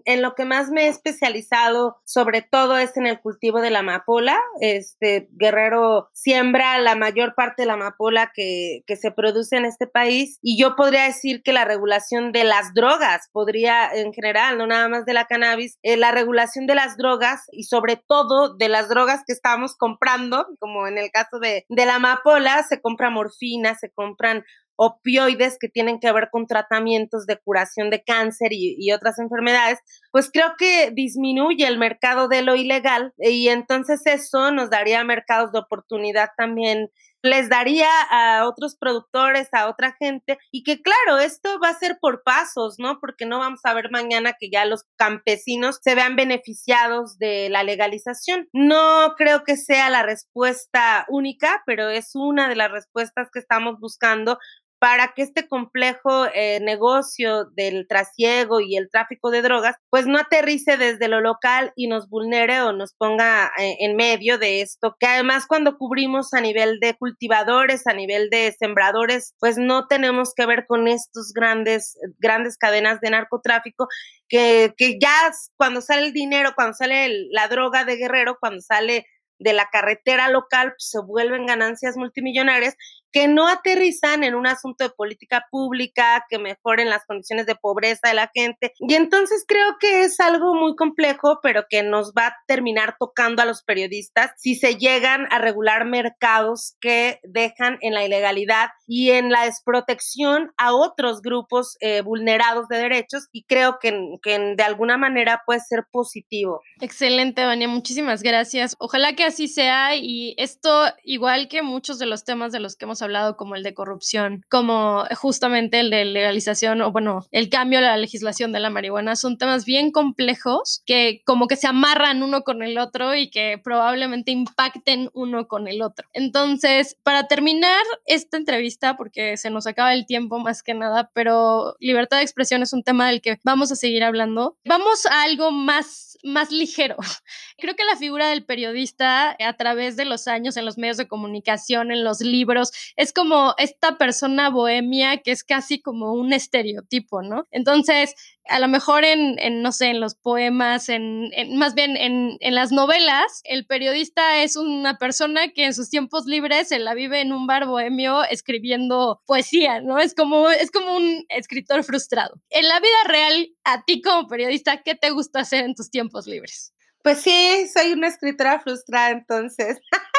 en 0.06 0.22
lo 0.22 0.34
que 0.34 0.46
más 0.46 0.70
me 0.70 0.86
he 0.86 0.88
especializado 0.88 1.98
sobre 2.06 2.40
todo 2.40 2.78
es 2.78 2.96
en 2.96 3.06
el 3.06 3.20
cultivo 3.20 3.60
de 3.60 3.68
la 3.68 3.80
amapola. 3.80 4.40
Este 4.60 5.28
Guerrero 5.32 6.08
siembra 6.14 6.78
la 6.78 6.94
mayor 6.94 7.34
parte 7.34 7.62
de 7.62 7.66
la 7.66 7.74
amapola 7.74 8.32
que, 8.34 8.80
que 8.86 8.96
se 8.96 9.10
produce 9.10 9.58
en 9.58 9.66
este 9.66 9.86
país 9.86 10.38
y 10.40 10.58
yo 10.58 10.74
podría 10.74 11.04
decir 11.04 11.42
que 11.42 11.52
la 11.52 11.66
regulación 11.66 12.32
de 12.32 12.44
las 12.44 12.72
drogas 12.72 13.28
podría 13.30 13.92
en 13.92 14.14
general, 14.14 14.56
no 14.56 14.66
nada 14.66 14.88
más 14.88 15.04
de 15.04 15.12
la 15.12 15.26
cannabis, 15.26 15.76
eh, 15.82 15.98
la 15.98 16.10
regulación 16.10 16.66
de 16.66 16.74
las 16.74 16.96
drogas 16.96 17.42
y 17.52 17.64
sobre 17.64 17.96
todo 17.96 18.56
de 18.56 18.70
las 18.70 18.88
drogas 18.88 19.20
que 19.26 19.34
estamos 19.34 19.76
comprando, 19.76 20.46
como 20.58 20.86
en 20.86 20.96
el 20.96 21.10
caso 21.10 21.38
de, 21.40 21.66
de 21.68 21.84
la 21.84 21.96
amapola, 21.96 22.62
se 22.62 22.80
compra 22.80 23.10
morfina, 23.10 23.74
se 23.74 23.90
compran 23.90 24.44
opioides 24.76 25.58
que 25.60 25.68
tienen 25.68 26.00
que 26.00 26.12
ver 26.12 26.28
con 26.30 26.46
tratamientos 26.46 27.26
de 27.26 27.38
curación 27.38 27.90
de 27.90 28.02
cáncer 28.02 28.48
y, 28.52 28.90
otras 28.92 29.18
enfermedades, 29.18 29.78
pues 30.10 30.30
creo 30.32 30.54
que 30.58 30.90
disminuye 30.92 31.66
el 31.66 31.78
mercado 31.78 32.28
de 32.28 32.42
lo 32.42 32.56
ilegal 32.56 33.12
y 33.18 33.48
entonces 33.48 34.02
eso 34.06 34.50
nos 34.50 34.70
daría 34.70 35.04
mercados 35.04 35.52
de 35.52 35.60
oportunidad 35.60 36.30
también 36.36 36.90
les 37.22 37.48
daría 37.48 37.88
a 38.10 38.46
otros 38.46 38.76
productores, 38.76 39.48
a 39.52 39.68
otra 39.68 39.96
gente, 39.98 40.38
y 40.50 40.64
que 40.64 40.82
claro, 40.82 41.18
esto 41.18 41.58
va 41.62 41.68
a 41.68 41.78
ser 41.78 41.98
por 42.00 42.22
pasos, 42.22 42.76
¿no? 42.78 42.98
Porque 43.00 43.26
no 43.26 43.38
vamos 43.38 43.60
a 43.64 43.74
ver 43.74 43.90
mañana 43.90 44.34
que 44.38 44.50
ya 44.50 44.64
los 44.64 44.84
campesinos 44.96 45.78
se 45.82 45.94
vean 45.94 46.16
beneficiados 46.16 47.18
de 47.18 47.48
la 47.50 47.62
legalización. 47.62 48.48
No 48.52 49.14
creo 49.16 49.44
que 49.44 49.56
sea 49.56 49.90
la 49.90 50.02
respuesta 50.02 51.06
única, 51.08 51.62
pero 51.66 51.88
es 51.88 52.14
una 52.14 52.48
de 52.48 52.56
las 52.56 52.70
respuestas 52.70 53.28
que 53.32 53.38
estamos 53.38 53.78
buscando 53.80 54.38
para 54.83 55.12
que 55.14 55.22
este 55.22 55.47
complejo 55.47 56.26
eh, 56.35 56.59
negocio 56.61 57.45
del 57.45 57.87
trasiego 57.87 58.61
y 58.61 58.76
el 58.76 58.91
tráfico 58.91 59.30
de 59.30 59.41
drogas, 59.41 59.76
pues 59.91 60.09
no 60.09 60.18
aterrice 60.18 60.76
desde 60.76 61.07
lo 61.07 61.20
local 61.20 61.72
y 61.76 61.87
nos 61.87 62.09
vulnere 62.09 62.62
o 62.62 62.72
nos 62.72 62.93
ponga 62.93 63.53
eh, 63.61 63.76
en 63.78 63.95
medio 63.95 64.39
de 64.39 64.61
esto, 64.61 64.97
que 64.99 65.07
además 65.07 65.47
cuando 65.47 65.78
cubrimos 65.78 66.35
a 66.35 66.41
nivel 66.41 66.80
de 66.80 66.95
cultivadores, 66.95 67.87
a 67.87 67.93
nivel 67.93 68.28
de 68.28 68.57
sembradores, 68.59 69.37
pues 69.39 69.57
no 69.57 69.87
tenemos 69.87 70.35
que 70.35 70.47
ver 70.47 70.66
con 70.66 70.89
estos 70.89 71.33
grandes, 71.33 71.97
grandes 72.18 72.59
cadenas 72.59 73.01
de 73.01 73.11
narcotráfico 73.11 73.87
que, 74.28 74.74
que 74.76 74.99
ya 75.01 75.30
cuando 75.57 75.80
sale 75.80 76.07
el 76.07 76.12
dinero, 76.12 76.55
cuando 76.57 76.74
sale 76.74 77.28
la 77.30 77.47
droga 77.47 77.85
de 77.85 77.99
guerrero, 77.99 78.37
cuando 78.41 78.61
sale 78.61 79.07
de 79.39 79.53
la 79.53 79.68
carretera 79.70 80.28
local 80.28 80.70
pues, 80.70 80.89
se 80.91 81.01
vuelven 81.01 81.47
ganancias 81.47 81.97
multimillonarias 81.97 82.76
que 83.12 83.28
no 83.28 83.48
aterrizan 83.48 84.24
en 84.24 84.34
un 84.34 84.46
asunto 84.46 84.84
de 84.84 84.90
política 84.90 85.46
pública, 85.50 86.24
que 86.28 86.38
mejoren 86.38 86.88
las 86.88 87.04
condiciones 87.04 87.46
de 87.46 87.54
pobreza 87.54 88.08
de 88.08 88.14
la 88.14 88.30
gente. 88.34 88.72
Y 88.78 88.94
entonces 88.94 89.44
creo 89.46 89.76
que 89.78 90.04
es 90.04 90.18
algo 90.20 90.54
muy 90.54 90.74
complejo, 90.76 91.40
pero 91.42 91.64
que 91.68 91.82
nos 91.82 92.12
va 92.12 92.28
a 92.28 92.36
terminar 92.46 92.96
tocando 92.98 93.42
a 93.42 93.44
los 93.44 93.62
periodistas 93.62 94.32
si 94.36 94.54
se 94.54 94.76
llegan 94.76 95.26
a 95.30 95.38
regular 95.38 95.84
mercados 95.84 96.76
que 96.80 97.20
dejan 97.22 97.78
en 97.82 97.94
la 97.94 98.04
ilegalidad 98.04 98.70
y 98.86 99.10
en 99.10 99.30
la 99.30 99.44
desprotección 99.44 100.52
a 100.56 100.74
otros 100.74 101.22
grupos 101.22 101.76
eh, 101.80 102.02
vulnerados 102.02 102.68
de 102.68 102.78
derechos. 102.78 103.28
Y 103.32 103.44
creo 103.44 103.78
que, 103.80 103.92
de 103.92 104.62
alguna 104.62 104.96
manera 104.96 105.42
puede 105.44 105.60
ser 105.60 105.84
positivo. 105.90 106.62
Excelente, 106.80 107.44
Vania. 107.44 107.68
Muchísimas 107.68 108.22
gracias. 108.22 108.74
Ojalá 108.78 109.14
que 109.14 109.24
así 109.24 109.48
sea 109.48 109.96
y 109.96 110.34
esto, 110.38 110.86
igual 111.04 111.48
que 111.48 111.62
muchos 111.62 111.98
de 111.98 112.06
los 112.06 112.24
temas 112.24 112.52
de 112.52 112.60
los 112.60 112.76
que 112.76 112.84
hemos 112.84 113.01
hablado, 113.03 113.36
como 113.36 113.57
el 113.57 113.62
de 113.62 113.74
corrupción, 113.74 114.44
como 114.48 115.05
justamente 115.16 115.80
el 115.80 115.90
de 115.90 116.05
legalización 116.05 116.80
o 116.80 116.92
bueno, 116.92 117.26
el 117.30 117.48
cambio 117.48 117.78
a 117.78 117.82
la 117.82 117.96
legislación 117.96 118.53
de 118.53 118.61
la 118.61 118.70
marihuana, 118.70 119.16
son 119.16 119.38
temas 119.38 119.64
bien 119.64 119.90
complejos 119.90 120.82
que 120.86 121.22
como 121.24 121.46
que 121.46 121.57
se 121.57 121.66
amarran 121.66 122.22
uno 122.22 122.42
con 122.42 122.62
el 122.62 122.78
otro 122.78 123.14
y 123.14 123.30
que 123.30 123.61
probablemente 123.62 124.30
impacten 124.30 125.11
uno 125.14 125.48
con 125.48 125.68
el 125.68 125.82
otro. 125.82 126.09
Entonces, 126.12 126.96
para 127.03 127.26
terminar 127.28 127.82
esta 128.07 128.36
entrevista, 128.36 128.96
porque 128.96 129.36
se 129.36 129.50
nos 129.50 129.66
acaba 129.66 129.94
el 129.94 130.07
tiempo 130.07 130.38
más 130.38 130.62
que 130.62 130.74
nada, 130.74 131.11
pero 131.14 131.76
libertad 131.80 132.18
de 132.18 132.22
expresión 132.22 132.62
es 132.62 132.72
un 132.72 132.82
tema 132.82 133.09
del 133.09 133.20
que 133.20 133.38
vamos 133.44 133.72
a 133.72 133.76
seguir 133.76 134.05
hablando, 134.05 134.57
vamos 134.64 135.07
a 135.07 135.22
algo 135.22 135.50
más, 135.50 136.11
más 136.22 136.50
ligero. 136.50 136.96
Creo 137.58 137.74
que 137.74 137.84
la 137.84 137.96
figura 137.96 138.28
del 138.28 138.44
periodista 138.44 139.36
a 139.38 139.52
través 139.54 139.96
de 139.96 140.04
los 140.04 140.28
años 140.28 140.56
en 140.56 140.64
los 140.64 140.78
medios 140.78 140.96
de 140.96 141.08
comunicación, 141.08 141.90
en 141.90 142.04
los 142.04 142.20
libros, 142.20 142.70
es 142.96 143.12
como 143.12 143.54
esta 143.58 143.98
persona 143.98 144.50
bohemia 144.50 145.18
que 145.18 145.32
es 145.32 145.44
casi 145.44 145.80
como 145.80 146.12
un 146.14 146.32
estereotipo, 146.32 147.22
¿no? 147.22 147.46
Entonces, 147.50 148.14
a 148.48 148.58
lo 148.58 148.68
mejor 148.68 149.04
en, 149.04 149.62
no 149.62 149.72
sé, 149.72 149.86
en 149.86 150.00
los 150.00 150.14
poemas, 150.14 150.88
en, 150.88 151.30
más 151.56 151.74
bien 151.74 151.96
en, 151.96 152.36
en, 152.40 152.54
las 152.54 152.72
novelas, 152.72 153.40
el 153.44 153.66
periodista 153.66 154.42
es 154.42 154.56
una 154.56 154.98
persona 154.98 155.48
que 155.48 155.64
en 155.64 155.74
sus 155.74 155.90
tiempos 155.90 156.26
libres 156.26 156.68
se 156.68 156.78
la 156.78 156.94
vive 156.94 157.20
en 157.20 157.32
un 157.32 157.46
bar 157.46 157.66
bohemio 157.66 158.24
escribiendo 158.24 159.22
poesía, 159.26 159.80
¿no? 159.80 159.98
Es 159.98 160.14
como, 160.14 160.50
es 160.50 160.70
como 160.70 160.96
un 160.96 161.24
escritor 161.28 161.84
frustrado. 161.84 162.40
En 162.50 162.66
la 162.66 162.80
vida 162.80 163.04
real, 163.06 163.48
a 163.64 163.84
ti 163.84 164.02
como 164.02 164.26
periodista, 164.26 164.82
¿qué 164.82 164.94
te 164.94 165.10
gusta 165.10 165.40
hacer 165.40 165.64
en 165.64 165.74
tus 165.74 165.90
tiempos 165.90 166.11
libres? 166.26 166.72
Pues 167.02 167.20
sí, 167.20 167.68
soy 167.72 167.92
una 167.92 168.08
escritora 168.08 168.60
frustrada, 168.60 169.10
entonces. 169.10 169.78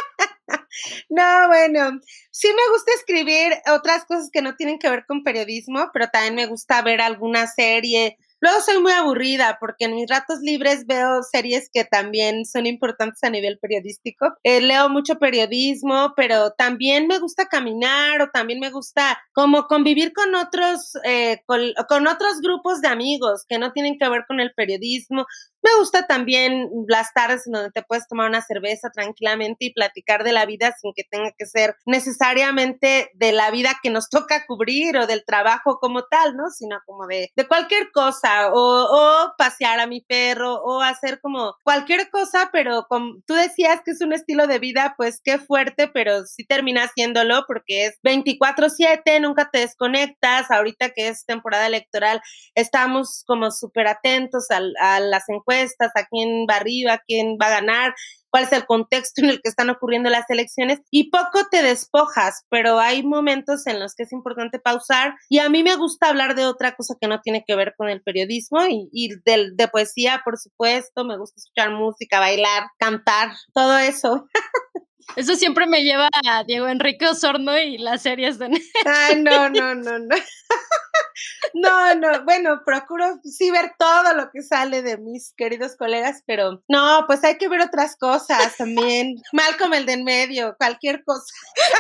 No, 1.10 1.48
bueno, 1.48 2.00
sí 2.32 2.48
me 2.48 2.72
gusta 2.72 2.92
escribir 2.94 3.54
otras 3.72 4.06
cosas 4.06 4.30
que 4.32 4.42
no 4.42 4.56
tienen 4.56 4.80
que 4.80 4.90
ver 4.90 5.06
con 5.06 5.24
periodismo, 5.24 5.90
pero 5.94 6.08
también 6.08 6.36
me 6.36 6.48
gusta 6.48 6.82
ver 6.82 7.02
alguna 7.02 7.48
serie. 7.48 8.18
Luego 8.44 8.60
soy 8.60 8.82
muy 8.82 8.92
aburrida 8.92 9.56
porque 9.58 9.86
en 9.86 9.96
mis 9.96 10.10
ratos 10.10 10.40
libres 10.42 10.86
veo 10.86 11.24
series 11.24 11.70
que 11.72 11.86
también 11.86 12.46
son 12.46 12.66
importantes 12.66 13.24
a 13.24 13.30
nivel 13.30 13.58
periodístico. 13.58 14.34
Eh, 14.44 14.60
leo 14.60 14.90
mucho 14.90 15.18
periodismo, 15.18 16.12
pero 16.18 16.52
también 16.52 17.08
me 17.08 17.20
gusta 17.20 17.46
caminar 17.46 18.22
o 18.22 18.32
también 18.34 18.60
me 18.60 18.70
gusta 18.70 19.18
como 19.32 19.68
convivir 19.68 20.12
con 20.12 20.36
otros, 20.36 20.92
eh, 21.06 21.42
con 21.48 22.08
otros 22.08 22.42
grupos 22.42 22.82
de 22.82 22.90
amigos 22.90 23.46
que 23.48 23.58
no 23.58 23.72
tienen 23.72 23.98
que 23.98 24.10
ver 24.10 24.26
con 24.28 24.42
el 24.42 24.52
periodismo. 24.54 25.26
Me 25.64 25.74
gusta 25.80 26.06
también 26.08 26.70
las 26.90 27.14
tardes 27.14 27.48
en 27.48 27.54
donde 27.54 27.72
te 27.72 27.84
puedes 27.84 28.06
tomar 28.10 28.28
una 28.28 28.42
cerveza 28.42 28.90
tranquilamente 28.90 29.64
y 29.64 29.74
platicar 29.74 30.26
de 30.26 30.34
la 30.34 30.46
vida 30.46 30.76
sin 30.82 30.92
que 30.94 31.06
tenga 31.10 31.32
que 31.38 31.46
ser 31.46 31.78
necesariamente 31.86 33.10
de 33.14 33.32
la 33.32 33.50
vida 33.50 33.80
que 33.82 33.90
nos 33.90 34.10
toca 34.10 34.46
cubrir 34.46 34.98
o 34.98 35.08
del 35.08 35.24
trabajo 35.24 35.80
como 35.80 36.04
tal, 36.04 36.36
¿no? 36.36 36.50
Sino 36.50 36.82
como 36.86 37.08
de, 37.08 37.32
de 37.34 37.48
cualquier 37.48 37.92
cosa 37.94 38.33
o, 38.52 39.34
pasear 39.38 39.80
a 39.80 39.88
mi 39.88 40.02
perro 40.02 40.56
o 40.64 40.82
hacer 40.82 41.20
como 41.22 41.56
cualquier 41.64 42.10
cosa, 42.10 42.50
pero 42.52 42.86
como 42.90 43.16
tú 43.26 43.34
decías 43.34 43.82
que 43.84 43.92
es 43.92 44.02
un 44.02 44.14
estilo 44.14 44.48
de 44.48 44.60
vida, 44.60 44.96
pues 44.98 45.22
qué 45.24 45.40
fuerte, 45.40 45.88
pero 45.88 46.26
sí 46.26 46.46
termina 46.46 46.84
haciéndolo 46.84 47.46
porque 47.48 47.86
es 47.86 48.00
24/7, 48.04 49.20
nunca 49.20 49.50
te 49.52 49.60
desconectas. 49.60 50.52
Ahorita 50.52 50.92
que 50.92 51.10
es 51.10 51.26
temporada 51.26 51.68
electoral, 51.68 52.22
estamos 52.56 53.24
como 53.26 53.52
súper 53.52 53.88
atentos 53.88 54.48
a, 54.52 54.62
a 54.80 55.00
las 55.00 55.30
encuestas 55.30 55.92
a 55.96 56.06
quién 56.06 56.46
va 56.50 56.56
arriba, 56.58 57.02
quién 57.06 57.38
va 57.42 57.48
a 57.48 57.62
ganar, 57.62 57.96
cuál 58.34 58.46
es 58.46 58.52
el 58.52 58.66
contexto 58.66 59.22
en 59.22 59.30
el 59.30 59.42
que 59.44 59.50
están 59.50 59.70
ocurriendo 59.70 60.10
las 60.10 60.28
elecciones 60.28 60.80
y 60.90 61.12
poco 61.12 61.48
te 61.52 61.62
despojas, 61.62 62.46
pero 62.50 62.80
hay 62.80 63.04
momentos 63.04 63.68
en 63.68 63.80
los 63.80 63.94
que 63.94 64.04
es 64.04 64.12
importante 64.12 64.58
pausar 64.58 65.14
y 65.30 65.38
a 65.38 65.50
mí 65.50 65.62
me 65.62 65.76
gusta 65.76 66.10
hablar 66.10 66.34
de 66.34 66.48
otra 66.48 66.76
cosa 66.76 66.96
que 67.00 67.08
no 67.08 67.22
tiene 67.22 67.44
que 67.46 67.56
ver 67.56 67.76
con 67.78 67.90
el 67.90 68.02
periodismo 68.02 68.62
y, 68.68 69.10
de, 69.24 69.52
de 69.54 69.68
poesía, 69.68 70.24
por 70.26 70.40
supuesto, 70.40 71.06
me 71.06 71.16
gusta 71.16 71.36
escuchar 71.38 71.74
música, 71.74 72.20
bailar, 72.20 72.64
cantar, 72.80 73.34
todo 73.54 73.78
eso. 73.78 74.28
Eso 75.16 75.36
siempre 75.36 75.68
me 75.68 75.84
lleva 75.84 76.10
a 76.28 76.44
Diego 76.44 76.68
Enrique 76.68 77.08
Osorno 77.08 77.58
y 77.58 77.78
las 77.78 78.02
series 78.02 78.40
de... 78.40 78.50
Ay, 78.86 79.22
no, 79.22 79.50
no, 79.50 79.76
no, 79.76 80.00
no. 80.00 80.16
No, 81.54 81.94
no, 81.96 82.24
bueno, 82.24 82.62
procuro 82.66 83.20
sí 83.24 83.52
ver 83.52 83.74
todo 83.78 84.14
lo 84.16 84.32
que 84.32 84.42
sale 84.42 84.82
de 84.82 84.98
mis 84.98 85.34
queridos 85.36 85.76
colegas, 85.76 86.24
pero 86.26 86.64
no, 86.68 87.04
pues 87.06 87.24
hay 87.24 87.38
que 87.38 87.48
ver 87.48 87.62
otras 87.62 87.96
cosas 87.96 88.58
también. 88.58 89.16
Mal 89.34 89.56
como 89.58 89.76
el 89.76 89.86
de 89.86 89.94
en 89.94 90.04
medio, 90.04 90.56
cualquier 90.58 91.04
cosa. 91.04 91.34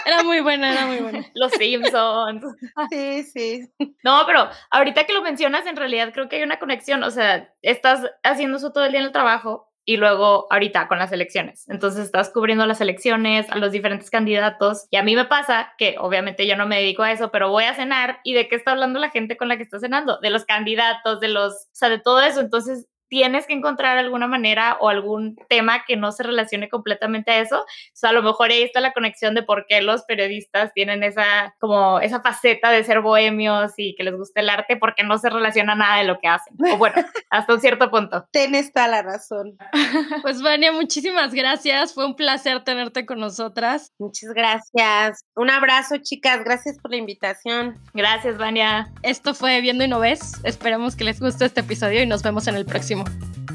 Era 0.05 0.23
muy 0.23 0.41
buena, 0.41 0.71
era 0.71 0.85
muy 0.85 0.97
buena. 0.97 1.25
Los 1.33 1.51
Simpsons. 1.53 2.43
Sí, 2.91 3.23
sí. 3.23 3.71
No, 4.03 4.23
pero 4.25 4.49
ahorita 4.71 5.05
que 5.05 5.13
lo 5.13 5.21
mencionas, 5.21 5.65
en 5.65 5.75
realidad 5.75 6.11
creo 6.13 6.29
que 6.29 6.37
hay 6.37 6.43
una 6.43 6.59
conexión. 6.59 7.03
O 7.03 7.11
sea, 7.11 7.51
estás 7.61 8.01
haciendo 8.23 8.57
eso 8.57 8.71
todo 8.71 8.85
el 8.85 8.91
día 8.91 8.99
en 8.99 9.07
el 9.07 9.11
trabajo, 9.11 9.72
y 9.85 9.97
luego 9.97 10.47
ahorita 10.49 10.87
con 10.87 10.99
las 10.99 11.11
elecciones. 11.11 11.67
Entonces 11.69 12.05
estás 12.05 12.29
cubriendo 12.29 12.65
las 12.65 12.81
elecciones, 12.81 13.49
a 13.49 13.57
los 13.57 13.71
diferentes 13.71 14.09
candidatos 14.09 14.87
y 14.89 14.97
a 14.97 15.03
mí 15.03 15.15
me 15.15 15.25
pasa 15.25 15.73
que 15.77 15.95
obviamente 15.99 16.47
yo 16.47 16.55
no 16.55 16.67
me 16.67 16.77
dedico 16.77 17.03
a 17.03 17.11
eso, 17.11 17.31
pero 17.31 17.49
voy 17.49 17.65
a 17.65 17.75
cenar 17.75 18.19
y 18.23 18.33
de 18.33 18.47
qué 18.47 18.55
está 18.55 18.71
hablando 18.71 18.99
la 18.99 19.09
gente 19.09 19.37
con 19.37 19.47
la 19.47 19.57
que 19.57 19.63
está 19.63 19.79
cenando, 19.79 20.19
de 20.19 20.29
los 20.29 20.45
candidatos, 20.45 21.19
de 21.19 21.27
los, 21.27 21.53
o 21.53 21.75
sea, 21.75 21.89
de 21.89 21.99
todo 21.99 22.21
eso. 22.21 22.39
Entonces 22.39 22.87
tienes 23.13 23.45
que 23.45 23.53
encontrar 23.53 23.99
alguna 23.99 24.25
manera 24.25 24.75
o 24.81 24.89
algún 24.89 25.35
tema 25.47 25.85
que 25.85 25.95
no 25.95 26.11
se 26.11 26.23
relacione 26.23 26.67
completamente 26.67 27.29
a 27.29 27.41
eso. 27.41 27.59
O 27.59 27.65
sea, 27.93 28.09
a 28.09 28.13
lo 28.13 28.23
mejor 28.23 28.49
ahí 28.49 28.63
está 28.63 28.79
la 28.79 28.91
conexión 28.91 29.35
de 29.35 29.43
por 29.43 29.67
qué 29.67 29.83
los 29.83 30.01
periodistas 30.05 30.73
tienen 30.73 31.03
esa, 31.03 31.53
como 31.59 31.99
esa 31.99 32.21
faceta 32.21 32.71
de 32.71 32.83
ser 32.83 33.01
bohemios 33.01 33.73
y 33.77 33.93
que 33.93 34.03
les 34.03 34.15
guste 34.15 34.39
el 34.39 34.49
arte, 34.49 34.77
porque 34.77 35.03
no 35.03 35.19
se 35.19 35.29
relaciona 35.29 35.75
nada 35.75 35.99
de 35.99 36.05
lo 36.05 36.17
que 36.19 36.27
hacen. 36.27 36.55
O 36.73 36.77
bueno, 36.77 36.95
hasta 37.29 37.53
un 37.53 37.61
cierto 37.61 37.91
punto. 37.91 38.27
Tienes 38.31 38.73
toda 38.73 38.87
la 38.87 39.03
razón. 39.03 39.57
Pues 40.23 40.41
Vania, 40.41 40.71
muchísimas 40.71 41.33
gracias. 41.33 41.93
Fue 41.93 42.05
un 42.05 42.15
placer 42.15 42.63
tenerte 42.63 43.05
con 43.05 43.19
nosotras. 43.19 43.91
Muchas 43.99 44.31
gracias. 44.33 45.25
Un 45.35 45.49
abrazo, 45.49 45.97
chicas. 45.97 46.43
Gracias 46.43 46.79
por 46.79 46.91
la 46.91 46.97
invitación. 46.97 47.77
Gracias, 47.93 48.37
Vania. 48.37 48.87
Esto 49.01 49.33
fue 49.33 49.61
Viendo 49.61 49.83
y 49.83 49.87
No 49.87 49.99
Ves. 49.99 50.39
Esperemos 50.43 50.95
que 50.95 51.03
les 51.03 51.19
guste 51.19 51.45
este 51.45 51.61
episodio 51.61 52.01
y 52.01 52.05
nos 52.05 52.23
vemos 52.23 52.47
en 52.47 52.55
el 52.55 52.65
próximo. 52.65 53.02
Bye. 53.03 53.52